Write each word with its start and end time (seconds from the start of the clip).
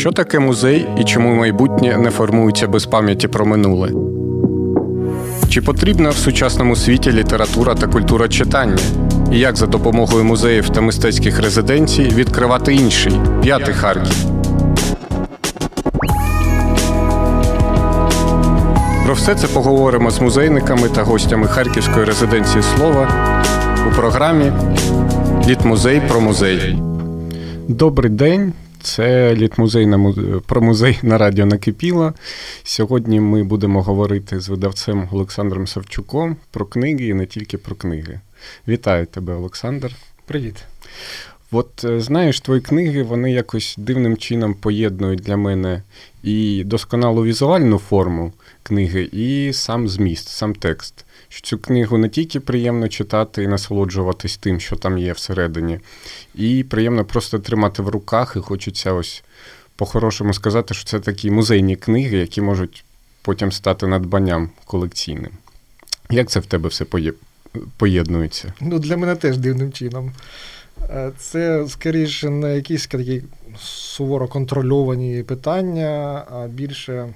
Що 0.00 0.12
таке 0.12 0.38
музей 0.38 0.88
і 0.98 1.04
чому 1.04 1.34
майбутнє 1.34 1.96
не 1.98 2.10
формується 2.10 2.68
без 2.68 2.86
пам'яті 2.86 3.28
про 3.28 3.46
минуле? 3.46 3.92
Чи 5.48 5.62
потрібна 5.62 6.10
в 6.10 6.16
сучасному 6.16 6.76
світі 6.76 7.12
література 7.12 7.74
та 7.74 7.86
культура 7.86 8.28
читання? 8.28 8.78
І 9.32 9.38
як 9.38 9.56
за 9.56 9.66
допомогою 9.66 10.24
музеїв 10.24 10.68
та 10.68 10.80
мистецьких 10.80 11.40
резиденцій 11.40 12.02
відкривати 12.02 12.74
інший 12.74 13.12
п'ятий 13.42 13.74
Харків? 13.74 14.16
Про 19.04 19.14
все 19.14 19.34
це 19.34 19.46
поговоримо 19.46 20.10
з 20.10 20.20
музейниками 20.20 20.88
та 20.88 21.02
гостями 21.02 21.46
Харківської 21.46 22.04
резиденції 22.04 22.62
слова 22.62 23.08
у 23.88 23.96
програмі 23.96 24.52
Літмузей 25.48 26.02
про 26.08 26.20
музей. 26.20 26.78
Добрий 27.68 28.10
день. 28.10 28.52
Це 28.82 29.34
літмузей 29.34 29.86
на 29.86 30.14
про 30.46 30.62
музей 30.62 30.98
на 31.02 31.18
радіо 31.18 31.46
накипіло. 31.46 32.14
Сьогодні 32.62 33.20
ми 33.20 33.42
будемо 33.42 33.82
говорити 33.82 34.40
з 34.40 34.48
видавцем 34.48 35.08
Олександром 35.12 35.66
Савчуком 35.66 36.36
про 36.50 36.66
книги 36.66 37.06
і 37.06 37.14
не 37.14 37.26
тільки 37.26 37.58
про 37.58 37.76
книги. 37.76 38.20
Вітаю 38.68 39.06
тебе, 39.06 39.34
Олександр. 39.34 39.96
Привіт. 40.26 40.54
От 41.52 41.84
е, 41.84 42.00
знаєш, 42.00 42.40
твої 42.40 42.60
книги 42.60 43.02
вони 43.02 43.32
якось 43.32 43.74
дивним 43.78 44.16
чином 44.16 44.54
поєднують 44.54 45.20
для 45.20 45.36
мене 45.36 45.82
і 46.22 46.64
досконалу 46.66 47.24
візуальну 47.24 47.78
форму 47.78 48.32
книги, 48.62 49.08
і 49.12 49.52
сам 49.52 49.88
зміст, 49.88 50.28
сам 50.28 50.54
текст. 50.54 51.04
Що 51.32 51.46
Цю 51.46 51.58
книгу 51.58 51.98
не 51.98 52.08
тільки 52.08 52.40
приємно 52.40 52.88
читати 52.88 53.42
і 53.42 53.48
насолоджуватись 53.48 54.36
тим, 54.36 54.60
що 54.60 54.76
там 54.76 54.98
є 54.98 55.12
всередині, 55.12 55.78
і 56.34 56.64
приємно 56.64 57.04
просто 57.04 57.38
тримати 57.38 57.82
в 57.82 57.88
руках, 57.88 58.34
і 58.36 58.40
хочеться 58.40 58.92
ось 58.92 59.22
по-хорошому 59.76 60.34
сказати, 60.34 60.74
що 60.74 60.84
це 60.84 61.00
такі 61.00 61.30
музейні 61.30 61.76
книги, 61.76 62.18
які 62.18 62.40
можуть 62.40 62.84
потім 63.22 63.52
стати 63.52 63.86
надбанням 63.86 64.50
колекційним. 64.64 65.32
Як 66.10 66.30
це 66.30 66.40
в 66.40 66.46
тебе 66.46 66.68
все 66.68 66.86
поєднується? 67.76 68.52
Ну, 68.60 68.78
Для 68.78 68.96
мене 68.96 69.16
теж 69.16 69.38
дивним 69.38 69.72
чином. 69.72 70.12
Е, 70.90 71.12
це 71.18 71.66
скоріше 71.68 72.30
не 72.30 72.56
якісь 72.56 72.86
такі 72.86 73.22
суворо 73.60 74.28
контрольовані 74.28 75.22
питання, 75.22 76.24
а 76.30 76.46
більше 76.46 77.08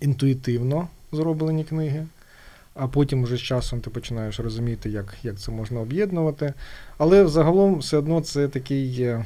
інтуїтивно 0.00 0.88
зроблені 1.12 1.64
книги. 1.64 2.06
А 2.74 2.88
потім 2.88 3.24
вже 3.24 3.36
з 3.36 3.40
часом 3.40 3.80
ти 3.80 3.90
починаєш 3.90 4.40
розуміти, 4.40 4.90
як 4.90 5.14
як 5.22 5.38
це 5.38 5.52
можна 5.52 5.80
об'єднувати. 5.80 6.54
Але 6.98 7.28
загалом 7.28 7.78
все 7.78 7.96
одно 7.96 8.20
це 8.20 8.48
такий 8.48 9.02
е, 9.02 9.24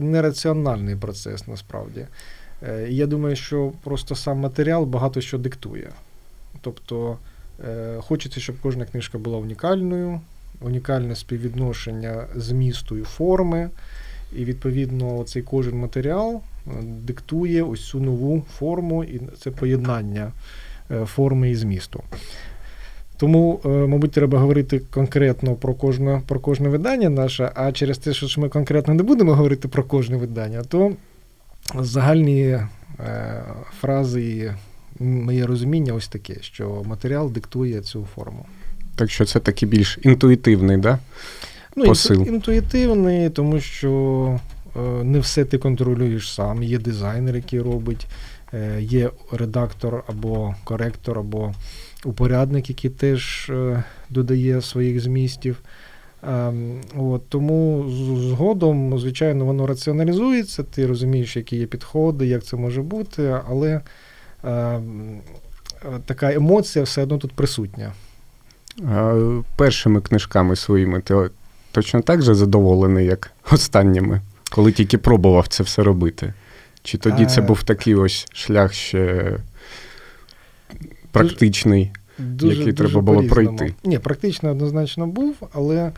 нераціональний 0.00 0.96
процес 0.96 1.48
насправді. 1.48 2.06
Е, 2.68 2.86
Я 2.88 3.06
думаю, 3.06 3.36
що 3.36 3.72
просто 3.84 4.14
сам 4.14 4.38
матеріал 4.38 4.84
багато 4.84 5.20
що 5.20 5.38
диктує. 5.38 5.90
Тобто 6.60 7.18
е, 7.68 7.96
хочеться, 8.00 8.40
щоб 8.40 8.56
кожна 8.62 8.84
книжка 8.84 9.18
була 9.18 9.38
унікальною, 9.38 10.20
унікальне 10.60 11.16
співвідношення 11.16 12.26
змісту 12.36 12.96
і 12.98 13.02
форми. 13.02 13.70
І, 14.36 14.44
відповідно, 14.44 15.24
цей 15.24 15.42
кожен 15.42 15.78
матеріал 15.78 16.34
е, 16.34 16.40
диктує 16.82 17.62
ось 17.62 17.88
цю 17.88 18.00
нову 18.00 18.44
форму, 18.58 19.04
і 19.04 19.20
це 19.40 19.50
поєднання 19.50 20.32
е, 20.90 21.04
форми 21.04 21.50
і 21.50 21.54
змісту. 21.54 22.02
Тому, 23.16 23.60
е, 23.64 23.68
мабуть, 23.68 24.10
треба 24.12 24.38
говорити 24.38 24.80
конкретно 24.90 25.54
про 25.54 25.74
кожне 25.74 26.22
про 26.26 26.40
кожне 26.40 26.68
видання 26.68 27.08
наше, 27.08 27.50
а 27.54 27.72
через 27.72 27.98
те, 27.98 28.12
що 28.12 28.40
ми 28.40 28.48
конкретно 28.48 28.94
не 28.94 29.02
будемо 29.02 29.34
говорити 29.34 29.68
про 29.68 29.84
кожне 29.84 30.16
видання, 30.16 30.62
то 30.62 30.92
загальні 31.74 32.42
е, 32.42 32.66
фрази 33.80 34.22
і 34.22 34.50
моє 35.04 35.46
розуміння 35.46 35.92
ось 35.92 36.08
таке, 36.08 36.34
що 36.40 36.82
матеріал 36.86 37.32
диктує 37.32 37.80
цю 37.80 38.06
форму. 38.14 38.46
Так 38.96 39.10
що 39.10 39.24
це 39.24 39.40
такий 39.40 39.68
більш 39.68 39.98
інтуїтивний, 40.02 40.76
да? 40.76 40.98
Ну, 41.76 41.84
посил? 41.84 42.26
інтуїтивний, 42.26 43.30
тому 43.30 43.60
що 43.60 44.40
е, 44.56 44.57
не 45.04 45.18
все 45.18 45.44
ти 45.44 45.58
контролюєш 45.58 46.34
сам. 46.34 46.62
Є 46.62 46.78
дизайнер, 46.78 47.36
який 47.36 47.60
робить, 47.60 48.06
е, 48.54 48.78
є 48.80 49.10
редактор 49.32 50.04
або 50.06 50.54
коректор, 50.64 51.18
або 51.18 51.54
упорядник, 52.04 52.68
який 52.68 52.90
теж 52.90 53.50
е, 53.50 53.84
додає 54.10 54.62
своїх 54.62 55.00
змістів. 55.00 55.56
Ем, 56.22 56.80
от, 56.96 57.28
Тому 57.28 57.86
згодом, 58.28 58.98
звичайно, 58.98 59.44
воно 59.44 59.66
раціоналізується, 59.66 60.62
ти 60.62 60.86
розумієш, 60.86 61.36
які 61.36 61.56
є 61.56 61.66
підходи, 61.66 62.26
як 62.26 62.44
це 62.44 62.56
може 62.56 62.82
бути, 62.82 63.40
але 63.48 63.80
е, 64.44 64.80
така 66.06 66.32
емоція 66.32 66.84
все 66.84 67.02
одно 67.02 67.18
тут 67.18 67.32
присутня. 67.32 67.92
Першими 69.56 70.00
книжками 70.00 70.56
своїми 70.56 71.00
ти 71.00 71.30
точно 71.72 72.02
так 72.02 72.22
же 72.22 72.34
задоволений, 72.34 73.06
як 73.06 73.30
останніми, 73.52 74.20
коли 74.50 74.72
тільки 74.72 74.98
пробував 74.98 75.46
це 75.46 75.62
все 75.62 75.82
робити? 75.82 76.34
Чи 76.82 76.98
тоді 76.98 77.26
це 77.26 77.40
був 77.40 77.62
такий 77.62 77.94
ось 77.94 78.26
шлях 78.32 78.72
ще 78.72 79.36
практичний, 81.10 81.92
дуже, 82.18 82.56
який 82.56 82.72
дуже 82.72 82.88
треба 82.88 83.00
було 83.00 83.28
пройти? 83.28 83.74
Ні, 83.84 83.98
практично 83.98 84.50
однозначно 84.50 85.06
був, 85.06 85.36
але. 85.52 85.92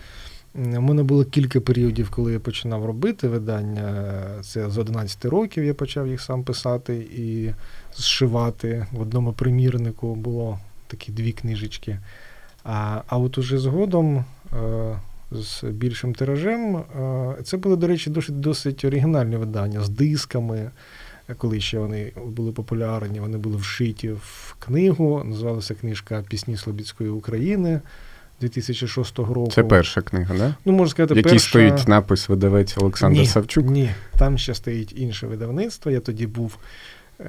У 0.55 0.81
мене 0.81 1.03
було 1.03 1.25
кілька 1.25 1.61
періодів, 1.61 2.11
коли 2.11 2.33
я 2.33 2.41
починав 2.41 2.85
робити 2.85 3.29
видання. 3.29 4.15
Це 4.43 4.71
з 4.71 4.79
11 4.79 5.25
років 5.25 5.65
я 5.65 5.75
почав 5.75 6.09
їх 6.09 6.21
сам 6.21 6.45
писати 6.45 6.97
і 6.97 7.51
зшивати. 7.97 8.87
В 8.93 9.01
одному 9.01 9.33
примірнику 9.33 10.15
було 10.15 10.59
такі 10.87 11.13
дві 11.13 11.33
книжечки. 11.33 11.99
А 12.65 13.03
а 13.07 13.19
от 13.19 13.39
уже 13.39 13.59
згодом 13.59 14.25
е, 14.53 14.99
з 15.33 15.63
більшим 15.63 16.15
тиражем, 16.15 16.77
е, 16.77 17.43
це 17.43 17.57
були, 17.57 17.77
до 17.77 17.87
речі, 17.87 18.11
досить 18.11 18.41
досить 18.41 18.85
оригінальні 18.85 19.37
видання 19.37 19.81
з 19.81 19.89
дисками. 19.89 20.71
Коли 21.39 21.61
ще 21.61 21.79
вони 21.79 22.13
були 22.27 22.53
популярні, 22.53 23.21
вони 23.21 23.39
були 23.39 23.57
вшиті 23.57 24.11
в 24.11 24.57
книгу. 24.59 25.23
Називалася 25.25 25.75
книжка 25.75 26.25
Пісні 26.29 26.57
Слобідської 26.57 27.11
України 27.11 27.81
2006 28.41 29.19
року. 29.19 29.51
Це 29.51 29.65
перша 29.65 30.01
книга, 30.01 30.35
да? 30.39 30.55
Ну, 30.65 30.73
можна 30.73 30.91
сказати, 30.91 31.15
Який 31.15 31.33
перша... 31.33 31.49
стоїть 31.49 31.89
напис 31.89 32.29
видавець 32.29 32.79
Олександр 32.79 33.21
ні, 33.21 33.27
Савчук? 33.27 33.67
Ні, 33.67 33.91
там 34.19 34.39
ще 34.39 34.55
стоїть 34.55 34.93
інше 34.97 35.27
видавництво. 35.27 35.91
Я 35.91 36.01
тоді 36.01 36.27
був 36.27 36.59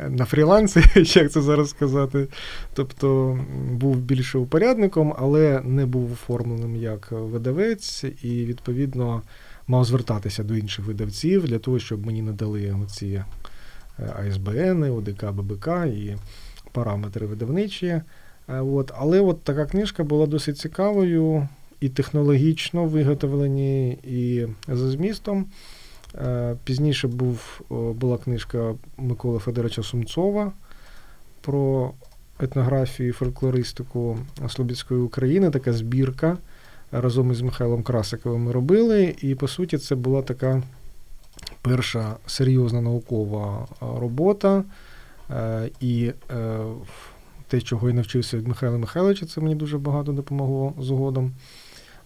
на 0.09 0.25
фрілансі, 0.25 0.83
як 1.19 1.31
це 1.31 1.41
зараз 1.41 1.69
сказати. 1.69 2.27
Тобто 2.73 3.39
був 3.71 3.97
більше 3.97 4.37
упорядником, 4.37 5.13
але 5.17 5.61
не 5.63 5.85
був 5.85 6.11
оформленим 6.11 6.75
як 6.75 7.11
видавець, 7.11 8.03
і 8.03 8.45
відповідно 8.45 9.21
мав 9.67 9.85
звертатися 9.85 10.43
до 10.43 10.55
інших 10.55 10.85
видавців 10.85 11.47
для 11.47 11.59
того, 11.59 11.79
щоб 11.79 12.05
мені 12.05 12.21
надали 12.21 12.75
оці 12.83 13.23
е, 13.99 14.13
АСБН, 14.27 14.83
ОДК, 14.83 15.31
ББК 15.31 15.67
і 15.87 16.15
параметри 16.71 17.27
видавничі. 17.27 17.87
Е, 17.87 18.03
от. 18.47 18.91
Але 18.97 19.19
от 19.19 19.43
така 19.43 19.65
книжка 19.65 20.03
була 20.03 20.27
досить 20.27 20.57
цікавою 20.57 21.47
і 21.79 21.89
технологічно 21.89 22.85
виготовлені, 22.85 23.91
і 23.91 24.47
за 24.67 24.89
змістом. 24.89 25.45
Е, 26.15 26.55
пізніше 26.63 27.07
був, 27.07 27.61
була 27.69 28.17
книжка 28.17 28.75
Миколи 28.97 29.39
Федоровича 29.39 29.83
Сумцова 29.83 30.51
про 31.41 31.91
етнографію 32.39 33.09
і 33.09 33.11
фольклористику 33.11 34.17
Слобідської 34.49 35.01
України, 35.01 35.49
така 35.49 35.73
збірка. 35.73 36.37
Разом 36.91 37.31
із 37.31 37.41
Михайлом 37.41 37.83
Красиковим 37.83 38.43
ми 38.43 38.51
робили. 38.51 39.15
І, 39.21 39.35
по 39.35 39.47
суті, 39.47 39.77
це 39.77 39.95
була 39.95 40.21
така 40.21 40.63
перша 41.61 42.15
серйозна 42.25 42.81
наукова 42.81 43.67
робота. 43.79 44.63
Е, 45.31 45.69
і 45.79 46.11
е, 46.31 46.59
те, 47.47 47.61
чого 47.61 47.89
я 47.89 47.95
навчився 47.95 48.37
від 48.37 48.47
Михайла 48.47 48.77
Михайловича, 48.77 49.25
це 49.25 49.41
мені 49.41 49.55
дуже 49.55 49.77
багато 49.77 50.11
допомогло 50.11 50.73
згодом. 50.79 51.31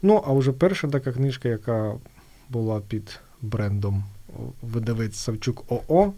Ну, 0.01 0.23
а 0.27 0.33
вже 0.33 0.51
перша 0.51 0.87
така 0.87 1.11
книжка, 1.11 1.49
яка 1.49 1.93
була 2.49 2.81
під 2.87 3.19
брендом 3.41 4.03
видавець 4.61 5.15
Савчук 5.15 5.71
ОО. 5.71 6.13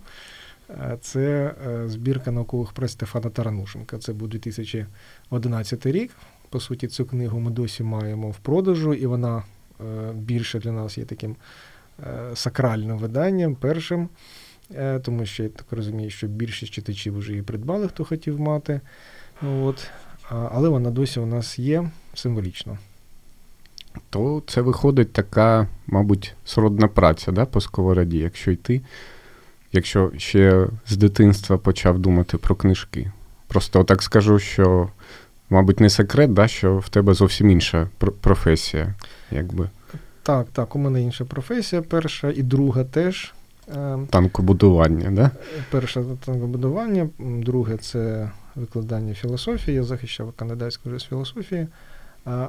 Е, 0.70 0.98
це 1.02 1.56
е, 1.68 1.88
збірка 1.88 2.32
наукових 2.32 2.72
праць 2.72 2.92
Стефана 2.92 3.30
Таранушенка. 3.30 3.98
Це 3.98 4.14
був 4.14 4.28
2011 4.28 5.86
рік. 5.86 6.12
По 6.50 6.60
суті, 6.60 6.88
цю 6.88 7.06
книгу 7.06 7.40
ми 7.40 7.52
досі 7.52 7.84
маємо 7.84 8.30
в 8.30 8.38
продажу, 8.38 8.94
і 8.94 9.06
вона 9.06 9.44
е, 9.82 10.12
більше 10.14 10.60
для 10.60 10.72
нас 10.72 10.98
є 10.98 11.06
таким 11.06 11.36
сакральним 12.34 12.98
виданням, 12.98 13.56
першим, 13.56 14.10
тому 15.02 15.26
що 15.26 15.44
я 15.44 15.50
так 15.50 15.66
розумію, 15.72 16.10
що 16.10 16.28
більшість 16.28 16.74
читачів 16.74 17.18
вже 17.18 17.32
її 17.32 17.44
придбали, 17.44 17.88
хто 17.88 18.06
хотів 18.06 18.40
мати. 18.40 18.82
От. 19.42 19.88
Але 20.30 20.70
вона 20.70 20.92
досі 20.92 21.20
у 21.20 21.26
нас 21.26 21.60
є 21.60 21.90
символічно. 22.14 22.78
То 24.10 24.44
це 24.48 24.62
виходить 24.62 25.14
така, 25.14 25.68
мабуть, 25.88 26.36
сродна 26.46 26.88
праця 26.88 27.32
да, 27.32 27.46
по 27.46 27.62
сковороді, 27.62 28.18
якщо 28.18 28.52
йти, 28.52 28.82
якщо 29.72 30.12
ще 30.18 30.68
з 30.88 30.98
дитинства 30.98 31.58
почав 31.58 32.00
думати 32.00 32.38
про 32.38 32.56
книжки. 32.56 33.12
Просто 33.48 33.84
так 33.84 34.04
скажу, 34.04 34.40
що, 34.40 34.90
мабуть, 35.50 35.80
не 35.80 35.90
секрет, 35.90 36.34
да, 36.34 36.48
що 36.48 36.78
в 36.78 36.90
тебе 36.90 37.14
зовсім 37.14 37.50
інша 37.50 37.88
професія. 38.22 38.94
якби. 39.32 39.70
Так, 40.24 40.48
так, 40.54 40.76
у 40.76 40.80
мене 40.80 41.02
інша 41.02 41.26
професія, 41.26 41.82
перша 41.82 42.30
і 42.30 42.44
друга 42.44 42.84
теж. 42.84 43.34
Ем, 43.76 44.08
танкобудування, 44.08 45.12
да? 45.12 45.32
Перше 45.72 46.04
танкобудування, 46.26 47.10
друге 47.20 47.78
це 47.78 48.32
викладання 48.56 49.14
філософії. 49.14 49.78
Я 49.78 49.84
захищав 49.84 50.32
кандидатську 50.32 51.00
з 51.00 51.04
філософії. 51.04 51.68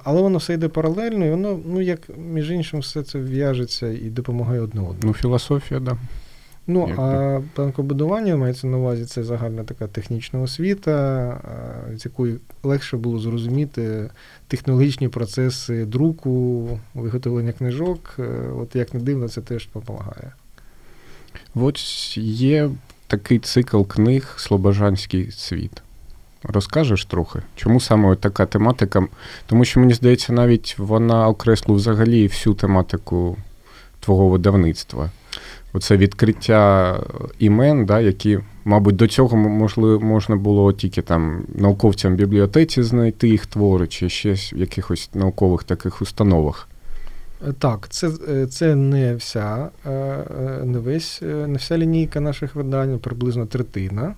Але 0.04 0.22
воно 0.22 0.38
все 0.38 0.54
йде 0.54 0.68
паралельно, 0.68 1.26
і 1.26 1.30
воно, 1.30 1.60
ну 1.66 1.80
як 1.80 2.00
між 2.18 2.50
іншим, 2.50 2.80
все 2.80 3.02
це 3.02 3.18
в'яжеться 3.18 3.88
і 3.88 4.10
допомагає 4.10 4.60
одне 4.60 4.80
одному. 4.80 4.98
Ну, 5.02 5.12
філософія, 5.12 5.80
так. 5.80 5.88
Да. 5.88 5.98
Ну, 6.70 6.94
а 6.98 7.40
танкобудування 7.54 8.36
мається 8.36 8.66
на 8.66 8.76
увазі 8.76 9.04
це 9.04 9.24
загальна 9.24 9.64
така 9.64 9.86
технічна 9.86 10.40
освіта, 10.40 11.40
з 11.96 12.04
якої 12.04 12.36
легше 12.62 12.96
було 12.96 13.18
зрозуміти 13.18 14.10
технологічні 14.48 15.08
процеси 15.08 15.84
друку, 15.84 16.80
виготовлення 16.94 17.52
книжок. 17.52 18.16
Е, 18.18 18.22
от 18.58 18.76
як 18.76 18.94
не 18.94 19.00
дивно, 19.00 19.28
це 19.28 19.40
теж 19.40 19.68
допомагає. 19.74 20.32
От 21.54 21.78
є 22.18 22.70
такий 23.06 23.38
цикл 23.38 23.82
книг 23.82 24.34
Слобожанський 24.36 25.30
світ. 25.30 25.82
Розкажеш 26.42 27.04
трохи, 27.04 27.38
чому 27.56 27.80
саме 27.80 28.16
така 28.16 28.46
тематика? 28.46 29.06
Тому 29.46 29.64
що 29.64 29.80
мені 29.80 29.94
здається, 29.94 30.32
навіть 30.32 30.78
вона 30.78 31.28
окреслила 31.28 31.76
взагалі 31.76 32.26
всю 32.26 32.54
тематику 32.54 33.36
твого 34.00 34.28
видавництва. 34.28 35.10
Оце 35.72 35.96
відкриття 35.96 36.96
імен, 37.38 37.86
да, 37.86 38.00
які, 38.00 38.38
мабуть, 38.64 38.96
до 38.96 39.06
цього 39.06 39.36
можливо, 39.36 40.00
можна 40.00 40.36
було 40.36 40.72
тільки 40.72 41.02
там 41.02 41.44
науковцям 41.54 42.12
в 42.12 42.16
бібліотеці 42.16 42.82
знайти 42.82 43.28
їх 43.28 43.46
твори, 43.46 43.86
чи 43.86 44.08
ще 44.08 44.32
в 44.32 44.56
якихось 44.56 45.10
наукових 45.14 45.64
таких 45.64 46.02
установах. 46.02 46.68
Е, 47.48 47.52
так, 47.52 47.88
це 47.88 48.10
е, 48.28 48.46
це 48.46 48.74
не 48.74 49.14
вся 49.14 49.68
е, 49.86 50.24
не 50.64 50.78
весь, 50.78 51.22
не 51.22 51.56
вся 51.58 51.78
лінійка 51.78 52.20
наших 52.20 52.54
видань, 52.54 52.98
приблизно 52.98 53.46
третина. 53.46 54.14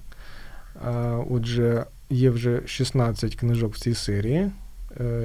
Отже, 1.31 1.84
є 2.11 2.31
вже 2.31 2.61
16 2.67 3.35
книжок 3.35 3.75
в 3.75 3.79
цій 3.79 3.95
серії, 3.95 4.51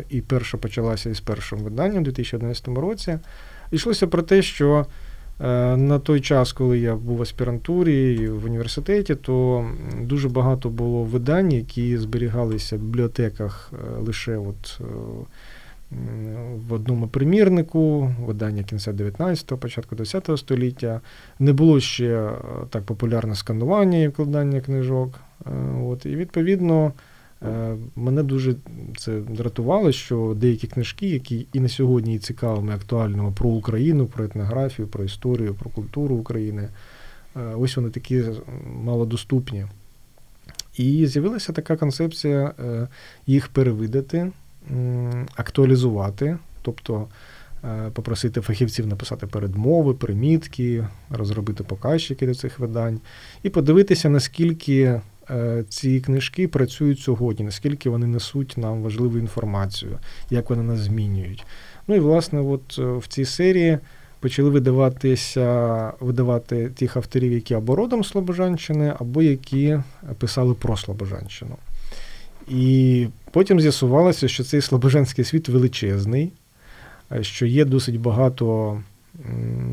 і 0.09 0.21
перша 0.21 0.57
почалася 0.57 1.09
із 1.09 1.19
першим 1.19 1.59
виданням 1.59 2.01
у 2.01 2.05
2011 2.05 2.67
році. 2.67 3.19
Йшлося 3.71 4.07
про 4.07 4.21
те, 4.21 4.41
що 4.41 4.85
на 5.77 5.99
той 5.99 6.21
час, 6.21 6.53
коли 6.53 6.79
я 6.79 6.95
був 6.95 7.17
в 7.17 7.21
аспірантурі 7.21 8.13
і 8.13 8.27
в 8.27 8.45
університеті, 8.45 9.15
то 9.15 9.65
дуже 10.01 10.29
багато 10.29 10.69
було 10.69 11.03
видань, 11.03 11.51
які 11.51 11.97
зберігалися 11.97 12.75
в 12.77 12.79
бібліотеках 12.79 13.71
лише 13.99 14.37
от 14.37 14.79
в 16.69 16.73
одному 16.73 17.07
примірнику, 17.07 18.13
видання 18.25 18.63
кінця 18.63 18.91
19-го, 18.91 19.57
початку 19.57 19.95
20-го 19.95 20.37
століття. 20.37 21.01
Не 21.39 21.53
було 21.53 21.79
ще 21.79 22.05
е, 22.05 22.31
так 22.69 22.83
популярне 22.83 23.35
сканування 23.35 23.97
і 23.97 24.07
вкладання 24.07 24.61
книжок. 24.61 25.19
Е, 25.45 25.49
от, 25.83 26.05
І 26.05 26.15
відповідно 26.15 26.93
е, 27.43 27.75
мене 27.95 28.23
дуже 28.23 28.55
це 28.97 29.19
дратувало, 29.19 29.91
що 29.91 30.35
деякі 30.37 30.67
книжки, 30.67 31.07
які 31.07 31.47
і 31.53 31.59
на 31.59 31.69
сьогодні 31.69 32.13
є 32.13 32.19
цікавими, 32.19 32.73
актуальними 32.73 33.31
про 33.31 33.49
Україну, 33.49 34.05
про 34.05 34.25
етнографію, 34.25 34.87
про 34.87 35.03
історію, 35.03 35.53
про 35.53 35.69
культуру 35.69 36.15
України, 36.15 36.69
ось 37.57 37.75
вони 37.75 37.89
такі 37.89 38.23
малодоступні. 38.83 39.65
І 40.77 41.07
з'явилася 41.07 41.53
така 41.53 41.75
концепція 41.75 42.53
їх 43.27 43.47
перевидати 43.47 44.31
актуалізувати, 45.35 46.37
тобто 46.61 47.07
е, 47.63 47.89
попросити 47.93 48.41
фахівців 48.41 48.87
написати 48.87 49.27
передмови, 49.27 49.93
примітки, 49.93 50.87
розробити 51.09 51.63
показчики 51.63 52.27
до 52.27 52.35
цих 52.35 52.59
видань, 52.59 52.99
і 53.43 53.49
подивитися, 53.49 54.09
наскільки 54.09 55.01
е, 55.29 55.63
ці 55.69 55.99
книжки 55.99 56.47
працюють 56.47 56.99
сьогодні, 56.99 57.45
наскільки 57.45 57.89
вони 57.89 58.07
несуть 58.07 58.57
нам 58.57 58.81
важливу 58.81 59.17
інформацію, 59.17 59.99
як 60.29 60.49
вони 60.49 60.63
нас 60.63 60.79
змінюють. 60.79 61.45
Ну 61.87 61.95
і 61.95 61.99
власне, 61.99 62.41
от 62.41 62.79
е, 62.79 62.83
в 62.83 63.07
цій 63.07 63.25
серії. 63.25 63.77
Почали 64.19 64.49
видаватися, 64.49 65.91
видавати 65.99 66.69
тих 66.69 66.97
авторів, 66.97 67.33
які 67.33 67.53
або 67.53 67.75
родом 67.75 68.03
Слобожанщини, 68.03 68.93
або 68.99 69.21
які 69.21 69.79
писали 70.19 70.53
про 70.53 70.77
Слобожанщину. 70.77 71.55
І 72.47 73.07
потім 73.35 73.61
з'ясувалося, 73.61 74.27
що 74.27 74.43
цей 74.43 74.61
Слобожанський 74.61 75.25
світ 75.25 75.49
величезний, 75.49 76.31
е, 77.11 77.23
що 77.23 77.45
є 77.45 77.65
досить 77.65 77.99
багато 77.99 78.77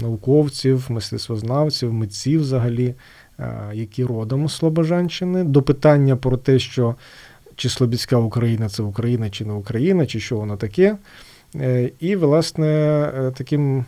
науковців, 0.01 0.87
мистецтвознавців, 0.89 1.93
митців 1.93 2.41
взагалі, 2.41 2.95
е, 3.39 3.71
які 3.73 4.05
родом 4.05 4.49
з 4.49 4.57
Слобожанщини. 4.57 5.45
До 5.45 5.63
питання 5.63 6.17
про 6.17 6.37
те, 6.37 6.59
що 6.59 6.95
чи 7.57 7.69
Слобідська 7.69 8.17
Україна 8.17 8.69
це 8.69 8.83
Україна, 8.83 9.31
чи 9.31 9.45
не 9.45 9.53
Україна, 9.53 10.07
чи 10.07 10.21
що 10.21 10.37
воно 10.37 10.57
таке. 10.57 10.97
Е, 11.55 11.91
і, 12.01 12.17
власне, 12.17 13.11
таким 13.35 13.85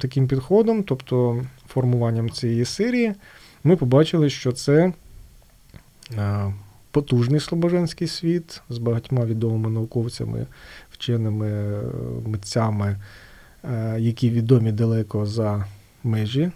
таким 0.00 0.28
підходом, 0.28 0.82
тобто 0.82 1.44
формуванням 1.68 2.30
цієї 2.30 2.64
серії, 2.64 3.12
ми 3.64 3.76
побачили, 3.76 4.30
що 4.30 4.52
це 4.52 4.92
потужний 6.90 7.40
Слобожанський 7.40 8.08
світ 8.08 8.62
з 8.68 8.78
багатьма 8.78 9.24
відомими 9.24 9.70
науковцями, 9.70 10.46
вченими 10.90 11.80
митцями, 12.26 12.96
е, 13.64 13.96
які 14.00 14.30
відомі 14.30 14.72
далеко 14.72 15.26
за 15.26 15.64
межі 16.04 16.50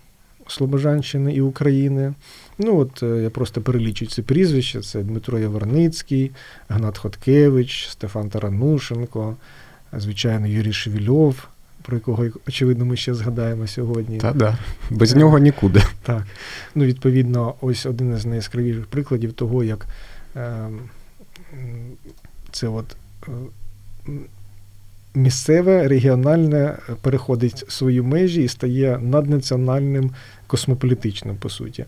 Слобожанщини 0.48 1.34
і 1.34 1.40
України. 1.40 2.14
Ну 2.58 2.78
от 2.78 3.02
е, 3.02 3.22
Я 3.22 3.31
просто 3.31 3.60
перелічу 3.60 4.06
ці 4.06 4.22
прізвища: 4.22 4.81
це 4.81 5.02
Дмитро 5.02 5.38
Яворницький, 5.38 6.31
Гнат 6.69 6.98
Хоткевич, 6.98 7.88
Стефан 7.90 8.31
Таранушенко, 8.31 9.36
звичайно, 9.92 10.46
Юрій 10.46 10.72
Шевільов. 10.72 11.48
Про 11.82 11.96
якого, 11.96 12.26
очевидно, 12.48 12.84
ми 12.84 12.96
ще 12.96 13.14
згадаємо 13.14 13.67
сьогодні. 13.67 14.19
Та 14.19 14.32
да. 14.32 14.58
Без 14.91 15.14
нього 15.14 15.38
нікуди. 15.38 15.82
Так. 16.03 16.26
Ну, 16.74 16.84
Відповідно, 16.84 17.55
ось 17.60 17.86
один 17.86 18.17
із 18.17 18.26
найяскравіших 18.26 18.86
прикладів 18.86 19.32
того, 19.32 19.64
як 19.64 19.86
це 22.50 22.69
от 22.69 22.96
е, 23.29 23.31
місцеве, 25.14 25.88
регіональне 25.88 26.76
переходить 27.03 27.64
свої 27.69 28.03
межі 28.03 28.43
і 28.43 28.48
стає 28.48 28.98
наднаціональним 29.03 30.10
космополітичним, 30.46 31.36
по 31.36 31.48
суті. 31.48 31.84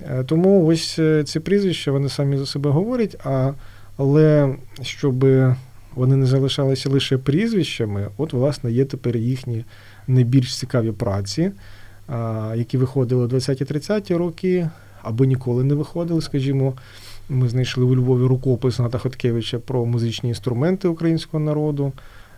Е, 0.00 0.24
тому 0.24 0.66
ось 0.66 0.98
е, 0.98 1.24
ці 1.24 1.40
прізвища 1.40 1.92
вони 1.92 2.08
самі 2.08 2.38
за 2.38 2.46
себе 2.46 2.70
говорять, 2.70 3.16
а, 3.24 3.52
але 3.96 4.54
щоб 4.82 5.26
вони 5.94 6.16
не 6.16 6.26
залишалися 6.26 6.90
лише 6.90 7.18
прізвищами, 7.18 8.08
от, 8.16 8.32
власне, 8.32 8.72
є 8.72 8.84
тепер 8.84 9.16
їхні 9.16 9.64
найбільш 10.06 10.58
цікаві 10.58 10.92
праці, 10.92 11.50
які 12.54 12.78
виходили 12.78 13.24
у 13.24 13.28
20-30 13.28 14.16
роки, 14.16 14.68
або 15.02 15.24
ніколи 15.24 15.64
не 15.64 15.74
виходили, 15.74 16.22
скажімо. 16.22 16.74
Ми 17.32 17.48
знайшли 17.48 17.84
у 17.84 17.96
Львові 17.96 18.26
рукопис 18.26 18.78
Ната 18.78 18.98
Хоткевича 18.98 19.58
про 19.58 19.86
музичні 19.86 20.28
інструменти 20.28 20.88
українського 20.88 21.44
народу, 21.44 21.92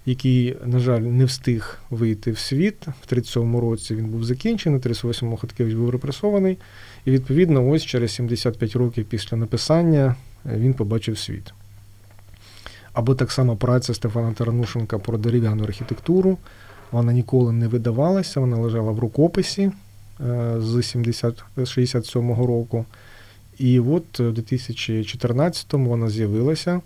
який, 0.07 0.57
на 0.65 0.79
жаль, 0.79 1.01
не 1.01 1.25
встиг 1.25 1.79
вийти 1.91 2.33
в 2.33 2.39
світ. 2.39 2.87
В 2.87 3.15
37-му 3.15 3.61
році 3.61 3.95
він 3.95 4.07
був 4.07 4.25
закінчений, 4.25 4.81
в 4.81 4.83
38-му 4.83 5.37
Хоткевич 5.37 5.75
був 5.75 5.91
репресований. 5.91 6.59
І, 7.05 7.11
відповідно, 7.11 7.69
ось 7.69 7.85
через 7.85 8.13
75 8.13 8.77
років 8.77 9.05
після 9.05 9.37
написання 9.37 10.17
він 10.45 10.75
побачив 10.75 11.19
світ. 11.19 11.53
Або 12.93 13.15
так 13.15 13.33
само 13.33 13.57
праця 13.57 13.95
Стефана 13.95 14.33
Таранушенка 14.33 14.99
про 14.99 15.19
дерев'яну 15.19 15.65
архітектуру. 15.65 16.39
Вона 16.91 17.13
ніколи 17.13 17.53
не 17.53 17.69
видавалася, 17.69 18.41
вона 18.41 18.57
лежала 18.57 18.93
в 18.93 18.99
рукописі 18.99 19.63
е, 19.63 19.73
з 20.59 20.77
67-го 20.77 22.47
року. 22.47 22.85
І 23.59 23.81
от 23.81 24.21
у 24.21 24.33
2014-му 24.33 25.89
вона 25.89 26.11
з'явилася 26.11 26.81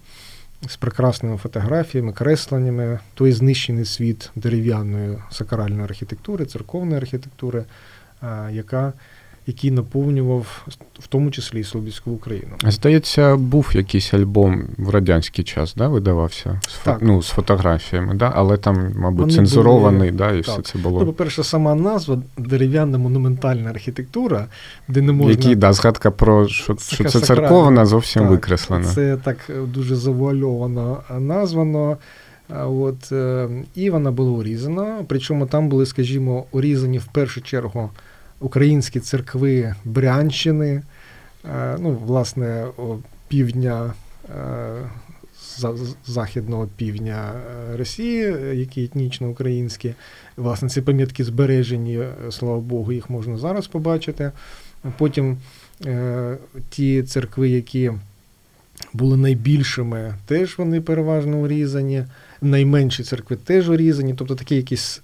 з 0.68 0.76
прекрасними 0.76 1.36
фотографіями, 1.36 2.12
кресленнями, 2.12 2.98
той 3.14 3.32
знищений 3.32 3.84
світ 3.84 4.30
дерев'яної 4.34 5.18
сакральної 5.30 5.82
архітектури, 5.82 6.44
церковної 6.44 6.96
архітектури, 6.96 7.64
яка 8.50 8.92
який 9.46 9.70
наповнював 9.70 10.66
в 10.98 11.06
тому 11.06 11.30
числі 11.30 11.60
і 11.60 11.64
Слобідську 11.64 12.10
Україну. 12.10 12.52
Здається, 12.64 13.36
був 13.36 13.70
якийсь 13.74 14.14
альбом 14.14 14.64
в 14.78 14.90
радянський 14.90 15.44
час, 15.44 15.74
да, 15.74 15.88
видавався 15.88 16.60
з 16.68 16.78
так. 16.78 16.98
ну, 17.00 17.22
з 17.22 17.28
фотографіями, 17.28 18.14
да? 18.14 18.32
але 18.34 18.56
там, 18.56 18.92
мабуть, 18.96 19.20
Вони 19.20 19.32
цензурований, 19.32 20.10
були... 20.10 20.18
да, 20.18 20.32
і 20.32 20.42
так. 20.42 20.54
все 20.54 20.62
це 20.62 20.78
було. 20.78 21.00
Ну, 21.00 21.06
По-перше, 21.06 21.44
сама 21.44 21.74
назва 21.74 22.22
дерев'яна 22.38 22.98
монументальна 22.98 23.70
архітектура, 23.70 24.46
де 24.88 25.02
не 25.02 25.12
можна. 25.12 25.32
Які, 25.32 25.54
да, 25.54 25.72
згадка 25.72 26.10
про 26.10 26.48
що, 26.48 26.76
що 26.78 27.04
це 27.04 27.20
церковна 27.20 27.86
зовсім 27.86 28.22
так, 28.22 28.30
викреслена. 28.30 28.84
Це 28.84 29.16
так 29.16 29.50
дуже 29.74 29.96
завуальовано 29.96 31.02
названо. 31.18 31.96
От, 32.64 33.12
е, 33.12 33.48
І 33.74 33.90
вона 33.90 34.10
була 34.10 34.30
урізана. 34.30 35.04
Причому 35.08 35.46
там 35.46 35.68
були, 35.68 35.86
скажімо, 35.86 36.44
урізані 36.52 36.98
в 36.98 37.04
першу 37.04 37.40
чергу 37.40 37.90
українські 38.40 39.00
церкви 39.00 39.74
Брянщини, 39.84 40.82
е, 41.44 41.76
ну, 41.80 41.90
власне, 42.06 42.66
півдня. 43.28 43.94
Е, 44.30 44.90
західного 46.06 46.68
півдня 46.76 47.32
Росії, 47.74 48.34
які 48.54 48.84
етнічно 48.84 49.28
українські. 49.28 49.94
Власне, 50.36 50.68
ці 50.68 50.82
пам'ятки 50.82 51.24
збережені, 51.24 52.00
слава 52.30 52.60
Богу, 52.60 52.92
їх 52.92 53.10
можна 53.10 53.38
зараз 53.38 53.66
побачити. 53.66 54.32
Потім 54.98 55.38
е, 55.86 56.36
ті 56.70 57.02
церкви, 57.02 57.48
які 57.48 57.92
були 58.92 59.16
найбільшими, 59.16 60.14
теж 60.26 60.58
вони 60.58 60.80
переважно 60.80 61.36
урізані 61.38 62.04
найменші 62.42 63.02
церкви 63.02 63.36
теж 63.36 63.68
урізані, 63.68 64.14
тобто 64.14 64.34
такий 64.34 64.56
якийсь 64.56 65.00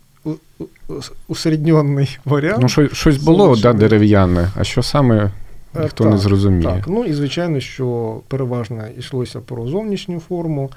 усередньонний 1.28 2.18
варіант. 2.24 2.58
Ну, 2.62 2.68
що, 2.68 2.88
щось 2.88 3.16
було 3.16 3.56
да, 3.56 3.72
дерев'яне, 3.72 4.50
а 4.56 4.64
що 4.64 4.82
саме 4.82 5.30
е, 5.76 5.82
ніхто 5.82 6.04
так, 6.04 6.12
не 6.12 6.18
зрозуміє. 6.18 6.68
Так, 6.68 6.88
ну 6.88 7.04
і 7.04 7.12
звичайно, 7.12 7.60
що 7.60 8.20
переважно 8.28 8.84
йшлося 8.98 9.40
про 9.40 9.66
зовнішню 9.66 10.20
форму, 10.20 10.70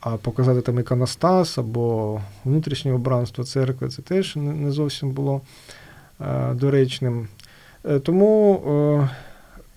а 0.00 0.10
показати 0.10 0.60
там 0.60 0.78
іконостас 0.78 1.58
або 1.58 2.20
внутрішнє 2.44 2.92
обранство 2.92 3.44
церкви 3.44 3.88
це 3.88 4.02
теж 4.02 4.36
не 4.36 4.70
зовсім 4.70 5.10
було 5.10 5.40
е, 6.20 6.54
доречним. 6.54 7.28
Е, 7.84 7.98
тому 7.98 9.08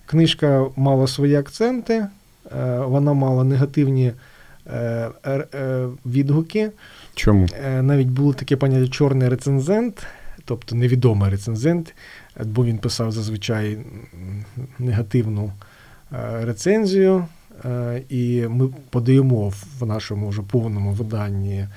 книжка 0.06 0.66
мала 0.76 1.06
свої 1.06 1.36
акценти, 1.36 2.06
вона 2.78 3.12
мала 3.12 3.44
негативні. 3.44 4.12
Е, 4.72 5.10
е, 5.26 5.88
відгуки. 6.06 6.70
Чому? 7.14 7.46
Е, 7.64 7.82
навіть 7.82 8.08
було 8.08 8.32
таке 8.32 8.56
поняття 8.56 8.88
чорний 8.88 9.28
рецензент, 9.28 10.06
тобто 10.44 10.76
невідомий 10.76 11.30
рецензент, 11.30 11.94
бо 12.44 12.64
він 12.64 12.78
писав 12.78 13.12
зазвичай 13.12 13.78
негативну 14.78 15.52
рецензію. 16.42 17.26
І 18.08 18.44
ми 18.48 18.68
подаємо 18.90 19.52
в 19.80 19.86
нашому 19.86 20.28
вже 20.28 20.42
повному 20.42 20.92
виданні 20.92 21.68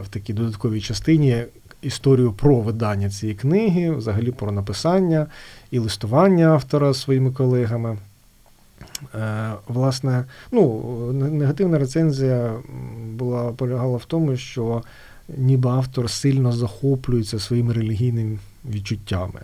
в 0.00 0.08
такій 0.10 0.32
додатковій 0.32 0.80
частині 0.80 1.44
історію 1.82 2.32
про 2.32 2.60
видання 2.60 3.10
цієї 3.10 3.38
книги, 3.38 3.90
взагалі 3.90 4.30
про 4.30 4.52
написання 4.52 5.26
і 5.70 5.78
листування 5.78 6.46
автора 6.46 6.94
своїми 6.94 7.30
колегами. 7.30 7.98
Е, 9.14 9.52
власне, 9.68 10.24
ну, 10.52 10.82
негативна 11.12 11.78
рецензія 11.78 12.52
була 13.12 13.52
полягала 13.52 13.96
в 13.96 14.04
тому, 14.04 14.36
що 14.36 14.82
ніби 15.36 15.70
автор 15.70 16.10
сильно 16.10 16.52
захоплюється 16.52 17.38
своїми 17.38 17.72
релігійними 17.72 18.38
відчуттями, 18.70 19.40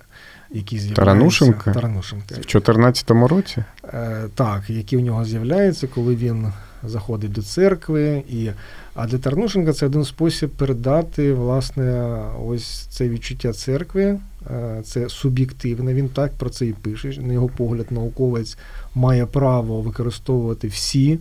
які 0.50 0.78
з'являються 0.78 1.04
Таранушенка? 1.04 1.73
Таранушенка. 1.73 2.25
В 2.25 2.28
2014 2.28 3.11
році? 3.11 3.64
Е, 3.85 4.25
так, 4.35 4.71
які 4.71 4.97
у 4.97 5.00
нього 5.00 5.25
з'являються, 5.25 5.87
коли 5.87 6.16
він 6.16 6.52
заходить 6.83 7.33
до 7.33 7.42
церкви. 7.42 8.23
І, 8.28 8.50
А 8.95 9.07
для 9.07 9.18
Тарнушенка 9.18 9.73
це 9.73 9.87
один 9.87 10.04
спосіб 10.04 10.50
передати 10.50 11.33
власне 11.33 12.16
ось 12.47 12.87
це 12.90 13.09
відчуття 13.09 13.52
церкви. 13.52 14.18
Е, 14.50 14.83
це 14.85 15.09
суб'єктивне. 15.09 15.95
Він 15.95 16.09
так 16.09 16.33
про 16.33 16.50
це 16.50 16.67
і 16.67 16.73
пише. 16.73 17.21
На 17.21 17.33
його 17.33 17.49
погляд, 17.57 17.87
науковець 17.90 18.59
має 18.95 19.26
право 19.26 19.81
використовувати 19.81 20.69
всі 20.69 21.19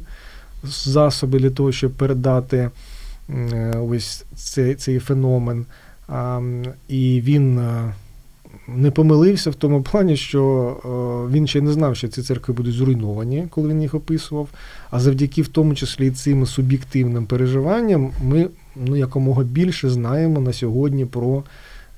засоби 0.64 1.40
для 1.40 1.50
того, 1.50 1.72
щоб 1.72 1.92
передати 1.92 2.70
е, 3.30 3.78
ось 3.90 4.26
цей, 4.36 4.76
цей 4.76 5.00
феномен. 5.00 5.66
І 6.88 7.22
він 7.24 7.60
е, 7.60 7.94
не 8.68 8.92
помилився 8.92 9.50
в 9.50 9.56
тому 9.56 9.82
плані, 9.82 10.18
що 10.18 11.28
він 11.32 11.48
ще 11.48 11.62
не 11.62 11.72
знав, 11.72 11.96
що 11.96 12.08
ці 12.08 12.22
церкви 12.22 12.54
будуть 12.54 12.76
зруйновані, 12.76 13.48
коли 13.50 13.70
він 13.70 13.82
їх 13.82 13.94
описував. 13.94 14.48
А 14.90 15.00
завдяки 15.00 15.42
в 15.42 15.48
тому 15.48 15.76
числі 15.76 16.12
цим 16.12 16.46
суб'єктивним 16.46 17.26
переживанням 17.26 18.12
ми 18.24 18.48
ну, 18.76 18.96
якомога 18.96 19.44
більше 19.44 19.90
знаємо 19.90 20.40
на 20.40 20.54
сьогодні 20.54 21.06
про. 21.06 21.44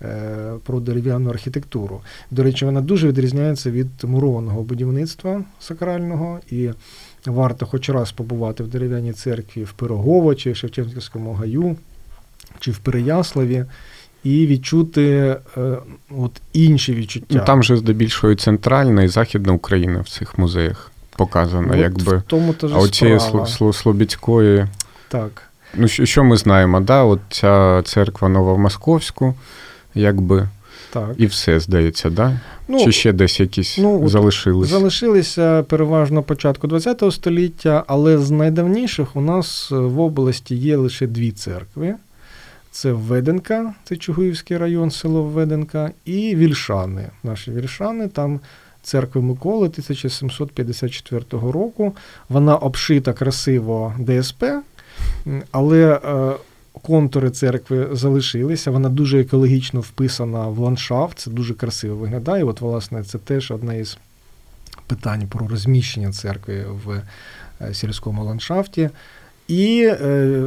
Е, 0.02 0.54
про 0.64 0.80
дерев'яну 0.80 1.30
архітектуру. 1.30 2.02
До 2.32 2.44
речі, 2.44 2.66
вона 2.66 2.82
дуже 2.82 3.08
відрізняється 3.08 3.72
від 3.72 3.88
мурованого 4.04 4.64
будівництва 4.64 5.44
сакрального, 5.60 6.40
і 6.52 6.70
варто 7.26 7.66
хоч 7.66 7.90
раз 7.90 8.12
побувати 8.12 8.64
в 8.64 8.68
дерев'яній 8.68 9.14
церкві 9.14 9.64
в 9.64 9.72
Пирогово 9.72 10.36
чи 10.36 10.52
в 10.52 10.56
Шевченківському 10.56 11.34
гаю, 11.34 11.76
чи 12.60 12.72
в 12.72 12.78
Переяславі. 12.78 13.66
І 14.24 14.48
відчути 14.48 15.38
е, 15.58 15.78
от 16.10 16.42
інші 16.54 16.94
відчуття. 16.94 17.26
Ну, 17.30 17.44
там 17.46 17.64
же 17.64 17.78
здебільшого 17.78 18.36
центральна 18.36 19.04
і 19.04 19.08
західна 19.08 19.54
Україна 19.54 20.02
в 20.02 20.10
цих 20.10 20.38
музеях 20.38 20.92
показана. 21.16 21.74
От 21.74 21.80
якби. 21.80 22.18
В 22.18 22.22
тому 22.22 22.56
а 22.62 22.78
оцієї 22.78 23.20
Слобідської. 23.74 24.68
Так. 25.08 25.44
Ну, 25.76 25.88
що 25.88 26.24
ми 26.24 26.38
знаємо? 26.38 26.80
Да? 26.80 27.04
От 27.04 27.20
ця 27.30 27.82
церква 27.86 28.30
Новомосковську, 28.30 29.36
якби. 30.00 30.50
Так. 30.94 31.10
І 31.18 31.26
все, 31.26 31.60
здається, 31.60 32.10
да? 32.10 32.40
Ну, 32.68 32.84
Чи 32.84 32.92
ще 32.92 33.12
десь 33.12 33.40
якісь 33.40 33.78
ну, 33.78 34.10
залишилися? 34.10 34.72
Залишилися 34.72 35.64
переважно 35.64 36.24
початку 36.24 36.68
ХХ 36.68 37.12
століття, 37.12 37.84
але 37.88 38.18
з 38.18 38.32
найдавніших 38.32 39.16
у 39.16 39.22
нас 39.22 39.72
в 39.72 40.00
області 40.00 40.56
є 40.56 40.78
лише 40.78 41.08
дві 41.08 41.32
церкви. 41.32 41.96
Це 42.72 42.92
Веденка, 42.92 43.74
це 43.84 43.98
Чугуївський 43.98 44.58
район, 44.58 44.92
село 44.92 45.24
Веденка, 45.24 45.92
і 46.06 46.36
Вільшани. 46.36 47.10
Наші 47.24 47.52
Вільшани, 47.52 48.08
там 48.08 48.40
церкви 48.84 49.22
Миколи 49.22 49.68
1754 49.68 51.24
року. 51.32 51.96
Вона 52.30 52.56
обшита 52.56 53.14
красиво 53.14 53.94
ДСП, 54.00 54.44
але 55.52 56.00
е, 56.06 56.34
контури 56.82 57.30
церкви 57.30 57.90
залишилися. 57.92 58.72
Вона 58.72 58.90
дуже 58.90 59.22
екологічно 59.22 59.80
вписана 59.80 60.48
в 60.48 60.60
ландшафт, 60.60 61.20
це 61.20 61.32
дуже 61.32 61.54
красиво 61.54 61.96
виглядає. 61.96 62.44
От, 62.44 62.62
власне, 62.62 63.04
це 63.04 63.18
теж 63.18 63.52
одне 63.52 63.80
із 63.80 63.98
питань 64.88 65.28
про 65.28 65.48
розміщення 65.48 66.12
церкви 66.12 66.66
в 66.86 67.02
е, 67.62 67.74
сільському 67.74 68.24
ландшафті. 68.24 68.90
І 69.48 69.90
е, 70.02 70.42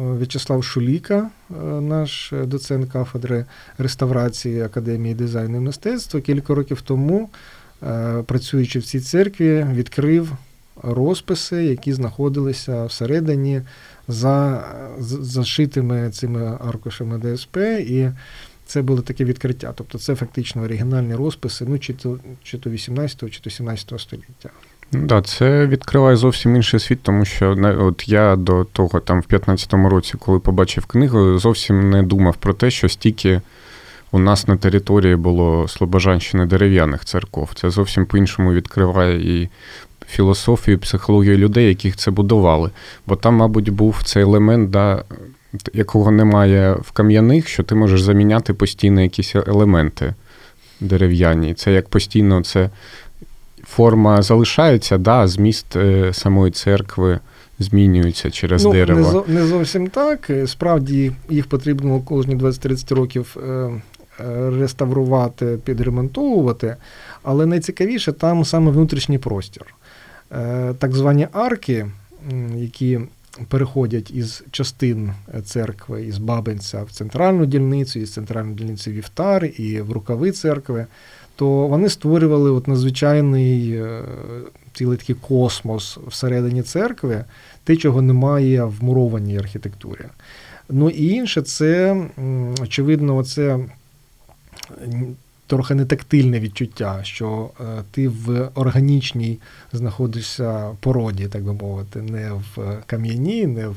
В'ячеслав 0.00 0.64
Шуліка, 0.64 1.30
е, 1.50 1.54
наш 1.64 2.32
доцент 2.44 2.92
кафедри 2.92 3.44
реставрації 3.78 4.62
Академії 4.62 5.14
дизайну 5.14 5.56
і 5.56 5.60
мистецтва, 5.60 6.20
кілька 6.20 6.54
років 6.54 6.80
тому, 6.82 7.30
працюючи 8.26 8.78
в 8.78 8.82
цій 8.82 9.00
церкві, 9.00 9.66
відкрив 9.72 10.32
розписи, 10.82 11.64
які 11.64 11.92
знаходилися 11.92 12.84
всередині 12.84 13.62
за 14.08 14.64
зашитими 14.98 16.10
цими 16.10 16.58
аркушами 16.60 17.18
ДСП. 17.18 17.56
і 17.80 18.10
це 18.66 18.82
було 18.82 19.02
таке 19.02 19.24
відкриття. 19.24 19.72
Тобто 19.74 19.98
це 19.98 20.14
фактично 20.14 20.62
оригінальні 20.62 21.14
розписи, 21.14 21.64
ну 21.68 21.78
чи 21.78 21.92
то 21.92 22.18
чи 22.42 22.58
то 22.58 22.70
18 22.70 23.30
чи 23.30 23.40
то 23.40 23.50
17 23.50 24.00
століття. 24.00 24.50
Ну 24.92 25.06
да, 25.06 25.22
це 25.22 25.66
відкриває 25.66 26.16
зовсім 26.16 26.56
інший 26.56 26.80
світ, 26.80 27.02
тому 27.02 27.24
що 27.24 27.56
от 27.78 28.08
я 28.08 28.36
до 28.36 28.64
того, 28.64 29.00
там 29.00 29.20
в 29.20 29.24
15-му 29.24 29.88
році, 29.88 30.14
коли 30.18 30.38
побачив 30.38 30.86
книгу, 30.86 31.38
зовсім 31.38 31.90
не 31.90 32.02
думав 32.02 32.36
про 32.36 32.54
те, 32.54 32.70
що 32.70 32.88
стільки 32.88 33.40
у 34.10 34.18
нас 34.18 34.48
на 34.48 34.56
території 34.56 35.16
було 35.16 35.68
Слобожанщини 35.68 36.46
дерев'яних 36.46 37.04
церков. 37.04 37.50
Це 37.54 37.70
зовсім 37.70 38.06
по-іншому 38.06 38.52
відкриває 38.52 39.38
і 39.38 39.48
філософію, 40.08 40.78
психологію 40.78 41.38
людей, 41.38 41.68
яких 41.68 41.96
це 41.96 42.10
будували. 42.10 42.70
Бо 43.06 43.16
там, 43.16 43.34
мабуть, 43.34 43.68
був 43.68 44.02
цей 44.04 44.22
елемент, 44.22 44.70
да, 44.70 45.04
якого 45.72 46.10
немає 46.10 46.72
в 46.72 46.90
кам'яних, 46.90 47.48
що 47.48 47.62
ти 47.62 47.74
можеш 47.74 48.02
заміняти 48.02 48.54
постійно 48.54 49.02
якісь 49.02 49.34
елементи 49.34 50.14
дерев'яні. 50.80 51.54
Це 51.54 51.72
як 51.72 51.88
постійно 51.88 52.42
це 52.44 52.70
форма 53.64 54.22
залишається, 54.22 54.98
да, 54.98 55.26
зміст 55.26 55.76
е, 55.76 56.12
самої 56.12 56.52
церкви. 56.52 57.18
Змінюються 57.58 58.30
через 58.30 58.64
ну, 58.64 58.72
дерево. 58.72 59.24
Не 59.28 59.34
не 59.34 59.46
зовсім 59.46 59.88
так. 59.88 60.30
Справді 60.46 61.12
їх 61.28 61.46
потрібно 61.46 62.00
кожні 62.00 62.36
20-30 62.36 62.94
років 62.94 63.36
е, 63.36 63.70
реставрувати, 64.58 65.58
підремонтовувати. 65.64 66.76
Але 67.22 67.46
найцікавіше 67.46 68.12
там 68.12 68.44
саме 68.44 68.70
внутрішній 68.70 69.18
простір. 69.18 69.74
Так 70.78 70.94
звані 70.94 71.28
арки, 71.32 71.86
які 72.56 73.00
переходять 73.48 74.10
із 74.10 74.44
частин 74.50 75.12
церкви, 75.44 76.04
із 76.04 76.18
Бабинця 76.18 76.82
в 76.82 76.90
центральну 76.90 77.46
дільницю, 77.46 78.00
із 78.00 78.12
центральної 78.12 78.56
дільниці 78.56 78.90
Вівтар 78.90 79.44
і 79.44 79.80
в 79.80 79.92
рукави 79.92 80.32
церкви, 80.32 80.86
то 81.36 81.66
вони 81.66 81.88
створювали 81.88 82.50
от 82.50 82.68
надзвичайний 82.68 83.82
цілий 84.74 84.98
такий 84.98 85.16
космос 85.28 85.98
всередині 86.06 86.62
церкви, 86.62 87.24
те, 87.64 87.76
чого 87.76 88.02
немає 88.02 88.64
в 88.64 88.84
мурованій 88.84 89.38
архітектурі. 89.38 90.04
Ну 90.68 90.90
і 90.90 91.08
інше, 91.08 91.42
це, 91.42 91.96
очевидно, 92.62 93.24
це 93.24 93.58
трохи 95.52 95.74
не 95.74 95.84
тактильне 95.84 96.40
відчуття, 96.40 97.00
що 97.02 97.50
е, 97.60 97.64
ти 97.90 98.08
в 98.08 98.48
органічній 98.54 99.38
знаходишся 99.72 100.70
породі, 100.80 101.26
так 101.26 101.42
би 101.42 101.52
мовити, 101.52 102.02
не 102.02 102.30
в 102.32 102.76
кам'яній, 102.86 103.46
не 103.46 103.68
в 103.68 103.76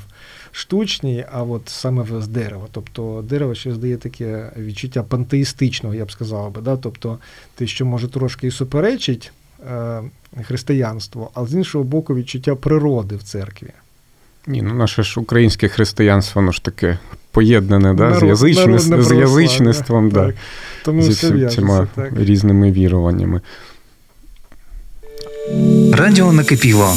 штучній, 0.51 1.25
а 1.31 1.43
от 1.43 1.61
саме 1.65 2.21
з 2.21 2.27
дерева. 2.27 2.67
Тобто 2.71 3.23
дерево 3.29 3.55
ще 3.55 3.73
здає 3.73 3.97
таке 3.97 4.51
відчуття 4.57 5.03
пантеїстичного, 5.03 5.95
я 5.95 6.05
б 6.05 6.11
сказав 6.11 6.51
би. 6.51 6.61
Да? 6.61 6.77
Тобто 6.77 7.17
те, 7.55 7.67
що 7.67 7.85
може 7.85 8.07
трошки 8.07 8.47
і 8.47 8.51
суперечить 8.51 9.31
е, 9.71 10.01
християнству, 10.43 11.29
а 11.33 11.45
з 11.45 11.53
іншого 11.53 11.83
боку, 11.83 12.15
відчуття 12.15 12.55
природи 12.55 13.15
в 13.15 13.23
церкві. 13.23 13.71
Ні, 14.47 14.61
ну 14.61 14.73
наше 14.73 15.03
ж 15.03 15.19
українське 15.19 15.67
християнство, 15.67 16.41
воно 16.41 16.51
ж 16.51 16.63
таке 16.63 16.97
поєднане 17.31 17.93
да, 17.93 18.09
Народ, 18.09 18.19
з 18.19 18.23
язичництвом, 18.23 19.01
з 19.01 19.11
язичництвом, 19.11 20.09
да, 20.09 20.33
Тому 20.85 21.01
зі 21.01 21.45
всіма 21.45 21.87
різними 22.15 22.71
віруваннями. 22.71 23.41
Радіо 25.93 26.33
накипіло. 26.33 26.93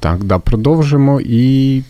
Так, 0.00 0.24
да, 0.24 0.38
продовжимо. 0.38 1.20
І 1.20 1.82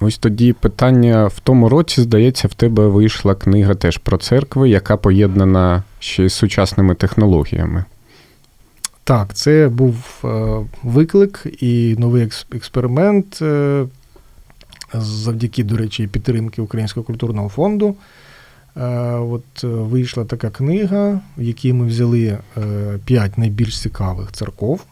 ось 0.00 0.18
тоді 0.18 0.52
питання 0.52 1.26
в 1.26 1.40
тому 1.40 1.68
році, 1.68 2.00
здається, 2.00 2.48
в 2.48 2.54
тебе 2.54 2.86
вийшла 2.86 3.34
книга 3.34 3.74
теж 3.74 3.98
про 3.98 4.16
церкви, 4.18 4.68
яка 4.68 4.96
поєднана 4.96 5.82
ще 5.98 6.28
з 6.28 6.34
сучасними 6.34 6.94
технологіями. 6.94 7.84
Так, 9.08 9.34
це 9.34 9.68
був 9.68 9.96
е, 10.24 10.28
виклик 10.82 11.46
і 11.60 11.96
новий 11.98 12.30
експеримент 12.52 13.42
е, 13.42 13.86
завдяки, 14.94 15.64
до 15.64 15.76
речі, 15.76 16.06
підтримки 16.06 16.62
Українського 16.62 17.04
культурного 17.04 17.48
фонду. 17.48 17.96
Е, 18.76 18.80
от 19.14 19.62
Вийшла 19.62 20.24
така 20.24 20.50
книга, 20.50 21.20
в 21.38 21.42
якій 21.42 21.72
ми 21.72 21.86
взяли 21.86 22.38
п'ять 23.04 23.38
найбільш 23.38 23.80
цікавих 23.80 24.32
церков 24.32 24.84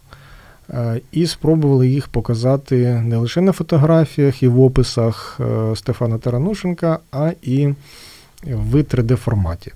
і 1.12 1.26
спробували 1.26 1.88
їх 1.88 2.08
показати 2.08 3.00
не 3.04 3.16
лише 3.16 3.40
на 3.40 3.52
фотографіях 3.52 4.42
і 4.42 4.48
в 4.48 4.60
описах 4.60 5.40
Стефана 5.74 6.18
Таранушенка, 6.18 6.98
а 7.12 7.32
і 7.42 7.74
в 8.44 8.74
3D-форматі. 8.74 9.72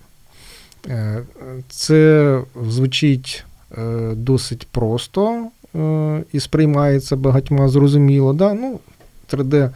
Це 1.68 2.40
звучить 2.68 3.44
досить 4.12 4.66
просто 4.70 5.46
е, 5.76 6.22
і 6.32 6.40
сприймається 6.40 7.16
багатьма 7.16 7.68
зрозуміло. 7.68 8.32
Да? 8.32 8.54
Ну, 8.54 8.78
3D 9.32 9.70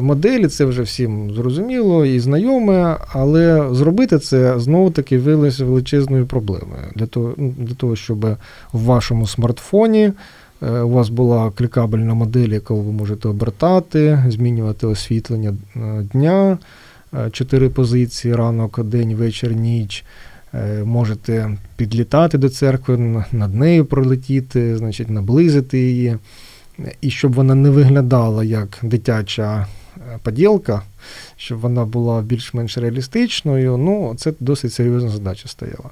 моделі 0.00 0.48
це 0.48 0.64
вже 0.64 0.82
всім 0.82 1.34
зрозуміло 1.34 2.06
і 2.06 2.20
знайоме, 2.20 2.96
але 3.12 3.68
зробити 3.74 4.18
це 4.18 4.60
знову-таки 4.60 5.18
виявилося 5.18 5.64
величезною 5.64 6.26
проблемою. 6.26 6.82
Для 6.94 7.06
того, 7.06 7.34
ну, 7.36 7.54
для 7.58 7.74
того, 7.74 7.96
щоб 7.96 8.24
в 8.72 8.84
вашому 8.84 9.26
смартфоні. 9.26 10.12
Е, 10.62 10.80
у 10.80 10.90
вас 10.90 11.08
була 11.08 11.50
клікабельна 11.50 12.14
модель, 12.14 12.48
яку 12.48 12.76
ви 12.76 12.92
можете 12.92 13.28
обертати, 13.28 14.24
змінювати 14.28 14.86
освітлення 14.86 15.54
дня, 16.12 16.58
чотири 17.32 17.68
позиції: 17.68 18.34
ранок, 18.34 18.84
день, 18.84 19.14
вечір, 19.14 19.52
ніч. 19.52 20.04
Е, 20.56 20.84
можете 20.84 21.50
підлітати 21.76 22.38
до 22.38 22.48
церкви, 22.48 23.24
над 23.32 23.54
нею 23.54 23.84
пролетіти, 23.84 24.76
значить, 24.76 25.10
наблизити 25.10 25.78
її. 25.78 26.16
І 27.00 27.10
щоб 27.10 27.32
вона 27.32 27.54
не 27.54 27.70
виглядала 27.70 28.44
як 28.44 28.78
дитяча 28.82 29.66
е, 29.96 30.18
поділка, 30.22 30.82
щоб 31.36 31.58
вона 31.58 31.84
була 31.84 32.22
більш-менш 32.22 32.78
реалістичною, 32.78 33.76
ну, 33.76 34.14
це 34.18 34.32
досить 34.40 34.72
серйозна 34.72 35.10
задача 35.10 35.48
стояла. 35.48 35.90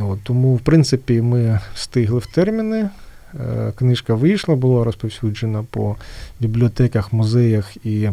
От, 0.00 0.18
Тому, 0.22 0.54
в 0.54 0.60
принципі, 0.60 1.22
ми 1.22 1.60
встигли 1.74 2.18
в 2.18 2.26
терміни. 2.26 2.88
Е, 3.34 3.72
книжка 3.76 4.14
вийшла, 4.14 4.54
була 4.54 4.84
розповсюджена 4.84 5.64
по 5.70 5.96
бібліотеках, 6.40 7.12
музеях 7.12 7.86
і 7.86 8.10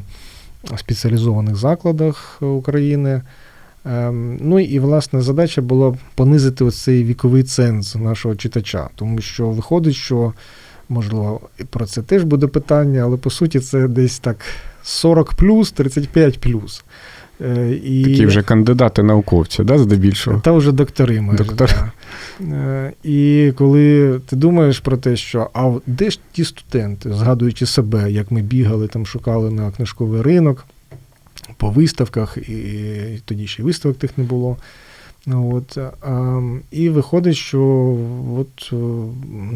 спеціалізованих 0.78 1.56
закладах 1.56 2.42
України. 2.42 3.22
Ем, 3.86 4.38
ну 4.42 4.60
і 4.60 4.80
власне 4.80 5.22
задача 5.22 5.62
була 5.62 5.96
понизити 6.16 6.64
оцей 6.64 7.04
віковий 7.04 7.44
ценз 7.44 7.96
нашого 7.96 8.36
читача, 8.36 8.90
тому 8.96 9.22
що 9.22 9.50
виходить, 9.50 9.96
що 9.96 10.34
можливо 10.90 11.42
про 11.70 11.86
це 11.86 12.02
теж 12.02 12.24
буде 12.24 12.48
питання, 12.48 13.02
але 13.04 13.18
по 13.18 13.30
суті 13.30 13.60
це 13.60 13.88
десь 13.88 14.20
так 14.20 14.38
40 14.84 15.34
плюс, 15.34 15.72
35 15.72 16.40
плюс. 16.40 16.84
Е, 17.42 17.72
і... 17.84 18.04
Такі 18.04 18.26
вже 18.26 18.42
кандидати 18.42 19.04
науковці, 19.04 19.64
да, 19.64 19.78
здебільшого? 19.78 20.40
Та 20.40 20.52
вже 20.52 20.72
доктори 20.72 21.22
майже. 21.22 21.44
Доктор. 21.44 21.76
Да. 22.40 22.56
Е, 22.56 22.94
і 23.04 23.52
коли 23.58 24.20
ти 24.26 24.36
думаєш 24.36 24.80
про 24.80 24.98
те, 24.98 25.16
що 25.16 25.50
а 25.54 25.74
де 25.88 26.10
ж 26.10 26.20
ті 26.32 26.46
студенти, 26.46 27.14
згадуючи 27.14 27.66
себе, 27.66 28.12
як 28.12 28.32
ми 28.32 28.42
бігали, 28.42 28.88
там 28.88 29.06
шукали 29.06 29.52
на 29.52 29.72
книжковий 29.72 30.22
ринок 30.22 30.66
по 31.58 31.70
виставках, 31.70 32.38
і 32.38 33.22
тоді 33.26 33.48
ще 33.48 33.62
й 33.62 33.66
виставок 33.66 33.98
тих 33.98 34.18
не 34.18 34.24
було. 34.24 34.58
От, 35.28 35.78
а, 36.02 36.42
І 36.72 36.90
виходить, 36.90 37.36
що 37.36 37.62
от 38.38 38.70
е, 38.74 38.76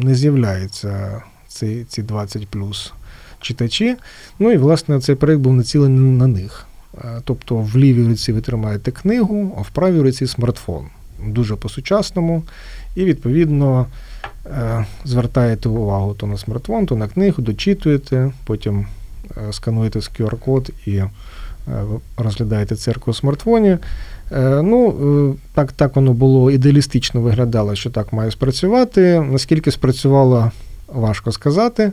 не 0.04 0.14
з'являються 0.14 1.22
ці 1.48 1.84
ці 1.88 2.02
20 2.02 2.48
плюс 2.48 2.92
читачі. 3.40 3.96
Ну 4.38 4.52
і, 4.52 4.56
власне, 4.56 5.00
цей 5.00 5.14
проєкт 5.14 5.42
був 5.42 5.54
націлений 5.54 6.10
на 6.10 6.26
них. 6.26 6.66
Тобто 7.24 7.56
в 7.56 7.76
лівій 7.76 8.06
руці 8.06 8.32
ви 8.32 8.40
тримаєте 8.40 8.90
книгу, 8.90 9.54
а 9.58 9.60
в 9.60 9.70
правій 9.70 10.00
руці 10.00 10.26
смартфон. 10.26 10.86
Дуже 11.26 11.56
по-сучасному. 11.56 12.42
І, 12.96 13.04
відповідно, 13.04 13.86
е, 14.46 14.86
звертаєте 15.04 15.68
увагу 15.68 16.14
то 16.14 16.26
на 16.26 16.38
смартфон, 16.38 16.86
то 16.86 16.96
на 16.96 17.08
книгу, 17.08 17.42
дочитуєте, 17.42 18.32
потім 18.44 18.86
е, 19.36 19.52
скануєте 19.52 19.98
QR-код 19.98 20.70
і 20.86 20.92
Е, 20.96 21.10
розглядаєте 22.16 22.76
церкву 22.76 23.10
у 23.10 23.14
смартфоні. 23.14 23.78
Е, 24.32 24.62
ну, 24.62 24.88
е, 25.32 25.38
Так 25.54 25.72
так 25.72 25.96
воно 25.96 26.12
було 26.12 26.50
ідеалістично 26.50 27.20
виглядало, 27.20 27.74
що 27.74 27.90
так 27.90 28.12
має 28.12 28.30
спрацювати. 28.30 29.20
Наскільки 29.20 29.70
спрацювало, 29.70 30.50
важко 30.88 31.32
сказати. 31.32 31.92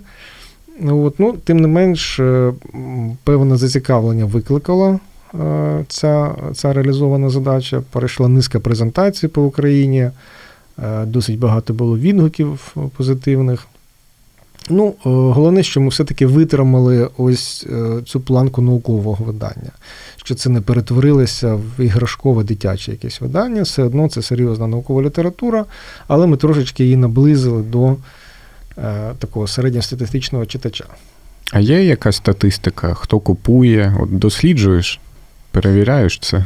От, 0.90 1.20
ну, 1.20 1.36
Тим 1.44 1.58
не 1.58 1.68
менш, 1.68 2.20
певне 3.24 3.58
зацікавлення 3.58 4.26
викликала 4.26 5.00
ця 5.88 6.36
ця 6.54 6.74
реалізована 6.74 7.30
задача. 7.30 7.84
Перейшла 7.92 8.28
низка 8.28 8.60
презентацій 8.60 9.28
по 9.28 9.44
Україні, 9.44 10.10
досить 11.04 11.40
багато 11.40 11.74
було 11.74 11.98
відгуків 11.98 12.76
позитивних. 12.98 13.68
Ну, 14.70 14.88
е, 14.88 14.94
головне, 15.10 15.64
що 15.64 15.82
ми 15.82 15.90
все-таки 15.90 16.26
витримали 16.26 17.10
ось 17.18 17.66
е, 17.70 18.02
цю 18.06 18.20
планку 18.20 18.62
наукового 18.62 19.26
видання, 19.26 19.72
що 20.18 20.36
це 20.36 20.50
не 20.50 20.62
перетворилося 20.62 21.56
в 21.56 21.80
іграшкове 21.80 22.44
дитяче 22.44 22.92
якесь 22.92 23.22
видання, 23.22 23.62
все 23.62 23.84
одно 23.84 24.10
це 24.10 24.22
серйозна 24.22 24.68
наукова 24.68 25.02
література, 25.02 25.66
але 26.08 26.28
ми 26.28 26.38
трошечки 26.38 26.84
її 26.84 26.96
наблизили 26.96 27.62
до 27.62 27.96
е, 28.78 29.14
такого 29.20 29.48
середньостатистичного 29.48 30.46
читача. 30.46 30.86
А 31.52 31.60
є 31.60 31.84
якась 31.84 32.16
статистика, 32.16 32.94
хто 32.94 33.20
купує? 33.20 33.96
От 34.00 34.20
Досліджуєш, 34.20 35.00
перевіряєш 35.52 36.20
це? 36.20 36.46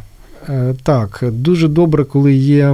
Е, 0.50 0.74
так, 0.84 1.24
дуже 1.32 1.68
добре, 1.68 2.04
коли 2.04 2.34
є 2.34 2.70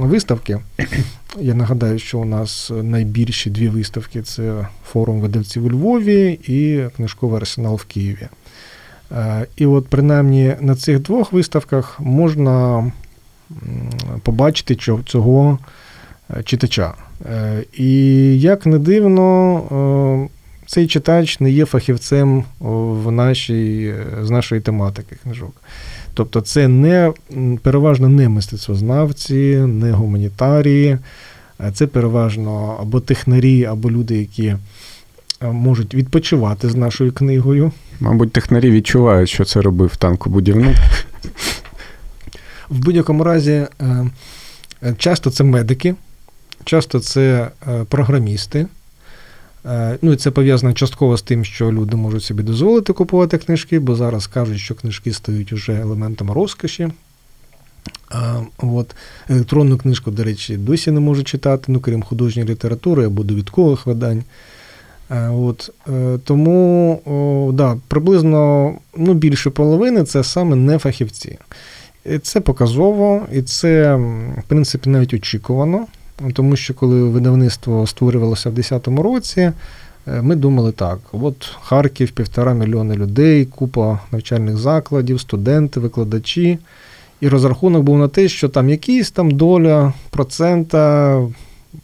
виставки. 0.00 0.58
Я 1.40 1.54
нагадаю, 1.54 1.98
що 1.98 2.18
у 2.18 2.24
нас 2.24 2.70
найбільші 2.82 3.50
дві 3.50 3.68
виставки 3.68 4.22
це 4.22 4.66
форум 4.86 5.20
видавців 5.20 5.66
у 5.66 5.70
Львові 5.70 6.38
і 6.46 6.84
книжковий 6.96 7.36
арсенал 7.36 7.74
в 7.74 7.84
Києві. 7.84 8.28
Е, 9.12 9.46
і 9.56 9.66
от 9.66 9.86
принаймні 9.88 10.54
на 10.60 10.76
цих 10.76 11.00
двох 11.00 11.32
виставках 11.32 12.00
можна 12.00 12.92
побачити 14.22 14.76
цього 15.06 15.58
е, 16.30 16.42
читача. 16.42 16.94
І 17.72 17.94
як 18.40 18.66
не 18.66 18.78
дивно, 18.78 20.28
цей 20.66 20.86
читач 20.86 21.40
не 21.40 21.50
є 21.50 21.64
фахівцем 21.64 22.44
в 22.60 23.10
нашій, 23.10 23.94
з 24.22 24.30
нашої 24.30 24.60
тематики 24.60 25.16
книжок. 25.22 25.62
Тобто, 26.14 26.40
це 26.40 26.68
не 26.68 27.12
переважно 27.62 28.08
не 28.08 28.28
мистецтвознавці, 28.28 29.56
не 29.56 29.92
гуманітарії, 29.92 30.98
це 31.74 31.86
переважно 31.86 32.76
або 32.80 33.00
технарі, 33.00 33.64
або 33.64 33.90
люди, 33.90 34.16
які 34.16 34.56
можуть 35.42 35.94
відпочивати 35.94 36.70
з 36.70 36.74
нашою 36.74 37.12
книгою. 37.12 37.72
Мабуть, 38.00 38.32
технарі 38.32 38.70
відчувають, 38.70 39.28
що 39.28 39.44
це 39.44 39.60
робив 39.60 39.96
танкобудівник. 39.96 40.76
В 42.70 42.78
будь-якому 42.78 43.24
разі, 43.24 43.50
е, 43.50 43.68
е, 44.82 44.94
часто 44.98 45.30
це 45.30 45.44
медики, 45.44 45.94
часто 46.64 47.00
це 47.00 47.50
е, 47.68 47.84
програмісти. 47.84 48.66
Ну 50.02 50.12
і 50.12 50.16
це 50.16 50.30
пов'язано 50.30 50.72
частково 50.72 51.16
з 51.16 51.22
тим, 51.22 51.44
що 51.44 51.72
люди 51.72 51.96
можуть 51.96 52.22
собі 52.22 52.42
дозволити 52.42 52.92
купувати 52.92 53.38
книжки, 53.38 53.78
бо 53.78 53.94
зараз 53.94 54.26
кажуть, 54.26 54.58
що 54.58 54.74
книжки 54.74 55.12
стають 55.12 55.52
вже 55.52 55.80
елементом 55.80 56.30
розкоші. 56.30 56.88
От. 58.58 58.94
Електронну 59.28 59.78
книжку, 59.78 60.10
до 60.10 60.24
речі, 60.24 60.56
досі 60.56 60.90
не 60.90 61.00
можуть 61.00 61.28
читати, 61.28 61.64
ну 61.68 61.80
крім 61.80 62.02
художньої 62.02 62.48
літератури 62.48 63.06
або 63.06 63.24
довідкових 63.24 63.86
видань. 63.86 64.24
От, 65.30 65.70
Тому 66.24 67.00
о, 67.04 67.52
да, 67.52 67.76
приблизно 67.88 68.72
ну, 68.96 69.14
більше 69.14 69.50
половини 69.50 70.04
це 70.04 70.24
саме 70.24 70.56
не 70.56 70.78
фахівці. 70.78 71.38
І 72.04 72.18
Це 72.18 72.40
показово, 72.40 73.26
і 73.32 73.42
це, 73.42 73.94
в 74.38 74.42
принципі, 74.48 74.90
навіть 74.90 75.14
очікувано. 75.14 75.86
Тому 76.32 76.56
що 76.56 76.74
коли 76.74 77.02
видавництво 77.02 77.86
створювалося 77.86 78.50
в 78.50 78.52
2010 78.52 79.02
році, 79.02 79.40
е, 79.40 79.52
ми 80.22 80.36
думали 80.36 80.72
так: 80.72 80.98
от 81.12 81.50
Харків, 81.62 82.10
півтора 82.10 82.54
мільйони 82.54 82.94
людей, 82.94 83.44
купа 83.44 83.98
навчальних 84.12 84.56
закладів, 84.56 85.20
студенти, 85.20 85.80
викладачі. 85.80 86.58
І 87.20 87.28
розрахунок 87.28 87.82
був 87.82 87.98
на 87.98 88.08
те, 88.08 88.28
що 88.28 88.48
там 88.48 88.68
якийсь 88.68 89.10
там 89.10 89.30
доля 89.30 89.92
процента 90.10 91.18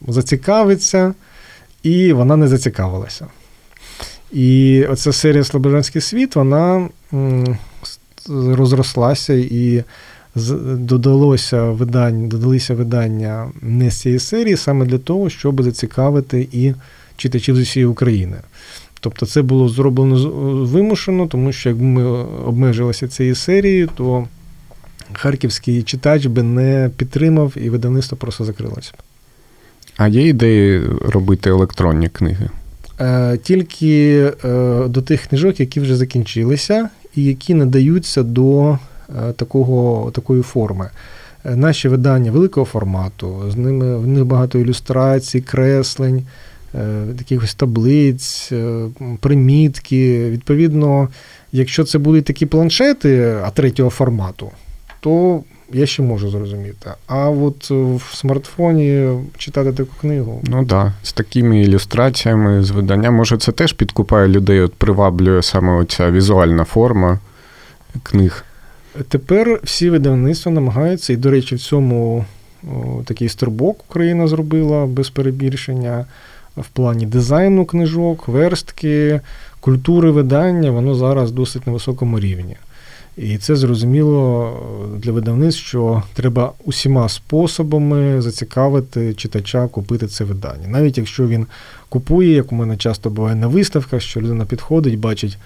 зацікавиться, 0.07 1.13
і 1.83 2.13
вона 2.13 2.35
не 2.35 2.47
зацікавилася. 2.47 3.27
І 4.31 4.85
оця 4.89 5.13
серія 5.13 5.43
Слобожанський 5.43 6.01
світ, 6.01 6.35
вона 6.35 6.89
розрослася 8.29 9.33
і 9.33 9.83
додалося 10.77 11.63
видань, 11.63 12.29
додалися 12.29 12.73
видання 12.73 13.51
не 13.61 13.91
з 13.91 13.99
цієї 13.99 14.19
серії 14.19 14.57
саме 14.57 14.85
для 14.85 14.97
того, 14.97 15.29
щоб 15.29 15.63
зацікавити 15.63 16.47
і 16.51 16.73
читачів 17.17 17.55
з 17.55 17.59
усієї 17.59 17.87
України. 17.87 18.37
Тобто 18.99 19.25
це 19.25 19.41
було 19.41 19.69
зроблено 19.69 20.29
вимушено, 20.65 21.27
тому 21.27 21.51
що 21.51 21.69
якби 21.69 21.85
ми 21.85 22.03
обмежилися 22.45 23.07
цією 23.07 23.35
серією, 23.35 23.89
то 23.95 24.27
харківський 25.13 25.83
читач 25.83 26.25
би 26.25 26.43
не 26.43 26.89
підтримав 26.97 27.53
і 27.55 27.69
видавництво 27.69 28.17
просто 28.17 28.45
закрилося. 28.45 28.91
А 29.97 30.07
є 30.07 30.27
ідеї 30.27 30.83
робити 31.01 31.49
електронні 31.49 32.09
книги? 32.09 32.49
Е, 32.99 33.37
тільки 33.37 34.17
е, 34.43 34.87
до 34.87 35.01
тих 35.01 35.27
книжок, 35.27 35.59
які 35.59 35.79
вже 35.79 35.95
закінчилися, 35.95 36.89
і 37.15 37.23
які 37.23 37.53
надаються 37.53 38.23
до 38.23 38.77
такого, 39.35 40.11
такої 40.11 40.41
форми. 40.41 40.89
Е, 41.45 41.55
наші 41.55 41.87
видання 41.87 42.31
великого 42.31 42.65
формату, 42.65 43.43
з 43.49 43.55
ними 43.55 43.97
в 43.97 44.07
них 44.07 44.25
багато 44.25 44.59
ілюстрацій, 44.59 45.41
креслень, 45.41 46.23
е, 46.75 47.03
якихось 47.17 47.55
таблиць, 47.55 48.51
примітки. 49.19 50.29
Відповідно, 50.29 51.07
якщо 51.51 51.83
це 51.83 51.97
будуть 51.97 52.25
такі 52.25 52.45
планшети, 52.45 53.37
а 53.43 53.49
третього 53.49 53.89
формату, 53.89 54.51
то 54.99 55.43
я 55.73 55.85
ще 55.85 56.03
можу 56.03 56.29
зрозуміти. 56.29 56.91
А 57.07 57.29
от 57.29 57.69
в 57.69 58.01
смартфоні 58.13 59.19
читати 59.37 59.73
таку 59.73 59.95
книгу. 60.01 60.41
Ну 60.43 60.57
так, 60.57 60.65
да. 60.65 60.93
з 61.03 61.13
такими 61.13 61.61
ілюстраціями, 61.61 62.63
з 62.63 62.71
видання, 62.71 63.11
може, 63.11 63.37
це 63.37 63.51
теж 63.51 63.73
підкупає 63.73 64.27
людей, 64.27 64.61
от 64.61 64.73
приваблює 64.73 65.41
саме 65.41 65.73
оця 65.73 66.11
візуальна 66.11 66.63
форма 66.63 67.19
книг. 68.03 68.45
Тепер 69.07 69.59
всі 69.63 69.89
видавництва 69.89 70.51
намагаються, 70.51 71.13
і, 71.13 71.17
до 71.17 71.31
речі, 71.31 71.55
в 71.55 71.59
цьому 71.59 72.25
о, 72.63 73.03
такий 73.05 73.29
стрибок 73.29 73.79
Україна 73.89 74.27
зробила 74.27 74.85
без 74.85 75.09
перебільшення 75.09 76.05
в 76.57 76.67
плані 76.67 77.05
дизайну 77.05 77.65
книжок, 77.65 78.27
верстки, 78.27 79.21
культури 79.59 80.11
видання, 80.11 80.71
воно 80.71 80.95
зараз 80.95 81.31
досить 81.31 81.67
на 81.67 81.73
високому 81.73 82.19
рівні. 82.19 82.55
І 83.17 83.37
це 83.37 83.55
зрозуміло 83.55 84.53
для 84.97 85.11
видавництв, 85.11 85.61
що 85.61 86.03
треба 86.13 86.51
усіма 86.65 87.09
способами 87.09 88.21
зацікавити 88.21 89.13
читача 89.13 89.67
купити 89.67 90.07
це 90.07 90.23
видання. 90.23 90.67
Навіть 90.67 90.97
якщо 90.97 91.27
він 91.27 91.45
купує, 91.89 92.33
як 92.33 92.51
у 92.51 92.55
мене 92.55 92.77
часто 92.77 93.09
буває 93.09 93.35
на 93.35 93.47
виставках, 93.47 94.01
що 94.01 94.21
людина 94.21 94.45
підходить, 94.45 94.99
бачить 94.99 95.37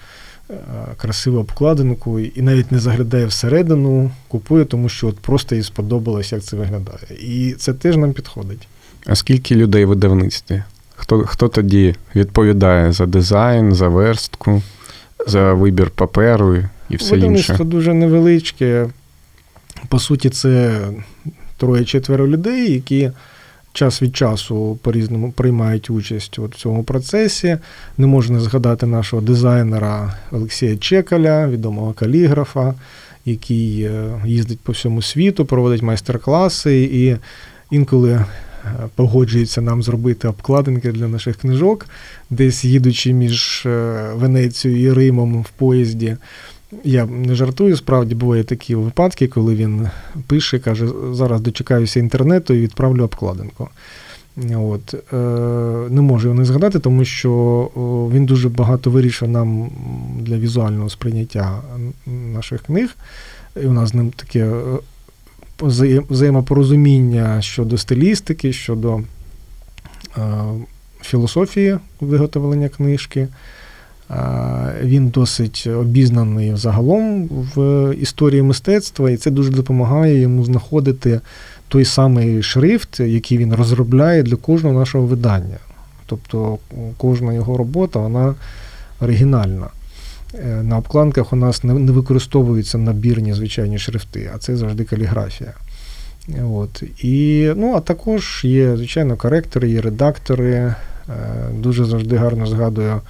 красиву 0.96 1.38
обкладинку 1.38 2.20
і 2.20 2.42
навіть 2.42 2.72
не 2.72 2.78
заглядає 2.78 3.26
всередину, 3.26 4.10
купує, 4.28 4.64
тому 4.64 4.88
що 4.88 5.06
от 5.08 5.18
просто 5.18 5.54
їй 5.54 5.62
сподобалось, 5.62 6.32
як 6.32 6.42
це 6.42 6.56
виглядає. 6.56 7.06
І 7.20 7.52
це 7.52 7.72
теж 7.72 7.96
нам 7.96 8.12
підходить. 8.12 8.68
А 9.06 9.14
скільки 9.14 9.54
людей 9.54 9.84
в 9.84 9.88
видавництві? 9.88 10.62
Хто 10.96 11.18
хто 11.18 11.48
тоді 11.48 11.94
відповідає 12.16 12.92
за 12.92 13.06
дизайн, 13.06 13.74
за 13.74 13.88
верстку, 13.88 14.62
за 15.26 15.52
вибір 15.52 15.90
паперу 15.90 16.56
і 16.88 16.96
все 16.96 17.14
Видавництво 17.14 17.54
інше? 17.54 17.64
дуже 17.64 17.94
невеличке. 17.94 18.88
По 19.88 19.98
суті, 19.98 20.30
це 20.30 20.80
троє-четверо 21.56 22.28
людей, 22.28 22.72
які 22.72 23.10
час 23.74 24.02
від 24.02 24.16
часу 24.16 24.78
по-різному 24.82 25.32
приймають 25.32 25.90
участь 25.90 26.38
у 26.38 26.48
цьому 26.48 26.84
процесі. 26.84 27.58
Не 27.98 28.06
можна 28.06 28.40
згадати 28.40 28.86
нашого 28.86 29.22
дизайнера 29.22 30.14
Олексія 30.32 30.76
Чекаля, 30.76 31.48
відомого 31.48 31.92
каліграфа, 31.92 32.74
який 33.24 33.82
е, 33.82 34.22
їздить 34.26 34.60
по 34.60 34.72
всьому 34.72 35.02
світу, 35.02 35.44
проводить 35.44 35.82
майстер-класи 35.82 36.82
і 36.82 37.16
інколи. 37.70 38.12
Е, 38.12 38.24
погоджується 38.94 39.60
нам 39.60 39.82
зробити 39.82 40.28
обкладинки 40.28 40.92
для 40.92 41.08
наших 41.08 41.36
книжок, 41.36 41.86
десь 42.30 42.64
їдучи 42.64 43.12
між 43.12 43.66
е, 43.66 44.06
Венецією 44.14 44.82
і 44.82 44.92
Римом 44.92 45.42
в 45.42 45.48
поїзді. 45.48 46.16
Я 46.84 47.06
не 47.06 47.34
жартую, 47.34 47.76
справді 47.76 48.14
бувають 48.14 48.46
такі 48.46 48.74
випадки, 48.74 49.28
коли 49.28 49.54
він 49.54 49.88
пише, 50.26 50.58
каже, 50.58 50.88
зараз 51.12 51.40
дочекаюся 51.40 52.00
інтернету 52.00 52.54
і 52.54 52.60
відправлю 52.60 53.04
обкладинку. 53.04 53.68
От. 54.56 54.94
Е, 54.94 55.16
Не 55.90 56.00
можу 56.00 56.28
його 56.28 56.40
не 56.40 56.44
згадати, 56.44 56.78
тому 56.78 57.04
що 57.04 57.70
він 58.12 58.26
дуже 58.26 58.48
багато 58.48 58.90
вирішив 58.90 59.28
нам 59.28 59.70
для 60.20 60.38
візуального 60.38 60.90
сприйняття 60.90 61.62
наших 62.06 62.62
книг. 62.62 62.96
І 63.62 63.66
у 63.66 63.72
нас 63.72 63.88
з 63.90 63.94
ним 63.94 64.10
таке 64.10 64.46
е, 64.46 64.78
взаємопорозуміння 66.10 67.42
щодо 67.42 67.78
стилістики, 67.78 68.52
щодо 68.52 69.00
е, 70.18 70.44
філософії 71.02 71.78
виготовлення 72.00 72.68
книжки. 72.68 73.28
Він 74.82 75.08
досить 75.08 75.66
обізнаний 75.66 76.56
загалом 76.56 77.28
в 77.28 77.94
історії 77.94 78.42
мистецтва, 78.42 79.10
і 79.10 79.16
це 79.16 79.30
дуже 79.30 79.50
допомагає 79.50 80.20
йому 80.20 80.44
знаходити 80.44 81.20
той 81.68 81.84
самий 81.84 82.42
шрифт, 82.42 83.00
який 83.00 83.38
він 83.38 83.54
розробляє 83.54 84.22
для 84.22 84.36
кожного 84.36 84.78
нашого 84.78 85.06
видання. 85.06 85.58
Тобто 86.06 86.58
кожна 86.96 87.32
його 87.32 87.56
робота 87.56 87.98
вона 87.98 88.34
оригінальна. 89.00 89.66
Е, 90.34 90.62
на 90.62 90.78
обкладинках 90.78 91.32
у 91.32 91.36
нас 91.36 91.64
не 91.64 91.92
використовуються 91.92 92.78
набірні 92.78 93.34
звичайні 93.34 93.78
шрифти, 93.78 94.30
а 94.34 94.38
це 94.38 94.56
завжди 94.56 94.84
каліграфія. 94.84 95.52
От. 96.52 96.82
І, 97.02 97.50
ну, 97.56 97.74
А 97.74 97.80
також 97.80 98.40
є, 98.44 98.76
звичайно, 98.76 99.16
коректори, 99.16 99.70
є 99.70 99.80
редактори. 99.80 100.52
Е, 100.54 100.74
дуже 101.58 101.84
завжди 101.84 102.16
гарно 102.16 102.46
згадую 102.46 103.00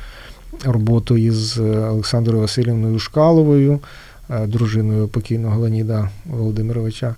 роботу 0.64 1.16
із 1.16 1.58
е, 1.58 1.62
Олександрою 1.62 2.40
Васильівною 2.40 2.98
Шкаловою, 2.98 3.80
е, 4.30 4.46
дружиною 4.46 5.08
покійного 5.08 5.60
Леоніда 5.60 6.08
Володимировича, 6.26 7.14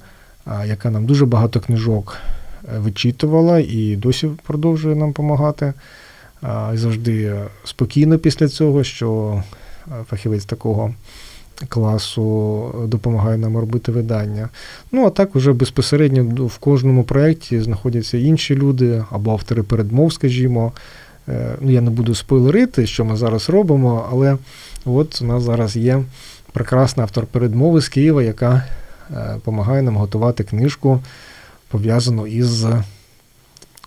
яка 0.66 0.90
нам 0.90 1.06
дуже 1.06 1.26
багато 1.26 1.60
книжок 1.60 2.16
е, 2.74 2.78
вичитувала 2.78 3.58
і 3.58 3.96
досі 3.96 4.28
продовжує 4.46 4.96
нам 4.96 5.08
допомагати. 5.08 5.72
І 6.74 6.76
завжди 6.76 7.40
спокійно 7.64 8.18
після 8.18 8.48
цього, 8.48 8.84
що 8.84 9.42
фахівець 10.08 10.44
такого 10.44 10.94
класу 11.68 12.64
допомагає 12.88 13.36
нам 13.36 13.56
робити 13.56 13.92
видання. 13.92 14.48
Ну, 14.92 15.06
а 15.06 15.10
так 15.10 15.36
уже 15.36 15.52
безпосередньо 15.52 16.46
в 16.46 16.58
кожному 16.58 17.04
проєкті 17.04 17.60
знаходяться 17.60 18.18
інші 18.18 18.54
люди 18.54 19.04
або 19.10 19.32
автори 19.32 19.62
передмов, 19.62 20.12
скажімо. 20.12 20.72
Ну 21.60 21.70
я 21.70 21.80
не 21.80 21.90
буду 21.90 22.14
спойлерити, 22.14 22.86
що 22.86 23.04
ми 23.04 23.16
зараз 23.16 23.50
робимо, 23.50 24.08
але 24.12 24.36
от 24.84 25.22
у 25.22 25.24
нас 25.24 25.42
зараз 25.42 25.76
є 25.76 26.02
прекрасна 26.52 27.02
автор 27.02 27.26
передмови 27.26 27.80
з 27.80 27.88
Києва, 27.88 28.22
яка 28.22 28.62
допомагає 29.34 29.82
нам 29.82 29.96
готувати 29.96 30.44
книжку, 30.44 31.00
пов'язану 31.68 32.26
із 32.26 32.66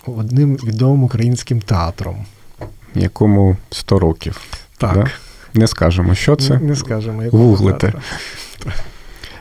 одним 0.06 0.56
відомим 0.56 1.04
українським 1.04 1.60
театром. 1.60 2.24
Якому 2.94 3.56
100 3.70 3.98
років. 3.98 4.40
Так. 4.78 4.94
Да? 4.94 5.10
Не 5.54 5.66
скажемо, 5.66 6.14
що 6.14 6.36
це. 6.36 6.58
Не 6.58 6.76
скажемо, 6.76 7.22
якого 7.22 7.44
Гуглите. 7.44 7.92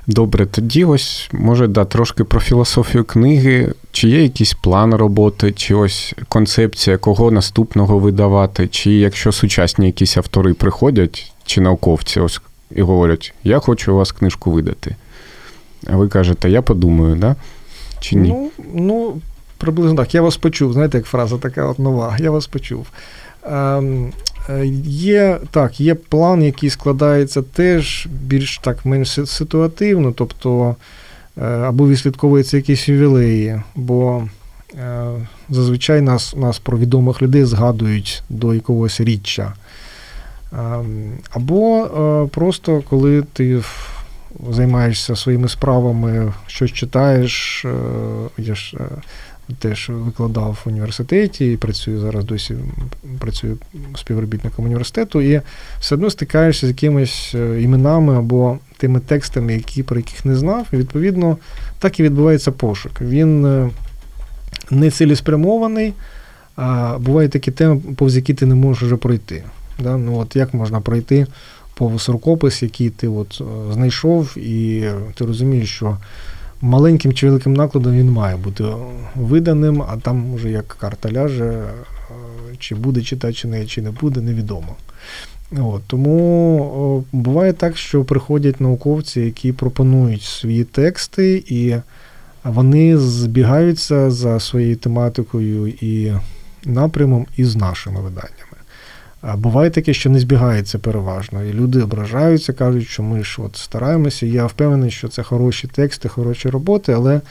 Добре, 0.09 0.45
тоді 0.45 0.85
ось, 0.85 1.29
може, 1.33 1.67
да, 1.67 1.85
трошки 1.85 2.23
про 2.23 2.39
філософію 2.39 3.03
книги. 3.03 3.73
Чи 3.91 4.09
є 4.09 4.23
якийсь 4.23 4.53
план 4.53 4.93
роботи, 4.95 5.51
чи 5.51 5.75
ось 5.75 6.15
концепція, 6.29 6.97
кого 6.97 7.31
наступного 7.31 7.99
видавати, 7.99 8.67
чи 8.67 8.91
якщо 8.91 9.31
сучасні 9.31 9.85
якісь 9.85 10.17
автори 10.17 10.53
приходять, 10.53 11.33
чи 11.45 11.61
науковці 11.61 12.19
ось 12.19 12.41
і 12.71 12.81
говорять, 12.81 13.33
я 13.43 13.59
хочу 13.59 13.93
у 13.93 13.95
вас 13.95 14.11
книжку 14.11 14.51
видати. 14.51 14.95
А 15.87 15.97
ви 15.97 16.07
кажете, 16.07 16.49
я 16.49 16.61
подумаю, 16.61 17.15
да? 17.15 17.35
Чи 17.99 18.15
ні? 18.15 18.29
Ну, 18.29 18.51
ну 18.73 19.21
приблизно 19.57 19.97
так. 19.97 20.15
Я 20.15 20.21
вас 20.21 20.37
почув. 20.37 20.73
Знаєте, 20.73 20.97
як 20.97 21.07
фраза 21.07 21.37
така 21.37 21.65
от 21.65 21.79
нова, 21.79 22.17
я 22.19 22.31
вас 22.31 22.47
почув. 22.47 22.87
Ем, 23.43 24.11
Є 24.85 25.39
так, 25.51 25.81
є 25.81 25.95
план, 25.95 26.43
який 26.43 26.69
складається 26.69 27.41
теж 27.41 28.07
більш 28.11 28.57
так 28.57 28.85
менш 28.85 29.19
ситуативно, 29.25 30.11
тобто 30.11 30.75
е, 31.37 31.45
або 31.45 31.87
відслідковуються 31.87 32.57
якісь 32.57 32.89
ювілеї, 32.89 33.61
бо 33.75 34.27
е, 34.73 35.07
зазвичай 35.49 36.01
нас 36.01 36.35
нас 36.35 36.59
про 36.59 36.77
відомих 36.77 37.21
людей 37.21 37.45
згадують 37.45 38.23
до 38.29 38.53
якогось 38.53 39.01
річчя. 39.01 39.53
Ем, 40.53 41.11
або 41.29 41.85
е, 41.85 42.27
просто 42.27 42.83
коли 42.89 43.21
ти 43.33 43.61
займаєшся 44.49 45.15
своїми 45.15 45.49
справами, 45.49 46.33
щось 46.47 46.71
читаєш, 46.71 47.65
е, 47.65 47.71
теж 49.59 49.89
викладав 49.89 50.61
в 50.65 50.69
університеті 50.69 51.51
і 51.51 51.57
працюю 51.57 51.99
зараз 51.99 52.25
досі 52.25 52.55
працюю 53.19 53.57
співробітником 53.95 54.65
університету, 54.65 55.21
і 55.21 55.41
все 55.79 55.95
одно 55.95 56.09
стикаєшся 56.09 56.67
з 56.67 56.69
якимись 56.69 57.31
е, 57.35 57.61
іменами 57.61 58.17
або 58.17 58.57
тими 58.77 58.99
текстами, 58.99 59.53
які, 59.53 59.83
про 59.83 59.97
яких 59.97 60.25
не 60.25 60.35
знав. 60.35 60.67
І 60.73 60.75
відповідно 60.75 61.37
так 61.79 61.99
і 61.99 62.03
відбувається 62.03 62.51
пошук. 62.51 63.01
Він 63.01 63.45
е, 63.45 63.69
не 64.71 64.91
цілеспрямований, 64.91 65.93
а 66.55 66.97
бувають 66.99 67.31
такі 67.31 67.51
теми, 67.51 67.81
повз 67.95 68.15
які 68.15 68.33
ти 68.33 68.45
не 68.45 68.55
можеш 68.55 68.83
вже 68.83 68.95
пройти. 68.95 69.43
Да? 69.79 69.97
Ну, 69.97 70.17
от 70.17 70.35
Як 70.35 70.53
можна 70.53 70.81
пройти 70.81 71.27
повз 71.73 72.09
рукопис, 72.09 72.63
який 72.63 72.89
ти 72.89 73.07
от 73.07 73.41
е, 73.41 73.73
знайшов, 73.73 74.37
і 74.37 74.83
ти 75.15 75.25
розумієш, 75.25 75.69
що 75.69 75.97
маленьким 76.61 77.13
чи 77.13 77.27
великим 77.27 77.53
накладом 77.53 77.93
він 77.93 78.11
має 78.11 78.37
бути 78.37 78.63
виданим, 79.15 79.81
а 79.81 79.97
там 79.97 80.35
вже 80.35 80.49
як 80.49 80.67
карта 80.67 81.11
ляже, 81.11 81.45
е, 81.45 81.73
чи 82.59 82.75
буде 82.75 83.01
читати, 83.01 83.33
чи 83.33 83.47
не, 83.47 83.65
чи 83.65 83.81
не 83.81 83.91
буде, 83.91 84.21
невідомо. 84.21 84.75
От, 85.57 85.81
Тому 85.87 87.05
буває 87.11 87.53
так, 87.53 87.77
що 87.77 88.03
приходять 88.03 88.61
науковці, 88.61 89.21
які 89.21 89.51
пропонують 89.51 90.21
свої 90.21 90.63
тексти, 90.63 91.43
і 91.47 91.75
вони 92.43 92.97
збігаються 92.97 94.11
за 94.11 94.39
своєю 94.39 94.75
тематикою 94.75 95.67
і 95.67 96.13
напрямом 96.65 97.25
із 97.37 97.55
нашими 97.55 98.01
виданнями. 98.01 98.48
Буває 99.37 99.69
таке, 99.69 99.93
що 99.93 100.09
не 100.09 100.19
збігається 100.19 100.79
переважно, 100.79 101.43
і 101.43 101.53
люди 101.53 101.81
ображаються, 101.81 102.53
кажуть, 102.53 102.87
що 102.87 103.03
ми 103.03 103.23
ж 103.23 103.41
от 103.41 103.55
стараємося. 103.55 104.25
Я 104.25 104.45
впевнений, 104.45 104.91
що 104.91 105.07
це 105.07 105.23
хороші 105.23 105.67
тексти, 105.67 106.09
хороші 106.09 106.49
роботи, 106.49 106.93
але 106.93 107.21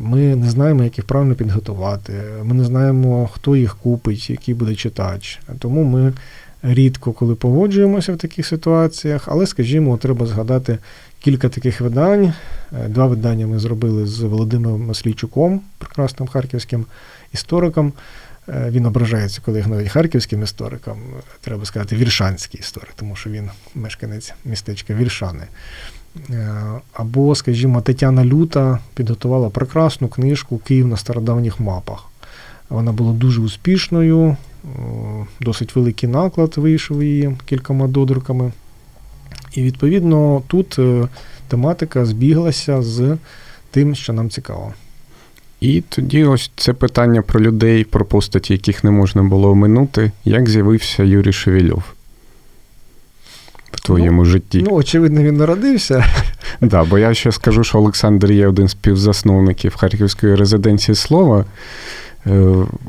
ми 0.00 0.36
не 0.36 0.50
знаємо, 0.50 0.84
як 0.84 0.98
їх 0.98 1.06
правильно 1.06 1.34
підготувати. 1.34 2.12
Ми 2.44 2.54
не 2.54 2.64
знаємо, 2.64 3.30
хто 3.32 3.56
їх 3.56 3.76
купить, 3.76 4.30
який 4.30 4.54
буде 4.54 4.74
читач. 4.74 5.40
Тому 5.58 5.84
ми 5.84 6.12
рідко 6.62 7.12
коли 7.12 7.34
погоджуємося 7.34 8.12
в 8.12 8.16
таких 8.16 8.46
ситуаціях, 8.46 9.28
але, 9.28 9.46
скажімо, 9.46 9.96
треба 9.96 10.26
згадати 10.26 10.78
кілька 11.20 11.48
таких 11.48 11.80
видань. 11.80 12.24
Е, 12.24 12.88
два 12.88 13.06
видання 13.06 13.46
ми 13.46 13.58
зробили 13.58 14.06
з 14.06 14.20
Володимиром 14.20 14.86
Маслійчуком, 14.86 15.60
прекрасним 15.78 16.28
харківським 16.28 16.84
істориком. 17.32 17.92
Е, 18.48 18.70
він 18.70 18.86
ображається, 18.86 19.40
коли 19.44 19.64
їх 19.82 19.92
харківським 19.92 20.42
історикам, 20.42 20.96
треба 21.40 21.64
сказати, 21.64 21.96
віршанський 21.96 22.60
історик, 22.60 22.92
тому 22.96 23.16
що 23.16 23.30
він 23.30 23.50
мешканець 23.74 24.32
містечка 24.44 24.94
Віршани. 24.94 25.44
Е, 26.30 26.54
або, 26.92 27.34
скажімо, 27.34 27.80
Тетяна 27.80 28.24
Люта 28.24 28.78
підготувала 28.94 29.50
прекрасну 29.50 30.08
книжку 30.08 30.58
Київ 30.58 30.88
на 30.88 30.96
стародавніх 30.96 31.60
мапах. 31.60 32.04
Вона 32.68 32.92
була 32.92 33.12
дуже 33.12 33.40
успішною, 33.40 34.36
досить 35.40 35.76
великий 35.76 36.08
наклад 36.08 36.54
вийшов 36.56 37.02
її 37.02 37.36
кількома 37.44 37.88
додруками. 37.88 38.52
І, 39.52 39.62
відповідно, 39.62 40.42
тут 40.46 40.78
е, 40.78 41.08
тематика 41.48 42.04
збіглася 42.04 42.82
з 42.82 43.18
тим, 43.70 43.94
що 43.94 44.12
нам 44.12 44.30
цікаво. 44.30 44.74
І 45.62 45.80
тоді 45.88 46.24
ось 46.24 46.50
це 46.56 46.72
питання 46.72 47.22
про 47.22 47.40
людей, 47.40 47.84
про 47.84 48.04
постаті, 48.04 48.52
яких 48.52 48.84
не 48.84 48.90
можна 48.90 49.22
було 49.22 49.50
оминути. 49.50 50.12
Як 50.24 50.48
з'явився 50.48 51.02
Юрій 51.02 51.32
Шевельов 51.32 51.82
в 53.72 53.80
твоєму 53.80 54.22
ну, 54.22 54.24
житті? 54.24 54.64
Ну, 54.68 54.74
очевидно, 54.74 55.22
він 55.22 55.36
народився. 55.36 55.94
Так, 55.98 56.24
да, 56.70 56.84
бо 56.84 56.98
я 56.98 57.14
ще 57.14 57.32
скажу, 57.32 57.64
що 57.64 57.78
Олександр 57.78 58.32
є 58.32 58.48
один 58.48 58.68
з 58.68 58.70
співзасновників 58.70 59.76
Харківської 59.76 60.34
резиденції 60.34 60.94
слова, 60.94 61.44
е, 62.26 62.30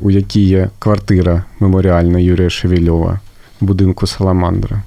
у 0.00 0.10
якій 0.10 0.44
є 0.44 0.70
квартира 0.78 1.44
меморіальна 1.60 2.18
Юрія 2.18 2.50
Шевельова, 2.50 3.20
в 3.60 3.64
будинку 3.64 4.06
Саламандра. 4.06 4.82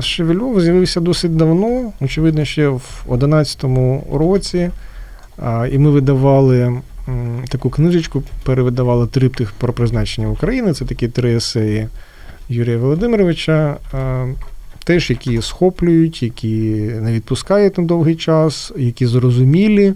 Шевельов 0.00 0.60
з'явився 0.60 1.00
досить 1.00 1.36
давно, 1.36 1.92
очевидно, 2.00 2.44
ще 2.44 2.68
в 2.68 2.80
2011 3.06 3.64
році. 4.12 4.70
І 5.72 5.78
ми 5.78 5.90
видавали 5.90 6.80
таку 7.48 7.70
книжечку, 7.70 8.22
перевидавали 8.44 9.06
триптих 9.06 9.52
про 9.52 9.72
призначення 9.72 10.28
України. 10.28 10.72
Це 10.72 10.84
такі 10.84 11.08
три 11.08 11.36
есеї 11.36 11.88
Юрія 12.48 12.78
Володимировича, 12.78 13.76
теж 14.84 15.10
які 15.10 15.42
схоплюють, 15.42 16.22
які 16.22 16.56
не 17.00 17.12
відпускають 17.12 17.78
на 17.78 17.84
довгий 17.84 18.16
час, 18.16 18.72
які 18.76 19.06
зрозумілі. 19.06 19.94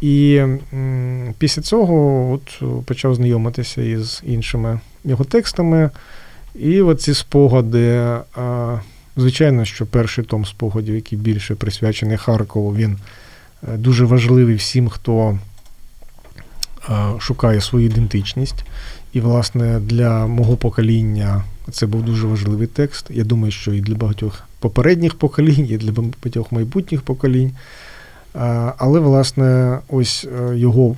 І 0.00 0.42
після 1.38 1.62
цього 1.62 2.30
от 2.32 2.62
почав 2.84 3.14
знайомитися 3.14 3.82
із 3.82 4.22
іншими 4.26 4.80
його 5.04 5.24
текстами. 5.24 5.90
І 6.54 6.80
оці 6.82 7.14
спогади, 7.14 8.16
звичайно, 9.16 9.64
що 9.64 9.86
перший 9.86 10.24
том 10.24 10.44
спогадів, 10.44 10.94
який 10.94 11.18
більше 11.18 11.54
присвячений 11.54 12.16
Харкову, 12.16 12.74
він 12.74 12.96
дуже 13.62 14.04
важливий 14.04 14.54
всім, 14.54 14.88
хто 14.88 15.38
е, 16.88 16.92
шукає 17.18 17.60
свою 17.60 17.86
ідентичність. 17.86 18.64
І, 19.12 19.20
власне, 19.20 19.80
для 19.80 20.26
мого 20.26 20.56
покоління 20.56 21.44
це 21.70 21.86
був 21.86 22.02
дуже 22.02 22.26
важливий 22.26 22.66
текст. 22.66 23.06
Я 23.10 23.24
думаю, 23.24 23.52
що 23.52 23.74
і 23.74 23.80
для 23.80 23.94
багатьох 23.94 24.42
попередніх 24.58 25.14
поколінь, 25.14 25.66
і 25.70 25.76
для 25.76 25.92
багатьох 25.92 26.52
майбутніх 26.52 27.02
поколінь. 27.02 27.50
Е, 27.50 28.72
але, 28.78 29.00
власне, 29.00 29.78
ось 29.88 30.26
його 30.54 30.96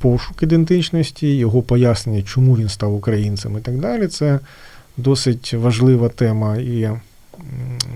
пошук 0.00 0.42
ідентичності, 0.42 1.36
його 1.36 1.62
пояснення, 1.62 2.22
чому 2.22 2.56
він 2.56 2.68
став 2.68 2.94
українцем 2.94 3.58
і 3.58 3.60
так 3.60 3.78
далі, 3.78 4.06
це 4.06 4.40
досить 4.96 5.54
важлива 5.54 6.08
тема. 6.08 6.56
І 6.56 6.90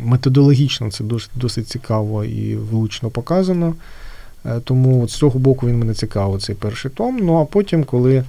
методологічно 0.05 0.91
це 0.91 1.05
досить, 1.05 1.31
досить 1.35 1.69
цікаво 1.69 2.25
і 2.25 2.57
влучно 2.57 3.11
показано. 3.11 3.75
Е, 4.47 4.61
тому 4.65 5.03
от 5.03 5.11
з 5.11 5.15
цього 5.15 5.39
боку 5.39 5.67
він 5.67 5.79
мене 5.79 5.95
цікавив, 5.95 6.43
цей 6.43 6.55
перший 6.55 6.91
том. 6.91 7.19
Ну 7.23 7.37
а 7.37 7.45
потім, 7.45 7.85
коли 7.85 8.25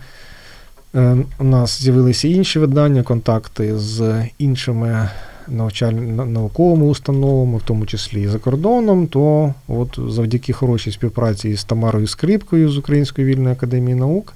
е, 0.96 1.18
у 1.40 1.44
нас 1.44 1.82
з'явилися 1.82 2.28
інші 2.28 2.60
видання, 2.60 3.04
контакти 3.04 3.78
з 3.78 4.26
іншими 4.38 5.10
науковими 5.48 6.86
установами, 6.86 7.58
в 7.58 7.62
тому 7.62 7.86
числі 7.86 8.22
і 8.22 8.28
за 8.28 8.40
кордоном, 8.40 9.08
то 9.08 9.54
от 9.68 10.00
завдяки 10.08 10.54
хорошій 10.54 10.92
співпраці 10.92 11.56
з 11.56 11.64
Тамарою 11.64 12.08
Скрипкою 12.08 12.70
з 12.70 12.78
Української 12.78 13.28
вільної 13.28 13.56
академії 13.56 13.96
наук 13.96 14.34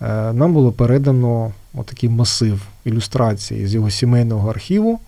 е, 0.00 0.32
нам 0.32 0.52
було 0.52 0.72
передано 0.72 1.52
отакий 1.74 2.08
масив 2.08 2.62
ілюстрацій 2.84 3.66
з 3.66 3.74
його 3.74 3.90
сімейного 3.90 4.50
архіву 4.50 5.00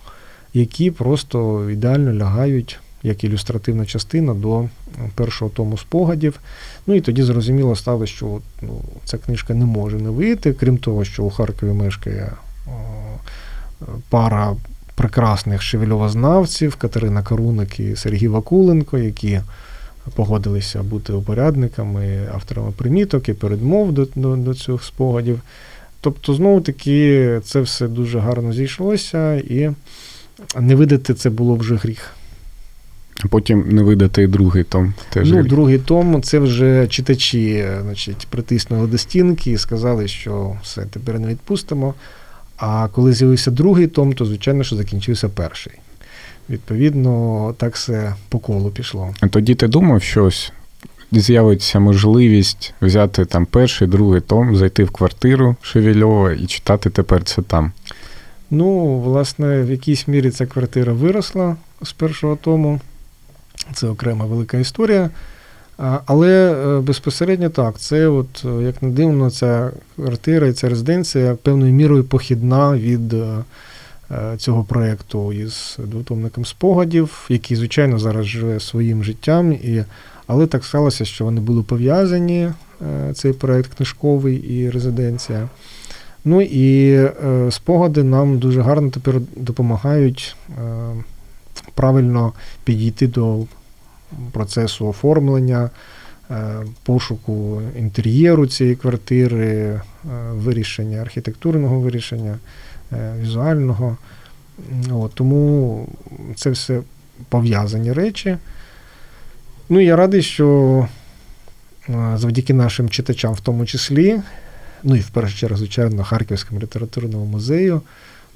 які 0.54 0.90
просто 0.90 1.70
ідеально 1.70 2.12
лягають 2.12 2.78
як 3.02 3.24
ілюстративна 3.24 3.86
частина 3.86 4.34
до 4.34 4.68
першого 5.14 5.50
тому 5.54 5.78
спогадів. 5.78 6.40
Ну 6.86 6.94
і 6.94 7.00
тоді 7.00 7.22
зрозуміло 7.22 7.76
стало, 7.76 8.06
що 8.06 8.40
ну, 8.62 8.80
ця 9.04 9.18
книжка 9.18 9.54
не 9.54 9.64
може 9.64 9.96
не 9.96 10.10
вийти, 10.10 10.52
крім 10.52 10.78
того, 10.78 11.04
що 11.04 11.24
у 11.24 11.30
Харкові 11.30 11.72
мешкає 11.72 12.32
о, 12.66 12.70
пара 14.10 14.56
прекрасних 14.94 15.62
шевельовознавців 15.62 16.76
Катерина 16.76 17.22
Коруник 17.22 17.80
і 17.80 17.96
Сергій 17.96 18.28
Вакуленко, 18.28 18.98
які 18.98 19.40
погодилися 20.14 20.82
бути 20.82 21.12
упорядниками, 21.12 22.28
авторами 22.34 22.72
приміток 22.76 23.28
і 23.28 23.32
передмов 23.32 23.92
до, 23.92 24.06
до, 24.14 24.36
до 24.36 24.54
цих 24.54 24.84
спогадів. 24.84 25.40
Тобто, 26.00 26.34
знову 26.34 26.60
таки, 26.60 27.40
це 27.44 27.60
все 27.60 27.88
дуже 27.88 28.18
гарно 28.18 28.52
зійшлося, 28.52 29.34
і 29.34 29.70
не 30.60 30.74
видати 30.74 31.14
це 31.14 31.30
було 31.30 31.54
вже 31.54 31.76
гріх. 31.76 32.10
А 33.24 33.28
потім 33.28 33.68
не 33.68 33.82
видати 33.82 34.22
і 34.22 34.26
другий 34.26 34.64
том. 34.64 34.94
Теж 35.10 35.30
ну, 35.30 35.42
другий 35.42 35.78
том 35.78 36.22
це 36.22 36.38
вже 36.38 36.86
читачі 36.86 37.66
значить, 37.82 38.26
притиснули 38.30 38.86
до 38.86 38.98
стінки 38.98 39.50
і 39.50 39.58
сказали, 39.58 40.08
що 40.08 40.56
все, 40.62 40.82
тепер 40.82 41.18
не 41.18 41.28
відпустимо. 41.28 41.94
А 42.56 42.88
коли 42.88 43.12
з'явився 43.12 43.50
другий 43.50 43.86
том, 43.86 44.12
то 44.12 44.24
звичайно, 44.24 44.64
що 44.64 44.76
закінчився 44.76 45.28
перший. 45.28 45.72
Відповідно, 46.50 47.54
так 47.58 47.74
все 47.74 48.14
по 48.28 48.38
колу 48.38 48.70
пішло. 48.70 49.14
А 49.20 49.28
тоді 49.28 49.54
ти 49.54 49.68
думав, 49.68 50.02
що 50.02 50.24
ось 50.24 50.52
з'явиться 51.12 51.80
можливість 51.80 52.74
взяти 52.82 53.24
там 53.24 53.46
перший, 53.46 53.88
другий 53.88 54.20
том, 54.20 54.56
зайти 54.56 54.84
в 54.84 54.90
квартиру 54.90 55.56
Шевельова 55.62 56.32
і 56.32 56.46
читати 56.46 56.90
тепер 56.90 57.24
це 57.24 57.42
там. 57.42 57.72
Ну, 58.54 58.98
власне, 58.98 59.62
в 59.62 59.70
якійсь 59.70 60.08
мірі 60.08 60.30
ця 60.30 60.46
квартира 60.46 60.92
виросла 60.92 61.56
з 61.82 61.92
першого 61.92 62.36
тому. 62.36 62.80
Це 63.72 63.88
окрема 63.88 64.24
велика 64.24 64.58
історія. 64.58 65.10
Але 66.06 66.52
е, 66.52 66.80
безпосередньо 66.80 67.50
так, 67.50 67.78
це, 67.78 68.08
от, 68.08 68.44
е, 68.44 68.62
як 68.62 68.82
не 68.82 68.90
дивно, 68.90 69.30
ця 69.30 69.70
квартира 69.96 70.46
і 70.46 70.52
ця 70.52 70.68
резиденція 70.68 71.34
певною 71.34 71.72
мірою 71.72 72.04
похідна 72.04 72.76
від 72.76 73.12
е, 73.12 73.44
цього 74.36 74.64
проєкту 74.64 75.32
із 75.32 75.76
двотомником 75.78 76.44
спогадів, 76.44 77.26
який, 77.28 77.56
звичайно, 77.56 77.98
зараз 77.98 78.26
живе 78.26 78.60
своїм 78.60 79.04
життям. 79.04 79.52
І, 79.52 79.84
Але 80.26 80.46
так 80.46 80.64
сталося, 80.64 81.04
що 81.04 81.24
вони 81.24 81.40
були 81.40 81.62
пов'язані, 81.62 82.50
цей 83.14 83.32
проєкт 83.32 83.74
книжковий 83.74 84.36
і 84.36 84.70
резиденція. 84.70 85.48
Ну 86.24 86.42
і 86.42 86.98
спогади 87.50 88.02
нам 88.02 88.38
дуже 88.38 88.62
гарно 88.62 88.90
тепер 88.90 89.20
допомагають 89.36 90.36
правильно 91.74 92.32
підійти 92.64 93.06
до 93.06 93.44
процесу 94.32 94.88
оформлення, 94.88 95.70
е, 96.30 96.54
пошуку 96.82 97.62
інтер'єру 97.78 98.46
цієї 98.46 98.76
квартири, 98.76 99.46
е, 99.46 99.80
вирішення 100.32 100.98
архітектурного 100.98 101.80
вирішення, 101.80 102.38
е, 102.92 103.14
візуального. 103.20 103.96
От, 104.92 105.14
Тому 105.14 105.88
це 106.34 106.50
все 106.50 106.80
пов'язані 107.28 107.92
речі. 107.92 108.36
Ну 109.68 109.80
я 109.80 109.96
радий, 109.96 110.22
що 110.22 110.88
завдяки 112.14 112.54
нашим 112.54 112.88
читачам, 112.88 113.34
в 113.34 113.40
тому 113.40 113.66
числі, 113.66 114.20
ну 114.84 114.96
і 114.96 115.00
в 115.00 115.08
першу 115.08 115.38
чергу, 115.38 115.56
звичайно, 115.56 116.04
Харківському 116.04 116.60
літературному 116.60 117.24
музею, 117.24 117.82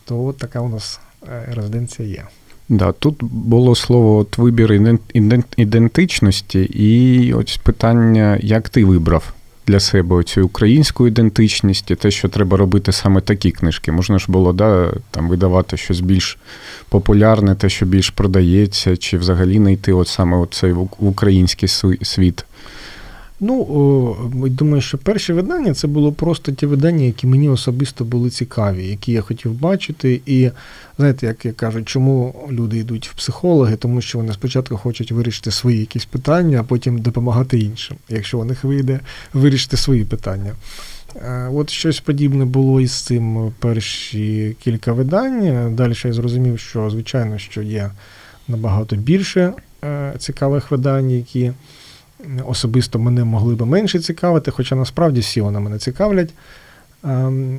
то 0.05 0.25
от 0.25 0.39
така 0.39 0.61
у 0.61 0.69
нас 0.69 1.01
резиденція 1.55 2.09
є. 2.09 2.25
Да, 2.69 2.93
Тут 2.93 3.17
було 3.21 3.75
слово 3.75 4.17
от 4.17 4.39
вибір 4.39 4.99
ідентичності, 5.57 6.61
і 6.61 7.33
ось 7.33 7.57
питання, 7.57 8.39
як 8.43 8.69
ти 8.69 8.85
вибрав 8.85 9.33
для 9.67 9.81
себе 9.81 10.23
цю 10.23 10.47
українську 10.47 11.07
ідентичність 11.07 11.91
і 11.91 11.95
те, 11.95 12.11
що 12.11 12.29
треба 12.29 12.57
робити 12.57 12.93
саме 12.93 13.21
такі 13.21 13.51
книжки. 13.51 13.93
Можна 13.93 14.19
ж 14.19 14.27
було 14.29 14.53
да, 14.53 14.93
там 15.11 15.29
видавати 15.29 15.77
щось 15.77 16.01
більш 16.01 16.39
популярне, 16.89 17.55
те, 17.55 17.69
що 17.69 17.87
більш 17.87 18.11
продається, 18.11 18.97
чи 18.97 19.19
взагалі 19.19 19.59
не 19.59 19.73
йти 19.73 19.93
от 19.93 20.09
саме 20.09 20.47
цей 20.51 20.73
в 20.73 20.89
український 20.99 21.69
світ. 22.03 22.45
Ну, 23.41 24.17
думаю, 24.33 24.83
що 24.83 24.99
перші 24.99 25.33
видання 25.33 25.75
це 25.75 25.87
було 25.87 26.13
просто 26.13 26.53
ті 26.53 26.67
видання, 26.67 27.05
які 27.05 27.27
мені 27.27 27.49
особисто 27.49 28.05
були 28.05 28.31
цікаві, 28.31 28.87
які 28.87 29.13
я 29.13 29.21
хотів 29.21 29.53
бачити. 29.53 30.21
І 30.27 30.51
знаєте, 30.97 31.27
як 31.27 31.45
я 31.45 31.53
кажу, 31.53 31.83
чому 31.83 32.35
люди 32.51 32.79
йдуть 32.79 33.09
в 33.09 33.15
психологи, 33.15 33.77
тому 33.77 34.01
що 34.01 34.19
вони 34.19 34.33
спочатку 34.33 34.77
хочуть 34.77 35.13
вирішити 35.13 35.51
свої 35.51 35.81
якісь 35.81 36.05
питання, 36.05 36.61
а 36.61 36.63
потім 36.63 36.99
допомагати 36.99 37.59
іншим, 37.59 37.97
якщо 38.09 38.39
у 38.39 38.45
них 38.45 38.65
вийде 38.65 39.01
вирішити 39.33 39.77
свої 39.77 40.05
питання. 40.05 40.55
Е, 41.17 41.49
от 41.53 41.71
щось 41.71 42.01
подібне 42.01 42.45
було 42.45 42.81
із 42.81 42.93
цим 42.93 43.53
перші 43.59 44.57
кілька 44.61 44.93
видань. 44.93 45.75
Далі 45.77 45.95
я 46.05 46.13
зрозумів, 46.13 46.59
що 46.59 46.91
звичайно 46.91 47.39
що 47.39 47.63
є 47.63 47.91
набагато 48.49 48.97
більше 48.97 49.53
е, 49.85 50.15
цікавих 50.19 50.71
видань, 50.71 51.11
які 51.11 51.53
особисто 52.47 52.99
мене 52.99 53.25
могли 53.25 53.55
би 53.55 53.67
менше 53.67 53.99
цікавити, 53.99 54.51
хоча 54.51 54.75
насправді 54.75 55.21
всі 55.21 55.41
вони 55.41 55.61
мене 55.61 55.79
цікавлять. 55.79 56.31
Ем, 57.05 57.59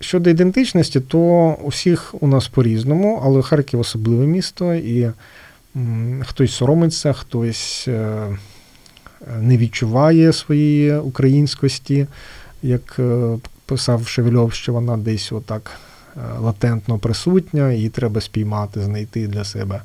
щодо 0.00 0.30
ідентичності, 0.30 1.00
то 1.00 1.18
у 1.62 1.68
всіх 1.68 2.14
у 2.20 2.26
нас 2.26 2.48
по-різному, 2.48 3.22
але 3.24 3.42
Харків 3.42 3.80
особливе 3.80 4.26
місто, 4.26 4.74
і 4.74 5.10
хтось 6.22 6.54
соромиться, 6.54 7.12
хтось 7.12 7.84
е, 7.88 8.26
не 9.40 9.56
відчуває 9.56 10.32
своєї 10.32 10.94
українськості, 10.94 12.06
як 12.62 12.96
е, 12.98 13.38
писав 13.66 14.06
Шевельов, 14.06 14.52
що 14.52 14.72
вона 14.72 14.96
десь 14.96 15.32
отак 15.32 15.70
е, 16.16 16.20
латентно 16.40 16.98
присутня, 16.98 17.72
її 17.72 17.88
треба 17.88 18.20
спіймати, 18.20 18.80
знайти 18.80 19.26
для 19.26 19.44
себе. 19.44 19.82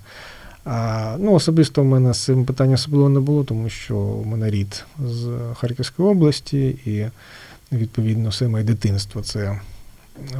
Ну, 1.19 1.33
Особисто 1.33 1.81
в 1.81 1.85
мене 1.85 2.13
з 2.13 2.23
цим 2.23 2.45
питання 2.45 2.73
особливо 2.73 3.09
не 3.09 3.19
було, 3.19 3.43
тому 3.43 3.69
що 3.69 3.97
в 3.97 4.27
мене 4.27 4.49
рід 4.49 4.85
з 5.05 5.29
Харківської 5.55 6.09
області, 6.09 6.67
і, 6.85 7.05
відповідно, 7.75 8.29
все 8.29 8.47
моє 8.47 8.63
дитинство 8.63 9.21
це 9.21 9.59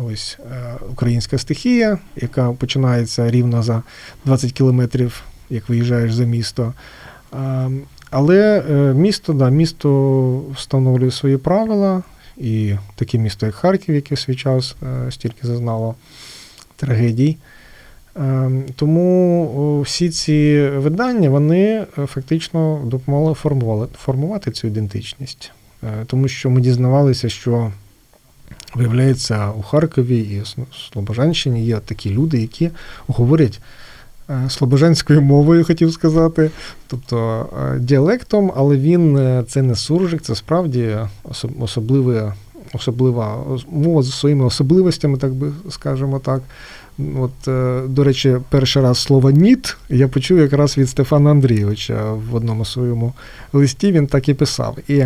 ось 0.05 0.37
е, 0.51 0.73
українська 0.91 1.37
стихія, 1.37 1.97
яка 2.15 2.51
починається 2.51 3.31
рівно 3.31 3.63
за 3.63 3.83
20 4.25 4.51
кілометрів, 4.51 5.23
як 5.49 5.69
виїжджаєш 5.69 6.13
за 6.13 6.23
місто. 6.23 6.73
Але 8.09 8.63
е, 8.69 8.73
місто, 8.93 9.33
да, 9.33 9.49
місто 9.49 10.39
встановлює 10.55 11.11
свої 11.11 11.37
правила, 11.37 12.03
і 12.37 12.75
таке 12.95 13.17
місто, 13.17 13.45
як 13.45 13.55
Харків, 13.55 13.95
яке 13.95 14.15
в 14.15 14.19
свій 14.19 14.35
час 14.35 14.75
е, 14.83 15.11
стільки 15.11 15.47
зазнало 15.47 15.95
трагедій. 16.75 17.37
Ем, 18.19 18.63
тому 18.75 19.81
всі 19.81 20.09
ці 20.09 20.69
видання 20.69 21.29
вони 21.29 21.85
е, 21.97 22.05
фактично 22.05 22.81
допомогли 22.85 23.33
формувати 23.93 24.51
цю 24.51 24.67
ідентичність. 24.67 25.51
Е, 25.83 25.87
тому 26.05 26.27
що 26.27 26.49
ми 26.49 26.61
дізнавалися, 26.61 27.29
що 27.29 27.71
виявляється 28.75 29.51
у 29.51 29.61
Харкові 29.61 30.19
і 30.19 30.43
Слобожанщині 30.91 31.65
є 31.65 31.79
такі 31.79 32.09
люди, 32.09 32.41
які 32.41 32.69
говорять 33.07 33.59
е, 34.29 34.49
слобожанською 34.49 35.21
мовою, 35.21 35.65
хотів 35.65 35.93
сказати, 35.93 36.51
тобто 36.87 37.45
діалектом, 37.79 38.51
але 38.55 38.77
він 38.77 39.43
це 39.47 39.61
не 39.61 39.75
суржик, 39.75 40.21
це 40.21 40.35
справді 40.35 40.97
особливе. 41.59 42.33
Особлива 42.73 43.43
мова 43.71 44.03
з 44.03 44.11
своїми 44.11 44.45
особливостями, 44.45 45.17
так 45.17 45.33
би 45.33 45.51
скажемо 45.69 46.19
так. 46.19 46.41
От, 47.19 47.47
е, 47.47 47.81
До 47.87 48.03
речі, 48.03 48.37
перший 48.49 48.83
раз 48.83 48.97
слово 48.97 49.31
ніт 49.31 49.77
я 49.89 50.07
почув 50.07 50.37
якраз 50.39 50.77
від 50.77 50.89
Стефана 50.89 51.31
Андрійовича 51.31 52.11
в 52.11 52.35
одному 52.35 52.65
своєму 52.65 53.13
листі. 53.53 53.91
Він 53.91 54.07
так 54.07 54.29
і 54.29 54.33
писав. 54.33 54.77
І 54.87 55.03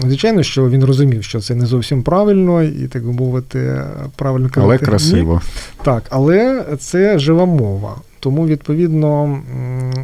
звичайно, 0.00 0.42
що 0.42 0.68
він 0.68 0.84
розумів, 0.84 1.24
що 1.24 1.40
це 1.40 1.54
не 1.54 1.66
зовсім 1.66 2.02
правильно, 2.02 2.62
і 2.62 2.88
так 2.88 3.04
би 3.04 3.12
мовити, 3.12 3.84
правильно 4.16 4.48
казати. 4.48 4.64
Але 4.64 4.78
красиво. 4.78 5.34
Ні. 5.34 5.84
Так, 5.84 6.02
але 6.10 6.64
це 6.78 7.18
жива 7.18 7.46
мова. 7.46 7.96
Тому, 8.20 8.46
відповідно, 8.46 9.40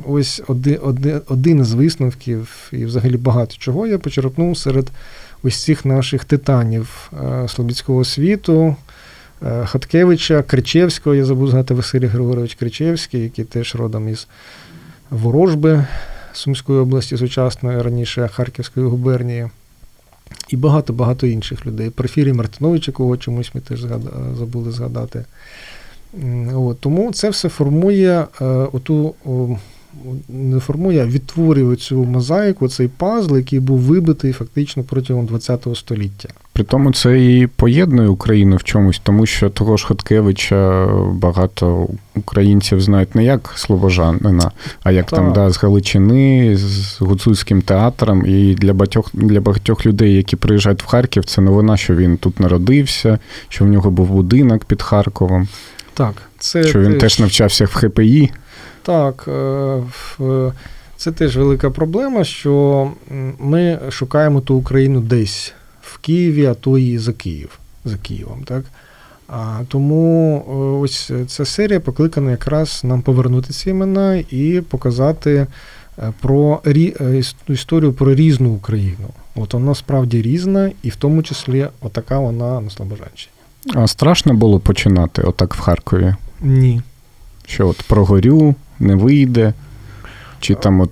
ось 0.07 0.43
один, 0.49 0.79
один, 0.83 1.21
один 1.29 1.65
з 1.65 1.73
висновків, 1.73 2.69
і 2.73 2.85
взагалі 2.85 3.17
багато 3.17 3.55
чого 3.59 3.87
я 3.87 3.99
почерпнув 3.99 4.59
серед 4.59 4.91
ось 5.43 5.65
цих 5.65 5.85
наших 5.85 6.25
титанів 6.25 7.13
е, 7.13 7.49
Слобідського 7.49 8.05
світу. 8.05 8.77
Е, 9.47 9.67
Хаткевича, 9.67 10.43
Кричевського, 10.43 11.17
я 11.17 11.25
забув 11.25 11.49
згадати 11.49 11.75
Василь 11.75 12.07
Григорович 12.07 12.55
Кричевський, 12.55 13.23
який 13.23 13.45
теж 13.45 13.75
родом 13.75 14.09
із 14.09 14.27
Ворожби 15.11 15.87
Сумської 16.33 16.79
області, 16.79 17.17
сучасної, 17.17 17.83
раніше 17.83 18.29
Харківської 18.33 18.87
губернії. 18.87 19.49
І 20.49 20.57
багато-багато 20.57 21.27
інших 21.27 21.67
людей. 21.67 21.91
Порфірій 21.91 22.33
Мартинович, 22.33 22.89
якого 22.89 23.17
чомусь 23.17 23.51
ми 23.55 23.61
теж 23.61 23.85
забули 24.39 24.73
згадати. 24.73 25.25
От, 26.55 26.81
Тому 26.81 27.13
це 27.13 27.31
все 27.31 27.49
формує 27.49 28.27
е, 28.41 28.45
оту. 28.45 29.15
Не 30.29 30.59
формує, 30.59 31.03
а 31.03 31.07
відтворює 31.07 31.77
цю 31.77 32.05
мозаїку, 32.05 32.69
цей 32.69 32.89
пазл, 32.89 33.37
який 33.37 33.61
був 33.61 33.79
вибитий 33.79 34.33
фактично 34.33 34.83
протягом 34.83 35.29
ХХ 35.29 35.77
століття. 35.77 36.29
При 36.59 36.65
тому 36.65 36.93
це 36.93 37.21
і 37.21 37.47
поєднує 37.47 38.09
Україну 38.09 38.57
в 38.57 38.65
чомусь, 38.65 39.01
тому 39.03 39.27
що 39.27 39.51
того 39.51 39.77
ж 39.77 39.87
Хоткевича 39.87 40.87
багато 41.13 41.89
українців 42.15 42.81
знають 42.81 43.15
не 43.15 43.25
як 43.25 43.53
слобожанина, 43.55 44.51
а 44.83 44.91
як 44.91 45.07
так. 45.07 45.19
там 45.19 45.33
да, 45.33 45.51
з 45.51 45.57
Галичини, 45.63 46.57
з 46.57 47.01
гуцульським 47.01 47.63
театром. 47.63 48.27
І 48.27 48.55
для 48.55 48.73
багатьох 48.73 49.11
для 49.13 49.41
багатьох 49.41 49.87
людей, 49.87 50.15
які 50.15 50.37
приїжджають 50.37 50.83
в 50.83 50.87
Харків, 50.87 51.25
це 51.25 51.41
новина, 51.41 51.77
що 51.77 51.95
він 51.95 52.17
тут 52.17 52.41
народився, 52.41 53.19
що 53.49 53.65
в 53.65 53.69
нього 53.69 53.91
був 53.91 54.11
будинок 54.11 54.65
під 54.65 54.83
Харковом. 54.83 55.49
Так, 55.95 56.15
це 56.39 56.65
що 56.65 56.81
він 56.81 56.93
теж, 56.93 57.01
теж 57.01 57.19
навчався 57.21 57.65
в 57.65 57.75
ХПІ. 57.75 58.31
Так. 58.83 59.29
Е, 59.29 60.53
це 60.97 61.13
теж 61.13 61.37
велика 61.37 61.71
проблема, 61.71 62.25
що 62.25 62.91
ми 63.39 63.79
шукаємо 63.91 64.41
ту 64.41 64.55
Україну 64.55 65.01
десь 65.01 65.55
в 65.95 65.99
Києві, 65.99 66.47
а 66.47 66.55
то 66.55 66.79
і 66.79 66.99
за 66.99 67.13
Київ, 67.13 67.59
за 67.85 67.97
Києвом. 67.97 68.43
Так? 68.45 68.65
А, 69.29 69.61
Тому 69.69 70.37
е, 70.49 70.53
ось 70.85 71.11
ця 71.27 71.45
серія 71.45 71.81
покликана 71.81 72.31
якраз 72.31 72.81
нам 72.85 73.03
повернути 73.03 73.53
ці 73.53 73.71
імена 73.71 74.17
і 74.17 74.63
показати 74.69 75.47
е, 75.99 76.13
про 76.21 76.61
е, 76.67 77.23
історію 77.49 77.93
про 77.93 78.15
різну 78.15 78.51
Україну. 78.51 79.09
От 79.35 79.55
вона 79.55 79.75
справді 79.75 80.23
різна, 80.23 80.71
і 80.83 80.89
в 80.89 80.97
тому 80.97 81.23
числі 81.23 81.69
отака 81.81 82.19
вона 82.19 82.61
на 82.61 82.71
Слобожанщині. 82.71 83.33
А 83.75 83.87
страшно 83.87 84.35
було 84.35 84.61
починати 84.61 85.23
отак 85.23 85.55
в 85.55 85.61
Харкові? 85.61 86.15
Ні. 86.41 86.83
Що 87.47 87.69
от 87.69 87.83
прогорю, 87.83 88.55
не 88.79 88.95
вийде, 88.95 89.53
чи 90.41 90.55
там 90.55 90.81
от 90.81 90.91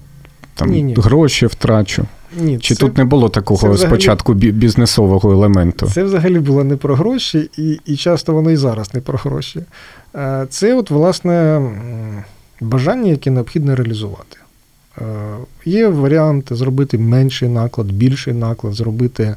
там 0.55 0.71
ні, 0.71 0.83
ні. 0.83 0.95
гроші 0.95 1.47
втрачу. 1.47 2.07
Ні, 2.37 2.59
Чи 2.59 2.75
це, 2.75 2.81
тут 2.81 2.99
не 2.99 3.05
було 3.05 3.29
такого 3.29 3.71
взагалі, 3.71 3.91
спочатку 3.91 4.35
бізнесового 4.35 5.33
елементу? 5.33 5.87
Це 5.87 6.05
взагалі 6.05 6.39
було 6.39 6.65
не 6.65 6.77
про 6.77 6.97
гроші, 6.97 7.51
і 7.59 7.81
і 7.87 7.97
часто 7.97 8.33
воно 8.33 8.51
і 8.51 8.57
зараз 8.57 8.95
не 8.95 9.01
про 9.01 9.19
гроші. 9.19 9.63
Е, 10.15 10.47
це, 10.51 10.75
от, 10.75 10.91
власне, 10.91 11.61
бажання, 12.61 13.11
яке 13.11 13.31
необхідно 13.31 13.77
реалізувати. 13.77 14.37
Е, 14.99 15.03
є 15.65 15.89
варіанти 15.89 16.55
зробити 16.55 16.99
менший 16.99 17.49
наклад, 17.49 17.93
більший 17.93 18.35
наклад, 18.35 18.75
зробити 18.75 19.37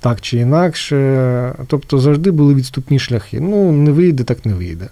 так 0.00 0.20
чи 0.20 0.38
інакше. 0.38 1.54
Тобто 1.66 1.98
завжди 1.98 2.30
були 2.30 2.54
відступні 2.54 2.98
шляхи. 2.98 3.40
Ну, 3.40 3.72
не 3.72 3.90
вийде, 3.90 4.24
так 4.24 4.46
не 4.46 4.54
вийде. 4.54 4.88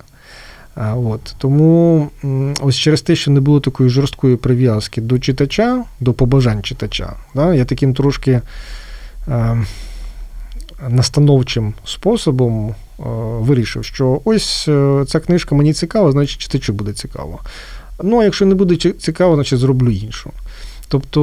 От. 0.77 1.35
Тому 1.39 2.09
ось 2.61 2.77
через 2.77 3.03
те, 3.03 3.17
що 3.17 3.31
не 3.31 3.41
було 3.41 3.61
такої 3.61 3.91
жорсткої 3.91 4.37
прив'язки 4.37 5.01
до 5.01 5.19
читача, 5.19 5.85
до 6.01 6.13
побажань 6.13 6.63
читача, 6.63 7.13
да, 7.35 7.55
я 7.55 7.65
таким 7.65 7.95
трошки 7.95 8.41
е, 9.29 9.57
настановчим 10.89 11.75
способом 11.85 12.69
е, 12.69 12.75
вирішив, 13.41 13.85
що 13.85 14.21
ось 14.25 14.69
е, 14.69 15.05
ця 15.09 15.21
книжка 15.21 15.55
мені 15.55 15.73
цікава, 15.73 16.13
значить 16.13 16.39
читачу 16.39 16.73
буде 16.73 16.93
цікаво. 16.93 17.39
Ну, 18.03 18.21
а 18.21 18.25
якщо 18.25 18.47
не 18.47 18.55
буде 18.55 18.93
цікаво, 18.93 19.35
значить 19.35 19.59
зроблю 19.59 19.91
іншу. 19.91 20.31
Тобто 20.89 21.21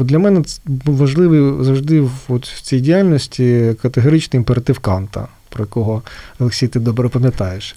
для 0.00 0.18
мене 0.18 0.42
важливий 0.84 1.64
завжди 1.64 2.00
в 2.28 2.60
цій 2.62 2.80
діяльності 2.80 3.74
категоричний 3.82 4.38
імператив 4.38 4.78
Канта 4.78 5.28
про 5.54 5.62
якого 5.64 6.02
Олексій, 6.38 6.68
ти 6.68 6.80
добре 6.80 7.08
пам'ятаєш. 7.08 7.76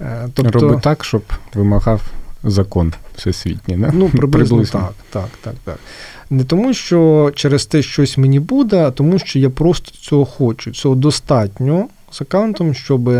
Е, 0.00 0.28
тобто, 0.34 0.58
Роби 0.58 0.80
так, 0.82 1.04
щоб 1.04 1.22
вимагав 1.54 2.02
закон 2.44 2.92
всесвітній. 3.16 3.76
Не? 3.76 3.90
Ну, 3.94 4.08
приблизно, 4.08 4.56
приблизно 4.56 4.80
так, 4.80 4.92
так, 5.10 5.30
так, 5.42 5.54
так. 5.64 5.78
Не 6.30 6.44
тому, 6.44 6.74
що 6.74 7.32
через 7.34 7.66
те 7.66 7.82
щось 7.82 8.18
мені 8.18 8.40
буде, 8.40 8.84
а 8.86 8.90
тому, 8.90 9.18
що 9.18 9.38
я 9.38 9.50
просто 9.50 9.90
цього 9.90 10.24
хочу. 10.24 10.70
Цього 10.70 10.94
достатньо 10.94 11.88
з 12.10 12.20
аккаунтом, 12.20 12.74
щоб 12.74 13.10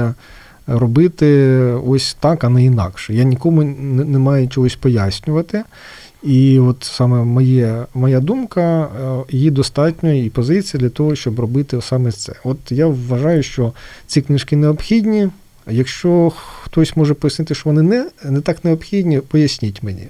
робити 0.67 1.57
ось 1.87 2.17
так, 2.21 2.45
а 2.45 2.49
не 2.49 2.65
інакше. 2.65 3.15
Я 3.15 3.25
нікому 3.25 3.63
не 3.63 4.19
маю 4.19 4.49
чогось 4.49 4.77
пояснювати. 4.77 5.65
І 6.23 6.59
от 6.59 6.77
саме 6.85 7.25
моє, 7.25 7.87
моя 7.95 8.21
думка, 8.21 8.83
е, 8.83 9.25
її 9.29 9.51
достатньо 9.51 10.13
і 10.13 10.31
позиція 10.31 10.81
для 10.81 10.89
того, 10.89 11.15
щоб 11.15 11.41
робити 11.41 11.81
саме 11.83 12.13
це. 12.13 12.33
От 12.45 12.59
я 12.71 12.87
вважаю, 12.87 13.43
що 13.43 13.73
ці 14.07 14.23
книжки 14.23 14.57
необхідні. 14.57 15.29
Якщо 15.71 16.33
хтось 16.63 16.97
може 16.97 17.15
пояснити, 17.15 17.55
що 17.55 17.71
вони 17.71 17.83
не, 17.83 18.07
не 18.25 18.41
так 18.41 18.65
необхідні, 18.65 19.21
поясніть 19.21 19.83
мені. 19.83 20.09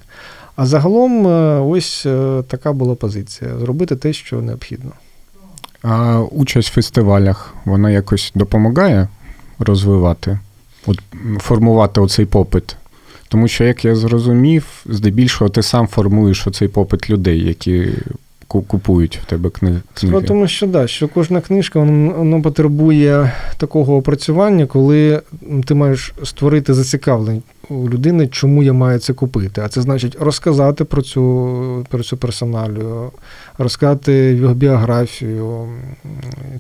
А 0.57 0.67
загалом, 0.67 1.27
е, 1.27 1.61
ось 1.61 2.07
е, 2.07 2.43
така 2.49 2.73
була 2.73 2.95
позиція: 2.95 3.59
зробити 3.59 3.97
те, 3.97 4.13
що 4.13 4.43
необхідно. 4.43 4.93
А 5.83 6.21
участь 6.21 6.69
в 6.69 6.73
фестивалях 6.73 7.55
вона 7.65 7.91
якось 7.91 8.33
допомагає 8.35 9.09
розвивати, 9.59 10.39
от 10.87 10.99
формувати 11.39 12.01
оцей 12.01 12.27
попит 12.27 12.77
тому 13.33 13.49
що, 13.49 13.65
як 13.65 13.85
я 13.85 13.95
зрозумів, 13.95 14.67
здебільшого 14.87 15.51
ти 15.51 15.63
сам 15.63 15.87
формуєш 15.87 16.47
оцей 16.47 16.69
попит 16.69 17.11
людей, 17.11 17.47
які 17.47 17.89
купують 18.47 19.21
в 19.23 19.25
тебе 19.25 19.51
книги. 19.51 19.81
Справа 19.95 20.23
тому, 20.23 20.49
що 20.49 20.67
да, 20.67 20.87
що 20.87 21.09
кожна 21.09 21.41
книжка 21.41 21.81
вона 21.81 22.41
потребує 22.41 23.33
такого 23.57 23.97
опрацювання, 23.97 24.67
коли 24.67 25.23
ти 25.65 25.75
маєш 25.75 26.15
створити 26.25 26.75
зацікавлення 26.75 27.41
у 27.69 27.89
людини, 27.89 28.29
чому 28.29 28.63
я 28.63 28.73
маю 28.73 28.99
це 28.99 29.13
купити. 29.13 29.61
А 29.65 29.69
це 29.69 29.83
значить 29.83 30.17
розказати 30.21 30.85
про 30.85 31.03
цю 31.03 31.87
про 31.89 32.03
цю 32.03 32.17
персоналію, 32.17 33.11
розказати 33.59 34.13
його 34.13 34.55
біографію, 34.55 35.69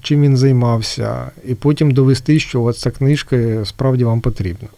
чим 0.02 0.22
він 0.22 0.36
займався, 0.36 1.30
і 1.48 1.54
потім 1.54 1.90
довести, 1.90 2.38
що 2.38 2.72
ця 2.72 2.90
книжка 2.90 3.64
справді 3.64 4.04
вам 4.04 4.20
потрібна. 4.20 4.68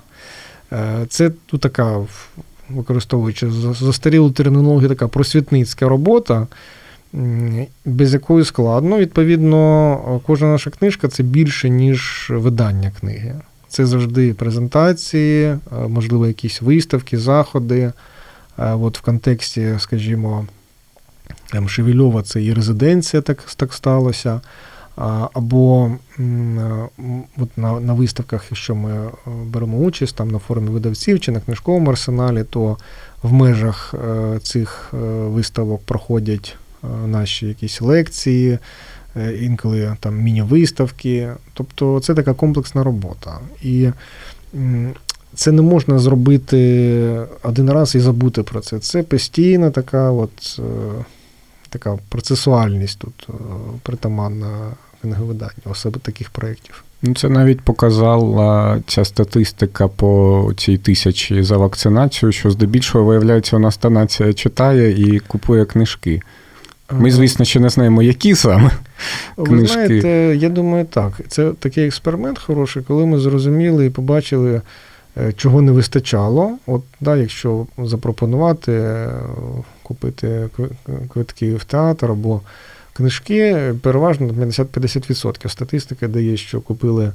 Е, 0.74 1.06
це 1.08 1.30
тут 1.46 1.60
така, 1.60 2.00
використовуючи 2.70 3.50
застарілу 3.50 4.30
термінологію, 4.30 4.88
така 4.88 5.08
просвітницька 5.08 5.88
робота, 5.88 6.46
без 7.84 8.12
якої 8.14 8.44
складно. 8.44 8.98
Відповідно, 8.98 10.20
кожна 10.26 10.46
наша 10.46 10.70
книжка 10.70 11.08
це 11.08 11.22
більше, 11.22 11.68
ніж 11.68 12.30
видання 12.34 12.92
книги. 13.00 13.34
Це 13.68 13.86
завжди 13.86 14.34
презентації, 14.34 15.44
е, 15.44 15.58
можливо, 15.88 16.26
якісь 16.26 16.62
виставки, 16.62 17.18
заходи. 17.18 17.92
Е, 18.58 18.72
от 18.72 18.98
В 18.98 19.00
контексті, 19.00 19.74
скажімо, 19.78 20.46
Шевельова 21.66 22.22
це 22.22 22.42
і 22.42 22.54
резиденція 22.54 23.22
так, 23.22 23.42
так 23.56 23.72
сталося. 23.72 24.40
Або 24.96 25.90
от 27.36 27.58
на 27.58 27.80
на 27.80 27.92
виставках, 27.94 28.46
якщо 28.50 28.74
ми 28.74 28.90
е, 28.92 29.10
беремо 29.26 29.78
участь 29.78 30.16
там 30.16 30.30
на 30.30 30.38
форумі 30.38 30.68
видавців 30.68 31.20
чи 31.20 31.32
на 31.32 31.40
книжковому 31.40 31.90
арсеналі, 31.90 32.44
то 32.50 32.76
в 33.22 33.32
межах 33.32 33.94
е, 33.94 34.38
цих 34.38 34.94
е, 34.94 34.96
виставок 35.06 35.82
проходять 35.82 36.56
наші 37.06 37.46
якісь 37.46 37.80
лекції, 37.80 38.58
інколи 39.40 39.96
там 40.00 40.20
міні-виставки. 40.20 41.30
Тобто 41.54 42.00
це 42.00 42.14
така 42.14 42.34
комплексна 42.34 42.82
робота. 42.82 43.38
І 43.62 43.88
це 45.34 45.52
не 45.52 45.62
можна 45.62 45.98
зробити 45.98 47.20
один 47.42 47.70
раз 47.70 47.94
і 47.94 48.00
забути 48.00 48.42
про 48.42 48.60
це. 48.60 48.78
Це 48.78 49.02
постійна 49.02 49.70
така 49.70 50.10
от 50.10 50.60
така 51.78 51.98
процесуальність 52.08 52.98
тут 52.98 53.28
притаманна 53.82 54.70
книговидання, 55.02 55.52
особи 55.70 56.00
таких 56.02 56.30
проєктів. 56.30 56.84
Ну, 57.02 57.14
Це 57.14 57.28
навіть 57.28 57.60
показала 57.60 58.80
ця 58.86 59.04
статистика 59.04 59.88
по 59.88 60.52
цій 60.56 60.78
тисячі 60.78 61.42
за 61.42 61.56
вакцинацію, 61.56 62.32
що 62.32 62.50
здебільшого, 62.50 63.04
виявляється, 63.04 63.56
у 63.56 63.58
нас 63.58 63.76
та 63.76 63.90
нація 63.90 64.32
читає 64.32 64.90
і 64.90 65.18
купує 65.18 65.64
книжки. 65.64 66.20
Ми, 66.92 67.10
звісно, 67.10 67.44
ще 67.44 67.60
не 67.60 67.68
знаємо, 67.68 68.02
які 68.02 68.34
саме. 68.34 68.70
книжки. 69.36 69.54
Ви 69.54 69.66
знаєте, 69.66 70.08
я 70.36 70.48
думаю, 70.48 70.84
так. 70.84 71.12
Це 71.28 71.52
такий 71.58 71.86
експеримент 71.86 72.38
хороший, 72.38 72.82
коли 72.82 73.06
ми 73.06 73.18
зрозуміли 73.18 73.86
і 73.86 73.90
побачили, 73.90 74.54
е, 74.54 74.62
чого 75.36 75.62
не 75.62 75.72
вистачало. 75.72 76.58
От, 76.66 76.82
да, 77.00 77.16
Якщо 77.16 77.66
запропонувати 77.78 78.72
е, 78.72 79.10
купити 79.82 80.48
квитки 81.12 81.54
в 81.54 81.64
театр 81.64 82.10
або 82.10 82.40
книжки 82.92 83.74
переважно 83.82 84.26
50-50%. 84.26 85.48
Статистика 85.48 86.08
дає, 86.08 86.36
що 86.36 86.60
купили 86.60 87.12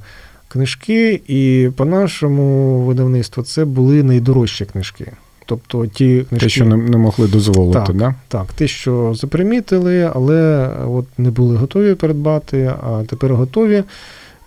книжки, 0.48 1.22
і 1.28 1.70
по 1.76 1.86
нашому 1.86 2.80
видавництву 2.82 3.44
це 3.44 3.66
були 3.66 4.04
найдорожчі 4.04 4.66
книжки. 4.66 5.12
Тобто 5.46 5.88
ті 5.88 6.26
книжки... 6.30 6.46
Те, 6.46 6.50
що 6.50 6.66
не, 6.66 6.78
не 6.78 6.98
могли 6.98 7.28
дозволити, 7.28 7.80
так? 7.88 7.96
Да? 7.96 8.16
Так, 8.28 8.48
ті, 8.54 8.68
що 8.68 9.14
запримітили, 9.16 10.12
але 10.16 10.70
от 10.88 11.06
не 11.18 11.32
були 11.32 11.56
готові 11.56 11.96
передбати, 11.96 12.74
а 12.84 13.04
тепер 13.08 13.34
готові. 13.34 13.84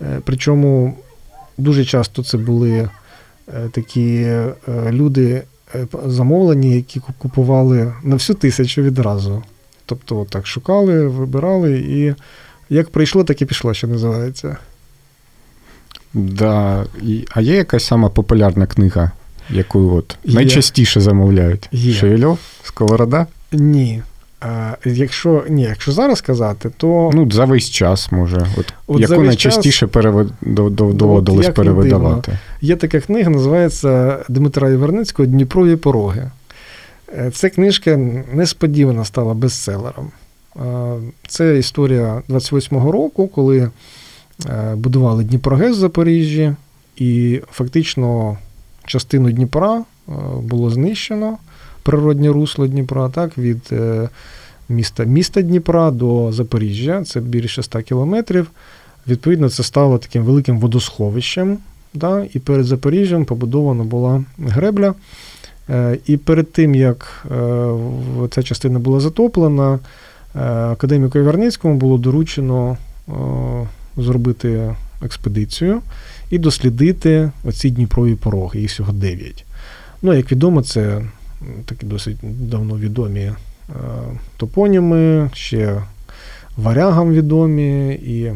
Е, 0.01 0.21
причому 0.25 0.97
дуже 1.59 1.85
часто 1.85 2.23
це 2.23 2.39
були 2.39 2.89
такі 3.73 4.27
люди 4.91 5.43
замовлені, 6.07 6.77
які 6.77 7.01
купували 7.19 7.93
на 8.03 8.15
всю 8.15 8.37
тисячу 8.37 8.83
відразу. 8.83 9.43
Тобто 9.87 10.27
так 10.31 10.47
шукали, 10.47 11.07
вибирали, 11.09 11.79
і 11.79 12.15
як 12.71 12.91
прийшло, 12.91 13.25
так 13.25 13.43
і 13.43 13.47
пішло, 13.47 13.75
що 13.75 13.87
називається. 13.89 14.57
Да. 16.15 16.87
І, 17.03 17.25
А 17.31 17.41
є 17.41 17.55
якась 17.57 17.85
сама 17.85 18.09
популярна 18.09 18.67
книга, 18.67 19.11
яку 19.51 19.95
от 19.95 20.17
є. 20.25 20.35
найчастіше 20.35 21.01
замовляють? 21.01 21.69
Є. 21.73 21.95
Шевельов? 21.95 22.39
Сковорода? 22.63 23.27
Ні. 23.53 24.03
Якщо 24.85 25.45
ні, 25.49 25.63
якщо 25.63 25.93
зараз 25.93 26.19
сказати, 26.19 26.71
то. 26.77 27.11
Ну, 27.15 27.31
за 27.31 27.45
весь 27.45 27.71
час 27.71 28.13
може. 28.13 28.47
От, 28.57 28.75
от 28.87 29.01
Яку 29.01 29.23
найчастіше 29.23 29.87
час... 29.87 29.91
перевед... 29.91 30.29
доводилось 30.41 31.49
от, 31.49 31.55
перевидавати? 31.55 32.39
Є 32.61 32.77
така 32.77 33.01
книга, 33.01 33.31
називається 33.31 34.19
Дмитра 34.29 34.71
Єверницького 34.71 35.27
Дніпрові 35.27 35.77
пороги. 35.77 36.31
Е, 37.19 37.31
ця 37.31 37.51
книжка 37.51 37.97
несподівано 38.33 39.05
стала 39.05 39.35
бестселером. 39.35 40.11
Це 41.29 41.59
історія 41.59 42.23
28-го 42.29 42.93
року, 42.93 43.29
коли 43.29 43.71
е, 44.47 44.75
будували 44.75 45.25
Дніпрогес 45.25 45.77
в 45.77 45.81
Запоріжжі, 45.81 46.55
і 46.97 47.41
фактично 47.53 48.39
частину 48.87 49.31
Дніпра 49.31 49.77
е, 49.79 50.13
було 50.43 50.71
знищено, 50.71 51.39
природнє 51.83 52.29
русло 52.29 52.67
Дніпра, 52.67 53.09
так, 53.09 53.39
від 53.39 53.73
міста 54.69 55.05
міста 55.05 55.43
Дніпра 55.43 55.91
до 55.91 56.33
Запоріжжя, 56.33 57.05
це 57.05 57.21
більше 57.21 57.63
100 57.63 57.83
кілометрів. 57.83 58.51
Відповідно, 59.09 59.51
це 59.51 59.63
стало 59.63 59.99
таким 59.99 60.25
великим 60.25 60.59
водосховищем. 60.59 61.59
Да, 61.95 62.27
І 62.35 62.39
перед 62.39 62.67
Запоріжжям 62.67 63.25
побудована 63.25 63.85
була 63.85 64.25
гребля. 64.39 64.95
Е, 65.71 65.99
і 66.07 66.17
перед 66.17 66.53
тим, 66.53 66.75
як 66.75 67.27
е, 67.31 68.29
ця 68.31 68.43
частина 68.43 68.79
була 68.79 69.01
затоплена, 69.01 69.75
е, 69.75 70.41
академіку 70.49 71.19
Яворницькому 71.19 71.75
було 71.75 71.99
доручено 71.99 72.77
зробити 73.97 74.75
експедицію 75.03 75.81
і 76.31 76.39
дослідити 76.39 77.31
оці 77.45 77.71
Дніпрові 77.71 78.15
пороги, 78.15 78.61
їх 78.61 78.71
всього 78.71 78.93
9. 78.93 79.45
Ну, 80.03 80.15
як 80.15 80.33
відомо, 80.33 80.63
це 80.63 81.03
такі 81.67 81.87
досить 81.87 82.17
давно 82.23 82.77
відомі 82.77 83.33
топоніми, 84.37 85.31
ще 85.35 85.83
варягам 86.57 87.13
відомі 87.13 87.95
і 87.95 88.33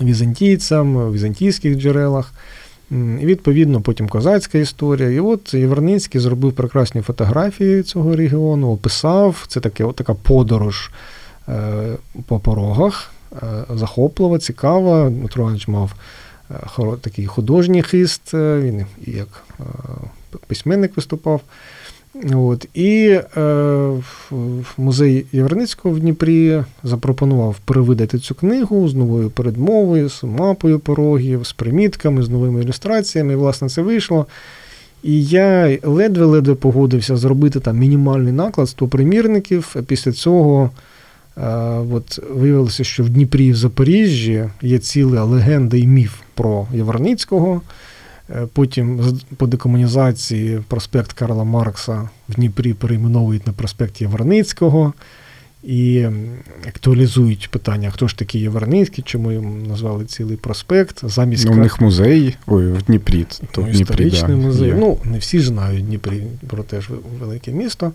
візантійцям, 0.00 0.96
в 0.96 1.12
візантійських 1.12 1.76
джерелах. 1.76 2.32
І 2.90 3.26
відповідно 3.26 3.80
потім 3.80 4.08
козацька 4.08 4.58
історія. 4.58 5.10
І 5.10 5.20
от 5.20 5.54
Єверницький 5.54 6.20
зробив 6.20 6.52
прекрасні 6.52 7.00
фотографії 7.00 7.82
цього 7.82 8.16
регіону, 8.16 8.72
описав. 8.72 9.44
Це 9.48 9.60
таке, 9.60 9.84
от 9.84 9.96
така 9.96 10.14
подорож 10.14 10.90
е, 11.48 11.96
по 12.26 12.38
порогах, 12.38 13.12
е, 13.32 13.64
захоплива, 13.74 14.38
цікава. 14.38 15.10
Дмитро 15.10 15.42
Іванович 15.42 15.68
мав 15.68 15.94
е, 16.50 16.96
такий 17.00 17.26
художній 17.26 17.82
хист, 17.82 18.34
він 18.34 18.86
як 19.06 19.44
письменник 20.46 20.96
виступав. 20.96 21.40
От. 22.14 22.68
І 22.74 23.20
е, 23.36 23.92
музей 24.78 25.26
Єверницького 25.32 25.94
в 25.94 26.00
Дніпрі 26.00 26.62
запропонував 26.82 27.56
перевидати 27.64 28.18
цю 28.18 28.34
книгу 28.34 28.88
з 28.88 28.94
новою 28.94 29.30
передмовою, 29.30 30.10
з 30.10 30.24
мапою 30.24 30.78
порогів, 30.78 31.46
з 31.46 31.52
примітками, 31.52 32.22
з 32.22 32.28
новими 32.28 32.62
ілюстраціями. 32.62 33.32
І, 33.32 33.36
власне, 33.36 33.68
це 33.68 33.82
вийшло. 33.82 34.26
І 35.02 35.24
я 35.24 35.78
ледве-ледве 35.82 36.54
погодився 36.54 37.16
зробити 37.16 37.60
там 37.60 37.78
мінімальний 37.78 38.32
наклад 38.32 38.68
100 38.68 38.88
примірників. 38.88 39.76
Після 39.86 40.12
цього 40.12 40.70
е, 41.36 41.42
от, 41.92 42.18
виявилося, 42.30 42.84
що 42.84 43.04
в 43.04 43.08
Дніпрі 43.08 43.46
і 43.46 43.52
в 43.52 43.56
Запоріжжі 43.56 44.44
є 44.62 44.78
ціла 44.78 45.24
легенда 45.24 45.76
і 45.76 45.86
міф 45.86 46.14
про 46.34 46.66
Єварницького. 46.74 47.62
Е, 48.30 48.46
потім 48.52 49.18
по 49.36 49.46
декомунізації 49.46 50.60
проспект 50.68 51.12
Карла 51.12 51.44
Маркса 51.44 52.08
в 52.28 52.34
Дніпрі 52.34 52.74
перейменовують 52.74 53.46
на 53.46 53.52
проспект 53.52 54.00
Єварницького 54.00 54.92
і 55.62 56.06
актуалізують 56.68 57.50
питання, 57.50 57.90
хто 57.90 58.08
ж 58.08 58.18
такий 58.18 58.40
Єварницький, 58.40 59.04
чому 59.06 59.32
їм 59.32 59.66
назвали 59.66 60.04
цілий 60.04 60.36
проспект. 60.36 61.00
Замість 61.02 61.46
ну, 61.46 61.52
У 61.52 61.56
них 61.56 61.80
музей 61.80 62.36
ой, 62.46 62.72
в 62.72 62.82
Дніпрі. 62.82 63.26
То 63.50 63.60
ну, 63.60 63.68
історичний 63.68 64.36
да, 64.36 64.46
музей. 64.46 64.68
Є. 64.68 64.74
Ну, 64.74 64.98
не 65.04 65.18
всі 65.18 65.40
знають 65.40 65.86
Дніпрі, 65.86 66.22
про 66.46 66.62
теж 66.62 66.90
велике 67.20 67.52
місто. 67.52 67.92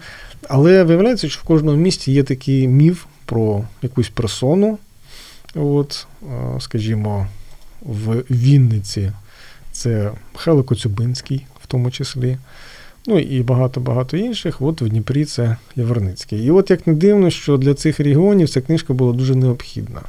Але 0.50 0.84
виявляється, 0.84 1.30
що 1.30 1.42
в 1.42 1.44
кожному 1.44 1.78
місті 1.78 2.12
є 2.12 2.24
такий 2.24 2.68
міф 2.68 3.06
про 3.26 3.64
якусь 3.82 4.10
персону. 4.10 4.78
От, 5.56 6.08
скажімо, 6.60 7.28
в 7.82 8.24
Вінниці 8.32 9.12
це 9.76 10.12
Михайло 10.34 10.64
Коцюбинський, 10.64 11.46
в 11.64 11.68
тому 11.68 11.92
числі. 11.92 12.38
Ну 13.08 13.20
і 13.20 13.42
багато-багато 13.42 14.18
інших. 14.18 14.62
От 14.62 14.82
в 14.82 14.90
Дніпрі 14.90 15.26
це 15.26 15.56
Яворницький. 15.76 16.46
І 16.46 16.52
от 16.52 16.70
як 16.70 16.88
не 16.88 16.94
дивно, 16.94 17.30
що 17.30 17.58
для 17.58 17.74
цих 17.74 18.00
регіонів 18.00 18.50
ця 18.50 18.62
книжка 18.62 18.94
була 18.94 19.14
дуже 19.14 19.36
необхідна. 19.36 20.02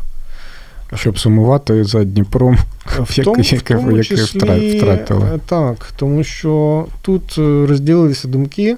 Щоб 0.94 1.18
сумувати 1.18 1.84
за 1.84 2.04
Дніпром, 2.04 2.58
в 2.86 3.14
тому, 3.24 3.42
яке, 3.42 3.76
в 3.76 3.80
тому 3.80 4.02
числі, 4.02 4.38
втратили. 4.78 5.24
Е, 5.34 5.38
так, 5.46 5.92
тому 5.96 6.24
що 6.24 6.86
тут 7.02 7.34
е, 7.38 7.66
розділилися 7.66 8.28
думки. 8.28 8.76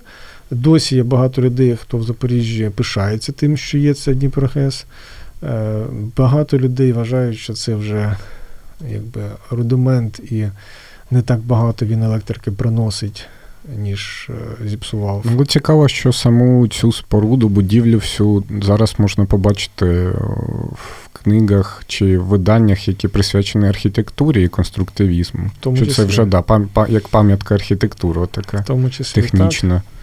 Досі 0.51 0.97
є 0.97 1.03
багато 1.03 1.43
людей, 1.43 1.77
хто 1.83 1.97
в 1.97 2.05
Запоріжжі 2.05 2.71
пишається 2.75 3.33
тим, 3.33 3.57
що 3.57 3.79
є 3.79 3.95
це 3.95 4.15
Дніпрогес. 4.15 4.87
Е, 5.43 5.83
багато 6.17 6.59
людей 6.59 6.93
вважають, 6.93 7.39
що 7.39 7.53
це 7.53 7.75
вже 7.75 8.17
якби 8.91 9.23
рудимент 9.51 10.19
і 10.19 10.47
не 11.11 11.23
так 11.23 11.41
багато 11.41 11.87
він 11.87 12.03
електрики 12.03 12.51
приносить, 12.51 13.27
ніж 13.77 14.31
е, 14.31 14.69
зіпсував. 14.69 15.25
Ну, 15.37 15.45
цікаво, 15.45 15.89
що 15.89 16.13
саму 16.13 16.69
цю 16.69 16.93
споруду, 16.93 17.49
будівлю 17.49 17.97
всю 17.97 18.45
зараз 18.63 18.95
можна 18.99 19.25
побачити 19.25 19.87
е, 19.87 20.11
в 20.73 21.09
книгах 21.13 21.83
чи 21.87 22.19
виданнях, 22.19 22.89
які 22.89 23.09
присвячені 23.09 23.69
архітектурі 23.69 24.45
і 24.45 24.49
конструктивізму. 24.49 25.51
Тому 25.61 25.77
що 25.77 25.87
це 25.87 26.05
вже 26.05 26.25
да, 26.25 26.43
пам, 26.43 26.69
як 26.89 27.09
пам'ятка 27.09 27.55
архітектури, 27.55 28.27
така 28.31 28.63
тому 28.63 28.91
числі, 28.91 29.23
технічна. 29.23 29.75
Так. 29.75 29.98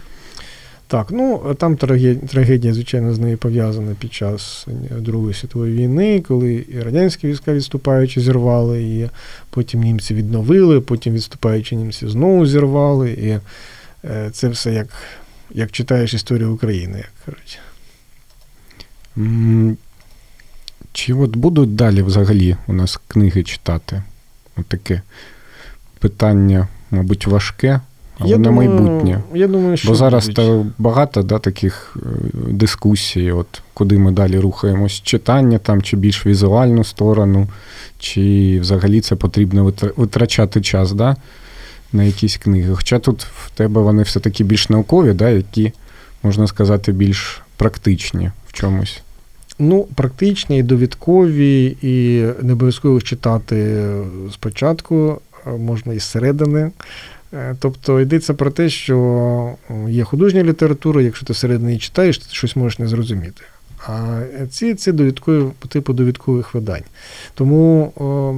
Так, 0.88 1.10
ну 1.10 1.54
там 1.58 1.76
трагедія, 1.76 2.74
звичайно, 2.74 3.14
з 3.14 3.18
нею 3.18 3.38
пов'язана 3.38 3.94
під 3.98 4.12
час 4.12 4.66
Другої 4.90 5.34
світової 5.34 5.74
війни, 5.74 6.20
коли 6.20 6.64
і 6.68 6.80
радянські 6.80 7.26
війська 7.26 7.52
відступаючи 7.52 8.20
зірвали, 8.20 8.82
і 8.82 9.10
потім 9.50 9.80
німці 9.80 10.14
відновили, 10.14 10.80
потім 10.80 11.14
відступаючи 11.14 11.76
німці 11.76 12.08
знову 12.08 12.46
зірвали. 12.46 13.10
І 13.10 13.38
е, 14.04 14.30
це 14.32 14.48
все 14.48 14.72
як 14.72 14.88
як 15.50 15.72
читаєш 15.72 16.14
історію 16.14 16.52
України, 16.52 16.98
як 16.98 17.12
кажуть. 17.24 17.58
Чи 20.92 21.14
от 21.14 21.36
будуть 21.36 21.74
далі 21.74 22.02
взагалі 22.02 22.56
у 22.66 22.72
нас 22.72 23.00
книги 23.08 23.42
читати? 23.42 24.02
От 24.56 24.66
таке 24.66 25.02
питання, 25.98 26.68
мабуть, 26.90 27.26
важке. 27.26 27.80
Але 28.18 28.30
я 28.30 28.38
на 28.38 28.44
думаю, 28.44 28.70
майбутнє. 28.70 29.20
Я 29.34 29.48
думаю, 29.48 29.76
що 29.76 29.88
Бо 29.88 29.94
зараз 29.94 30.28
та 30.28 30.64
багато 30.78 31.22
да, 31.22 31.38
таких 31.38 31.96
е, 31.96 32.00
дискусій, 32.50 33.32
от 33.32 33.62
куди 33.74 33.98
ми 33.98 34.12
далі 34.12 34.38
рухаємось, 34.38 34.92
читання 34.92 35.58
там, 35.58 35.82
чи 35.82 35.96
більш 35.96 36.26
візуальну 36.26 36.84
сторону, 36.84 37.48
чи 37.98 38.58
взагалі 38.60 39.00
це 39.00 39.16
потрібно 39.16 39.72
витрачати 39.96 40.60
час 40.60 40.92
да, 40.92 41.16
на 41.92 42.04
якісь 42.04 42.36
книги. 42.36 42.74
Хоча 42.74 42.98
тут 42.98 43.22
в 43.22 43.50
тебе 43.50 43.80
вони 43.80 44.02
все-таки 44.02 44.44
більш 44.44 44.68
наукові, 44.68 45.12
да, 45.12 45.28
які, 45.28 45.72
можна 46.22 46.46
сказати, 46.46 46.92
більш 46.92 47.42
практичні 47.56 48.30
в 48.46 48.52
чомусь. 48.52 49.00
Ну, 49.58 49.86
практичні, 49.94 50.58
і 50.58 50.62
довідкові, 50.62 51.76
і 51.82 52.24
не 52.42 52.52
обов'язково 52.52 53.00
читати 53.00 53.86
спочатку, 54.32 55.20
можна 55.58 55.92
і 55.92 55.98
зсередини. 55.98 56.70
Е, 57.36 57.56
тобто 57.60 58.00
йдеться 58.00 58.34
про 58.34 58.50
те, 58.50 58.68
що 58.68 59.54
є 59.88 60.04
художня 60.04 60.42
література, 60.42 61.02
якщо 61.02 61.26
ти 61.26 61.32
всередині 61.32 61.78
читаєш, 61.78 62.18
ти 62.18 62.26
щось 62.30 62.56
можеш 62.56 62.78
не 62.78 62.86
зрозуміти. 62.86 63.42
А 63.86 64.20
ці 64.50 64.74
це 64.74 64.92
довідкові 64.92 65.44
типу 65.68 65.92
довідкових 65.92 66.54
видань. 66.54 66.82
Тому 67.34 67.92
о, 67.96 68.34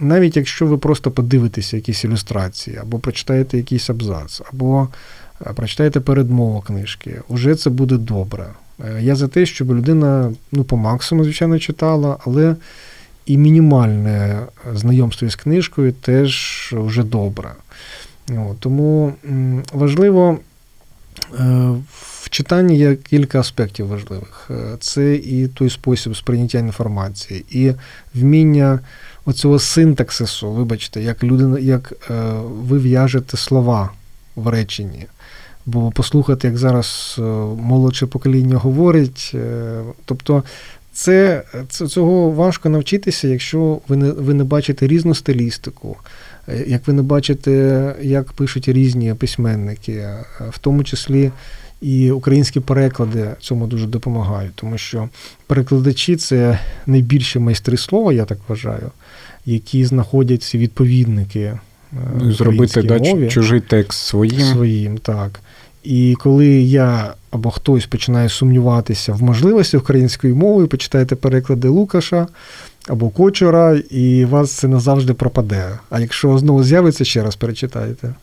навіть 0.00 0.36
якщо 0.36 0.66
ви 0.66 0.78
просто 0.78 1.10
подивитеся 1.10 1.76
якісь 1.76 2.04
ілюстрації, 2.04 2.76
або 2.76 2.98
прочитаєте 2.98 3.56
якийсь 3.56 3.90
абзац, 3.90 4.42
або 4.52 4.88
е, 5.46 5.52
прочитаєте 5.52 6.00
передмову 6.00 6.60
книжки, 6.60 7.20
уже 7.28 7.54
це 7.54 7.70
буде 7.70 7.96
добре. 7.96 8.46
Е, 8.80 9.02
я 9.02 9.16
за 9.16 9.28
те, 9.28 9.46
щоб 9.46 9.70
людина 9.70 10.32
ну, 10.52 10.64
по 10.64 10.76
максимуму, 10.76 11.24
звичайно, 11.24 11.58
читала, 11.58 12.16
але 12.26 12.56
і 13.26 13.38
мінімальне 13.38 14.40
знайомство 14.74 15.28
із 15.28 15.36
книжкою 15.36 15.92
теж 15.92 16.68
вже 16.76 17.02
добре. 17.02 17.50
Тому 18.58 19.12
важливо 19.72 20.38
в 22.20 22.30
читанні 22.30 22.78
є 22.78 22.96
кілька 22.96 23.40
аспектів 23.40 23.86
важливих. 23.86 24.50
Це 24.80 25.14
і 25.14 25.48
той 25.48 25.70
спосіб 25.70 26.16
сприйняття 26.16 26.58
інформації, 26.58 27.44
і 27.50 27.72
вміння 28.14 28.80
оцього 29.24 29.58
синтаксису, 29.58 30.52
вибачте, 30.52 31.02
як 31.02 31.24
людина, 31.24 31.58
як 31.58 31.92
ви 32.48 32.78
в'яжете 32.78 33.36
слова 33.36 33.90
в 34.36 34.48
реченні. 34.48 35.06
Бо 35.66 35.90
послухати, 35.90 36.48
як 36.48 36.58
зараз 36.58 37.16
е, 37.18 37.22
молодше 37.60 38.06
покоління 38.06 38.56
говорить. 38.56 39.30
Е, 39.34 39.80
тобто 40.04 40.42
це, 40.92 41.42
це 41.68 41.86
цього 41.86 42.30
важко 42.30 42.68
навчитися, 42.68 43.28
якщо 43.28 43.78
ви 43.88 43.96
не 43.96 44.10
ви 44.10 44.34
не 44.34 44.44
бачите 44.44 44.86
різну 44.86 45.14
стилістику, 45.14 45.96
е, 46.48 46.64
як 46.66 46.86
ви 46.86 46.92
не 46.92 47.02
бачите, 47.02 47.94
як 48.02 48.32
пишуть 48.32 48.68
різні 48.68 49.14
письменники, 49.14 50.08
в 50.50 50.58
тому 50.58 50.84
числі 50.84 51.30
і 51.82 52.10
українські 52.10 52.60
переклади 52.60 53.30
цьому 53.40 53.66
дуже 53.66 53.86
допомагають, 53.86 54.52
тому 54.54 54.78
що 54.78 55.08
перекладачі 55.46 56.16
це 56.16 56.58
найбільші 56.86 57.38
майстри 57.38 57.76
слова, 57.76 58.12
я 58.12 58.24
так 58.24 58.38
вважаю, 58.48 58.90
які 59.46 59.84
знаходять 59.84 60.42
ці 60.42 60.58
відповідники. 60.58 61.58
Ну, 62.18 62.32
зробити 62.32 62.82
да, 62.82 63.28
чужий 63.28 63.60
текст 63.60 64.06
своїм. 64.06 64.52
Своїм, 64.52 64.98
так. 64.98 65.40
І 65.84 66.16
коли 66.20 66.46
я 66.62 67.14
або 67.30 67.50
хтось 67.50 67.86
починає 67.86 68.28
сумніватися 68.28 69.12
в 69.12 69.22
можливості 69.22 69.76
української 69.76 70.34
мови, 70.34 70.66
почитаєте 70.66 71.16
переклади 71.16 71.68
Лукаша 71.68 72.26
або 72.88 73.08
Кочора, 73.08 73.80
і 73.90 74.24
вас 74.24 74.52
це 74.52 74.68
назавжди 74.68 75.14
пропаде. 75.14 75.78
А 75.90 76.00
якщо 76.00 76.38
знову 76.38 76.64
з'явиться, 76.64 77.04
ще 77.04 77.22
раз 77.22 77.36
перечитаєте. 77.36 78.14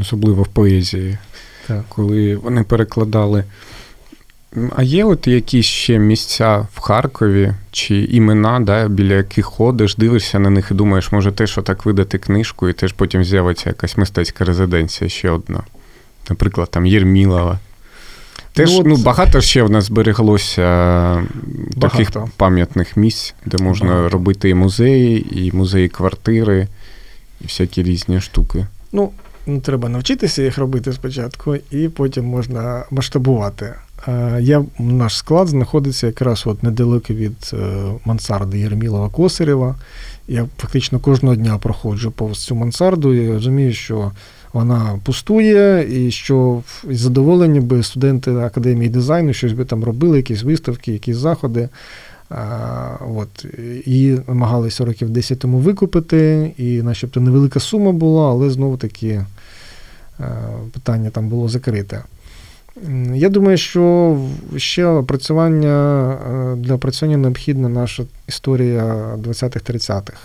Особливо 0.00 0.42
в 0.42 0.48
поезії, 0.48 1.18
так. 1.66 1.84
коли 1.88 2.36
вони 2.36 2.62
перекладали. 2.62 3.44
А 4.76 4.82
є 4.82 5.04
от 5.04 5.26
якісь 5.26 5.66
ще 5.66 5.98
місця 5.98 6.66
в 6.74 6.80
Харкові 6.80 7.54
чи 7.70 7.96
імена, 7.96 8.60
да, 8.60 8.88
біля 8.88 9.14
яких 9.14 9.46
ходиш, 9.46 9.96
дивишся 9.96 10.38
на 10.38 10.50
них 10.50 10.68
і 10.70 10.74
думаєш, 10.74 11.12
може 11.12 11.32
теж 11.32 11.58
отак 11.58 11.86
видати 11.86 12.18
книжку, 12.18 12.68
і 12.68 12.72
теж 12.72 12.92
потім 12.92 13.24
з'явиться 13.24 13.70
якась 13.70 13.96
мистецька 13.96 14.44
резиденція 14.44 15.10
ще 15.10 15.30
одна 15.30 15.62
наприклад, 16.30 16.68
там 16.70 16.86
Єрмілова. 16.86 17.58
Теж 18.52 18.72
ну, 18.72 18.82
ну, 18.86 18.96
багато 18.96 19.40
ще 19.40 19.62
в 19.62 19.70
нас 19.70 19.84
збереглося 19.84 20.62
багато. 21.76 22.04
таких 22.04 22.10
пам'ятних 22.36 22.96
місць, 22.96 23.34
де 23.46 23.64
можна 23.64 23.88
багато. 23.88 24.08
робити 24.08 24.48
і 24.48 24.54
музеї, 24.54 25.46
і 25.46 25.52
музеї 25.52 25.88
квартири, 25.88 26.68
і 27.40 27.44
всякі 27.44 27.82
різні 27.82 28.20
штуки. 28.20 28.66
Ну, 28.92 29.10
ну, 29.46 29.60
треба 29.60 29.88
навчитися 29.88 30.42
їх 30.42 30.58
робити 30.58 30.92
спочатку, 30.92 31.56
і 31.70 31.88
потім 31.88 32.24
можна 32.24 32.84
масштабувати. 32.90 33.74
Я, 34.40 34.64
Наш 34.78 35.16
склад 35.16 35.48
знаходиться 35.48 36.06
якраз 36.06 36.42
от 36.46 36.62
недалеко 36.62 37.14
від 37.14 37.50
е, 37.52 37.56
мансарди 38.04 38.58
Єрмілова 38.58 39.08
Косарєва. 39.08 39.74
Я 40.28 40.46
фактично 40.58 40.98
кожного 40.98 41.36
дня 41.36 41.58
проходжу 41.58 42.12
повз 42.16 42.38
цю 42.38 42.54
мансарду 42.54 43.14
і 43.14 43.32
розумію, 43.32 43.72
що 43.72 44.12
вона 44.54 45.00
пустує, 45.04 45.86
і 46.06 46.10
що 46.10 46.62
із 46.90 47.00
задоволення 47.00 47.60
би 47.60 47.82
студенти 47.82 48.30
академії 48.30 48.90
дизайну 48.90 49.32
щось 49.32 49.52
би 49.52 49.64
там 49.64 49.84
робили, 49.84 50.16
якісь 50.16 50.42
виставки, 50.42 50.92
якісь 50.92 51.16
заходи. 51.16 51.68
От, 53.16 53.46
Її 53.86 54.20
намагалися 54.28 54.84
років 54.84 55.10
10 55.10 55.38
тому 55.38 55.58
викупити, 55.58 56.52
і 56.56 56.82
начебто 56.82 57.20
невелика 57.20 57.60
сума 57.60 57.92
була, 57.92 58.30
але 58.30 58.50
знову 58.50 58.76
таки 58.76 59.24
питання 60.72 61.10
там 61.10 61.28
було 61.28 61.48
закрите. 61.48 62.02
Я 63.14 63.28
думаю, 63.28 63.56
що 63.58 64.16
ще 64.56 64.86
опрацювання 64.86 66.16
для 66.56 66.74
опрацювання 66.74 67.16
необхідна 67.16 67.68
наша 67.68 68.04
історія 68.28 68.84
20-30-х. 69.16 70.18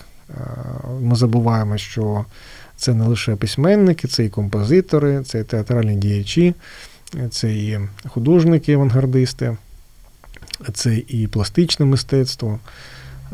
Ми 1.01 1.15
забуваємо, 1.15 1.77
що 1.77 2.25
це 2.79 2.93
не 2.93 3.07
лише 3.07 3.35
письменники, 3.35 4.07
це 4.07 4.25
і 4.25 4.29
композитори, 4.29 5.23
це 5.23 5.39
і 5.39 5.43
театральні 5.43 5.95
діячі, 5.95 6.53
це 7.29 7.53
і 7.53 7.79
художники, 8.07 8.73
авангардисти, 8.73 9.57
це 10.73 10.97
і 11.07 11.27
пластичне 11.27 11.85
мистецтво. 11.85 12.59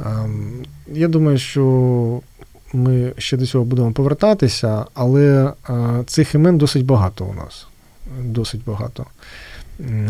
Ем, 0.06 0.66
я 0.88 1.08
думаю, 1.08 1.38
що 1.38 2.22
ми 2.74 3.14
ще 3.18 3.38
до 3.38 3.46
цього 3.46 3.66
будемо 3.66 3.92
повертатися, 3.92 4.86
але 4.94 5.54
е, 5.70 6.04
цих 6.08 6.36
імен 6.36 6.58
досить 6.58 6.86
багато 6.86 7.26
у 7.26 7.34
нас. 7.34 7.68
Досить 8.22 8.62
багато. 8.66 9.06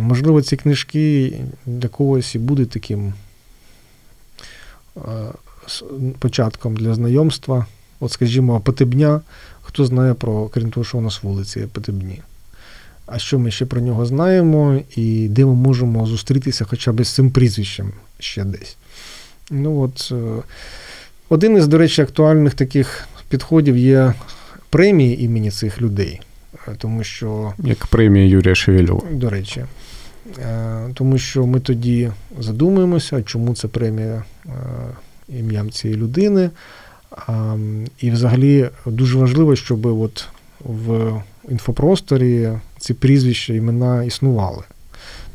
Можливо, 0.01 0.41
ці 0.41 0.57
книжки 0.57 1.33
для 1.65 1.87
когось 1.87 2.35
і 2.35 2.39
будуть 2.39 2.69
таким 2.69 3.13
е, 4.97 5.01
початком 6.19 6.77
для 6.77 6.93
знайомства 6.93 7.65
От, 7.99 8.11
скажімо, 8.11 8.59
Потебня, 8.59 9.21
хто 9.61 9.85
знає 9.85 10.13
про, 10.13 10.47
крім 10.47 10.71
того, 10.71 10.83
що 10.83 10.97
у 10.97 11.01
нас 11.01 11.23
вулиці 11.23 11.59
Потебні. 11.59 12.21
А 13.05 13.19
що 13.19 13.39
ми 13.39 13.51
ще 13.51 13.65
про 13.65 13.81
нього 13.81 14.05
знаємо, 14.05 14.79
і 14.95 15.27
де 15.29 15.45
ми 15.45 15.53
можемо 15.53 16.05
зустрітися 16.05 16.65
хоча 16.65 16.91
б 16.91 17.03
з 17.03 17.09
цим 17.09 17.31
прізвищем 17.31 17.91
ще 18.19 18.43
десь. 18.43 18.77
Ну 19.51 19.81
от, 19.81 20.11
е, 20.11 20.43
Один 21.29 21.57
із, 21.57 21.67
до 21.67 21.77
речі, 21.77 22.01
актуальних 22.01 22.53
таких 22.53 23.07
підходів 23.29 23.77
є 23.77 24.13
премії 24.69 25.23
імені 25.23 25.51
цих 25.51 25.81
людей. 25.81 26.21
Е, 26.67 26.75
тому 26.77 27.03
що... 27.03 27.53
Як 27.59 27.85
премія 27.85 28.25
Юрія 28.25 28.55
Шевельова. 28.55 29.01
До 29.11 29.29
речі. 29.29 29.65
Е, 30.39 30.89
тому 30.93 31.17
що 31.17 31.45
ми 31.45 31.59
тоді 31.59 32.11
задумуємося, 32.39 33.23
чому 33.23 33.55
це 33.55 33.67
премія 33.67 34.23
ім'ям 35.29 35.71
цієї 35.71 35.99
людини. 35.99 36.49
І 37.99 38.11
взагалі 38.11 38.69
дуже 38.85 39.17
важливо, 39.17 39.55
щоб 39.55 39.85
от 39.85 40.25
в 40.65 41.11
інфопросторі 41.49 42.49
ці 42.77 42.93
прізвища, 42.93 43.53
імена 43.53 44.03
існували. 44.03 44.63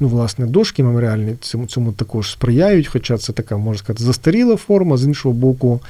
Ну, 0.00 0.08
власне, 0.08 0.46
дошки 0.46 0.82
меморіальні 0.82 1.36
цьому 1.40 1.66
цьому 1.66 1.92
також 1.92 2.30
сприяють, 2.30 2.86
хоча 2.86 3.18
це 3.18 3.32
така, 3.32 3.56
можна 3.56 3.78
сказати, 3.78 4.04
застаріла 4.04 4.56
форма, 4.56 4.96
з 4.96 5.04
іншого 5.04 5.34
боку, 5.34 5.80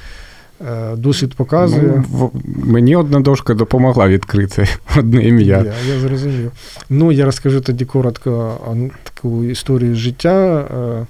е, 0.61 0.95
досвід 0.95 1.33
показує. 1.33 2.03
Ну, 2.11 2.31
мені 2.45 2.95
одна 2.95 3.19
дошка 3.19 3.53
допомогла 3.53 4.07
відкрити 4.07 4.67
одне 4.97 5.23
ім'я. 5.23 5.57
Я, 5.57 5.93
я 5.93 5.99
зрозумів. 5.99 6.51
Ну, 6.89 7.11
я 7.11 7.25
розкажу 7.25 7.61
тоді 7.61 7.85
коротко 7.85 8.57
таку 9.03 9.43
історію 9.43 9.95
життя. 9.95 10.59
Е, 10.59 11.07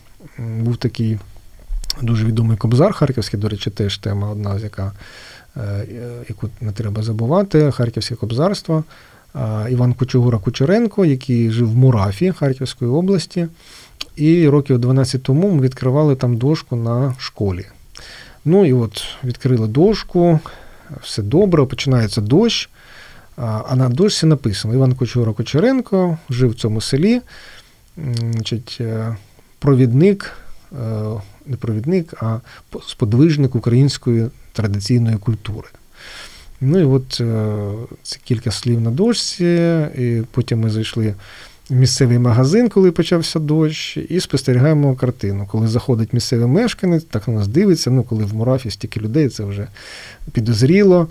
був 0.60 0.78
такий 0.78 1.18
Дуже 2.02 2.26
відомий 2.26 2.58
Кобзар 2.58 2.94
Харківський, 2.94 3.40
до 3.40 3.50
речі, 3.50 3.70
теж 3.70 3.98
тема 3.98 4.30
одна, 4.30 4.60
з 4.60 4.64
яка, 4.64 4.92
е, 5.58 5.86
яку 6.30 6.50
не 6.62 6.72
треба 6.72 7.04
забувати, 7.04 7.72
Харківське 7.72 8.16
кобзарство. 8.16 8.84
Іван 9.70 9.94
Кучугура 9.94 10.38
Кучеренко, 10.38 11.06
який 11.06 11.52
жив 11.52 11.72
в 11.72 11.76
Мурафі 11.76 12.32
Харківської 12.32 12.92
області. 12.92 13.48
І 14.16 14.48
років 14.50 14.80
12 14.80 15.24
тому 15.24 15.52
ми 15.52 15.62
відкривали 15.62 16.16
там 16.16 16.38
дошку 16.38 16.76
на 16.76 17.16
школі. 17.18 17.66
Ну 18.46 18.66
і 18.66 18.74
от 18.74 19.04
відкрили 19.24 19.68
дошку, 19.68 20.40
все 21.02 21.22
добре, 21.22 21.66
починається 21.66 22.22
дощ. 22.22 22.70
А 23.36 23.76
на 23.76 23.90
дошці 23.90 24.26
написано: 24.26 24.74
Іван 24.74 24.96
Кучугура 24.96 25.34
Кучеренко 25.34 26.18
жив 26.30 26.50
в 26.50 26.56
цьому 26.56 26.82
селі, 26.82 27.22
значить, 27.98 28.78
е, 28.82 29.16
провідник 29.60 30.32
е, 30.72 30.76
не 31.46 31.58
провідник, 31.58 32.14
а 32.18 32.40
сподвижник 32.88 33.56
української 33.56 34.28
традиційної 34.54 35.18
культури. 35.18 35.68
Ну 36.62 36.80
і 36.80 36.84
от 36.84 37.22
е, 37.22 37.56
це 38.04 38.18
кілька 38.24 38.52
слів 38.52 38.82
на 38.82 38.92
дошці, 38.92 39.86
і 39.98 40.22
потім 40.32 40.60
ми 40.60 40.70
зайшли 40.70 41.16
в 41.70 41.76
місцевий 41.76 42.20
магазин, 42.20 42.70
коли 42.70 42.92
почався 42.92 43.40
дощ, 43.40 43.98
і 43.98 44.20
спостерігаємо 44.20 44.96
картину. 44.96 45.48
Коли 45.52 45.68
заходить 45.68 46.14
місцевий 46.14 46.48
мешканець, 46.48 47.04
так 47.04 47.28
на 47.28 47.34
нас 47.34 47.48
дивиться, 47.48 47.92
ну 47.92 48.04
коли 48.04 48.26
в 48.26 48.36
Мурафі 48.36 48.72
стільки 48.72 49.00
людей, 49.00 49.30
це 49.30 49.44
вже 49.44 49.68
підозріло. 50.32 51.08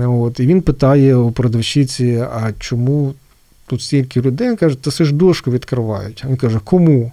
От, 0.00 0.40
І 0.40 0.46
він 0.46 0.62
питає 0.62 1.16
у 1.16 1.32
продавщиці, 1.32 2.24
а 2.32 2.52
чому 2.58 3.14
тут 3.66 3.82
стільки 3.82 4.20
людей? 4.20 4.48
Він 4.48 4.56
каже, 4.56 4.76
та 4.76 4.90
це 4.90 5.04
ж 5.04 5.14
дошку 5.14 5.50
відкривають. 5.50 6.24
Він 6.28 6.36
каже, 6.36 6.60
кому? 6.64 7.12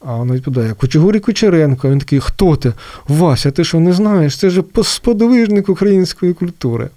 А 0.00 0.16
вона 0.16 0.34
відповідає, 0.34 0.74
Кочегурі 0.74 1.20
Кучеренко. 1.20 1.90
Він 1.90 1.98
такий, 1.98 2.20
хто 2.20 2.56
ти? 2.56 2.72
Вася, 3.08 3.50
ти 3.50 3.64
що 3.64 3.80
не 3.80 3.92
знаєш? 3.92 4.38
Це 4.38 4.50
ж 4.50 4.62
сподвижник 4.82 5.68
української 5.68 6.34
культури. 6.34 6.88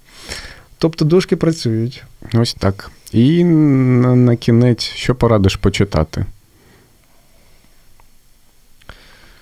Тобто 0.78 1.04
дошки 1.04 1.36
працюють. 1.36 2.04
Ось 2.34 2.54
так. 2.54 2.90
І 3.12 3.44
на, 3.44 4.14
на 4.14 4.36
кінець, 4.36 4.82
що 4.82 5.14
порадиш 5.14 5.56
почитати? 5.56 6.26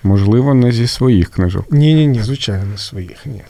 Можливо, 0.03 0.55
не 0.55 0.73
зі 0.73 0.87
своїх 0.87 1.31
книжок. 1.31 1.67
Ні, 1.71 1.95
ні, 1.95 2.07
ні, 2.07 2.23
звичайно, 2.23 2.65
не 2.65 2.79
своїх, 2.79 3.27
ні. 3.27 3.43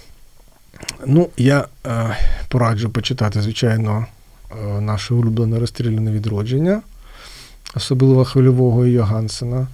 Ну, 1.06 1.28
я 1.36 1.68
е, 1.86 2.16
пораджу 2.48 2.88
почитати, 2.88 3.42
звичайно, 3.42 4.06
е, 4.50 4.80
наше 4.80 5.14
улюблене 5.14 5.58
розстріляне 5.58 6.12
відродження, 6.12 6.82
особливо 7.74 8.24
хвильового 8.24 8.86
Йогансена. 8.86 9.66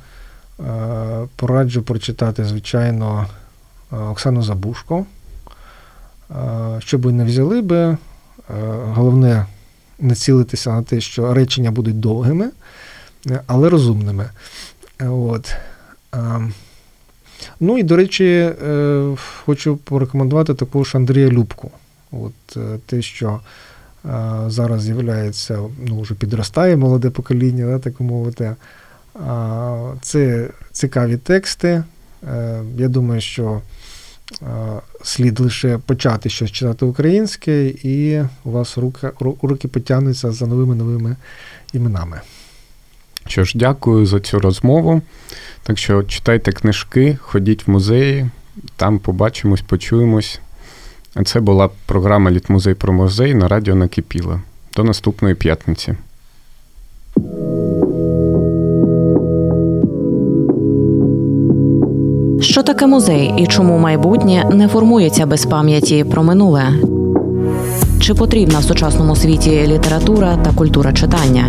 Е, 0.60 1.28
пораджу 1.36 1.82
прочитати, 1.82 2.44
звичайно, 2.44 3.26
е, 3.92 3.96
Оксану 3.96 4.42
Забушко. 4.42 5.06
Е, 6.30 6.34
що 6.78 6.98
би 6.98 7.12
не 7.12 7.24
взяли 7.24 7.62
би, 7.62 7.96
головне 8.84 9.46
націлитися 9.98 10.72
на 10.72 10.82
те, 10.82 11.00
що 11.00 11.34
речення 11.34 11.70
будуть 11.70 12.00
довгими, 12.00 12.50
але 13.46 13.68
розумними. 13.68 14.30
От. 15.00 15.54
Ну 17.60 17.78
і, 17.78 17.82
до 17.82 17.96
речі, 17.96 18.52
хочу 19.44 19.76
порекомендувати 19.76 20.54
також 20.54 20.94
Андрія 20.94 21.28
Любку. 21.28 21.70
От 22.12 22.58
Те, 22.86 23.02
що 23.02 23.40
зараз 24.46 24.82
з'являється, 24.82 25.58
ну, 25.86 26.00
вже 26.00 26.14
підростає 26.14 26.76
молоде 26.76 27.10
покоління, 27.10 27.66
да, 27.66 27.78
так 27.78 28.00
мовити. 28.00 28.56
Це 30.02 30.48
цікаві 30.72 31.16
тексти. 31.16 31.84
Я 32.76 32.88
думаю, 32.88 33.20
що 33.20 33.60
слід 35.02 35.40
лише 35.40 35.78
почати 35.78 36.28
щось 36.28 36.50
читати 36.50 36.84
українське, 36.84 37.66
і 37.66 38.22
у 38.44 38.50
вас 38.50 38.78
руки, 38.78 39.10
руки 39.42 39.68
потягнуться 39.68 40.32
за 40.32 40.46
новими 40.46 40.74
новими 40.74 41.16
іменами. 41.72 42.20
Що 43.26 43.44
ж, 43.44 43.58
дякую 43.58 44.06
за 44.06 44.20
цю 44.20 44.38
розмову. 44.38 45.02
Так 45.62 45.78
що 45.78 46.02
читайте 46.02 46.52
книжки, 46.52 47.18
ходіть 47.20 47.66
в 47.66 47.70
музеї, 47.70 48.30
там 48.76 48.98
побачимось, 48.98 49.60
почуємось. 49.60 50.40
Це 51.24 51.40
була 51.40 51.70
програма 51.86 52.30
Літмузей 52.30 52.74
про 52.74 52.92
музей 52.92 53.34
на 53.34 53.48
радіо 53.48 53.74
Накипіло. 53.74 54.40
До 54.76 54.84
наступної 54.84 55.34
п'ятниці. 55.34 55.96
Що 62.44 62.62
таке 62.62 62.86
музей 62.86 63.34
і 63.36 63.46
чому 63.46 63.78
майбутнє 63.78 64.50
не 64.52 64.68
формується 64.68 65.26
без 65.26 65.46
пам'яті 65.46 66.04
про 66.04 66.22
минуле? 66.22 66.62
Чи 68.00 68.14
потрібна 68.14 68.58
в 68.58 68.64
сучасному 68.64 69.16
світі 69.16 69.66
література 69.66 70.36
та 70.44 70.52
культура 70.52 70.92
читання? 70.92 71.48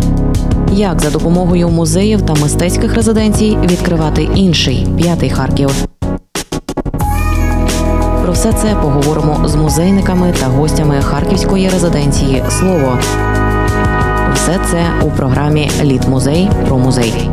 Як 0.72 1.00
за 1.00 1.10
допомогою 1.10 1.68
музеїв 1.68 2.22
та 2.22 2.34
мистецьких 2.34 2.94
резиденцій 2.94 3.58
відкривати 3.62 4.28
інший 4.34 4.86
п'ятий 4.96 5.30
Харків? 5.30 5.70
Про 8.22 8.32
все 8.32 8.52
це 8.52 8.76
поговоримо 8.82 9.48
з 9.48 9.54
музейниками 9.54 10.34
та 10.40 10.46
гостями 10.46 11.00
харківської 11.02 11.68
резиденції 11.68 12.42
Слово. 12.48 12.98
Все 14.34 14.58
це 14.70 15.06
у 15.06 15.10
програмі 15.10 15.70
Літ 15.84 16.08
музей 16.08 16.48
про 16.66 16.78
музей. 16.78 17.30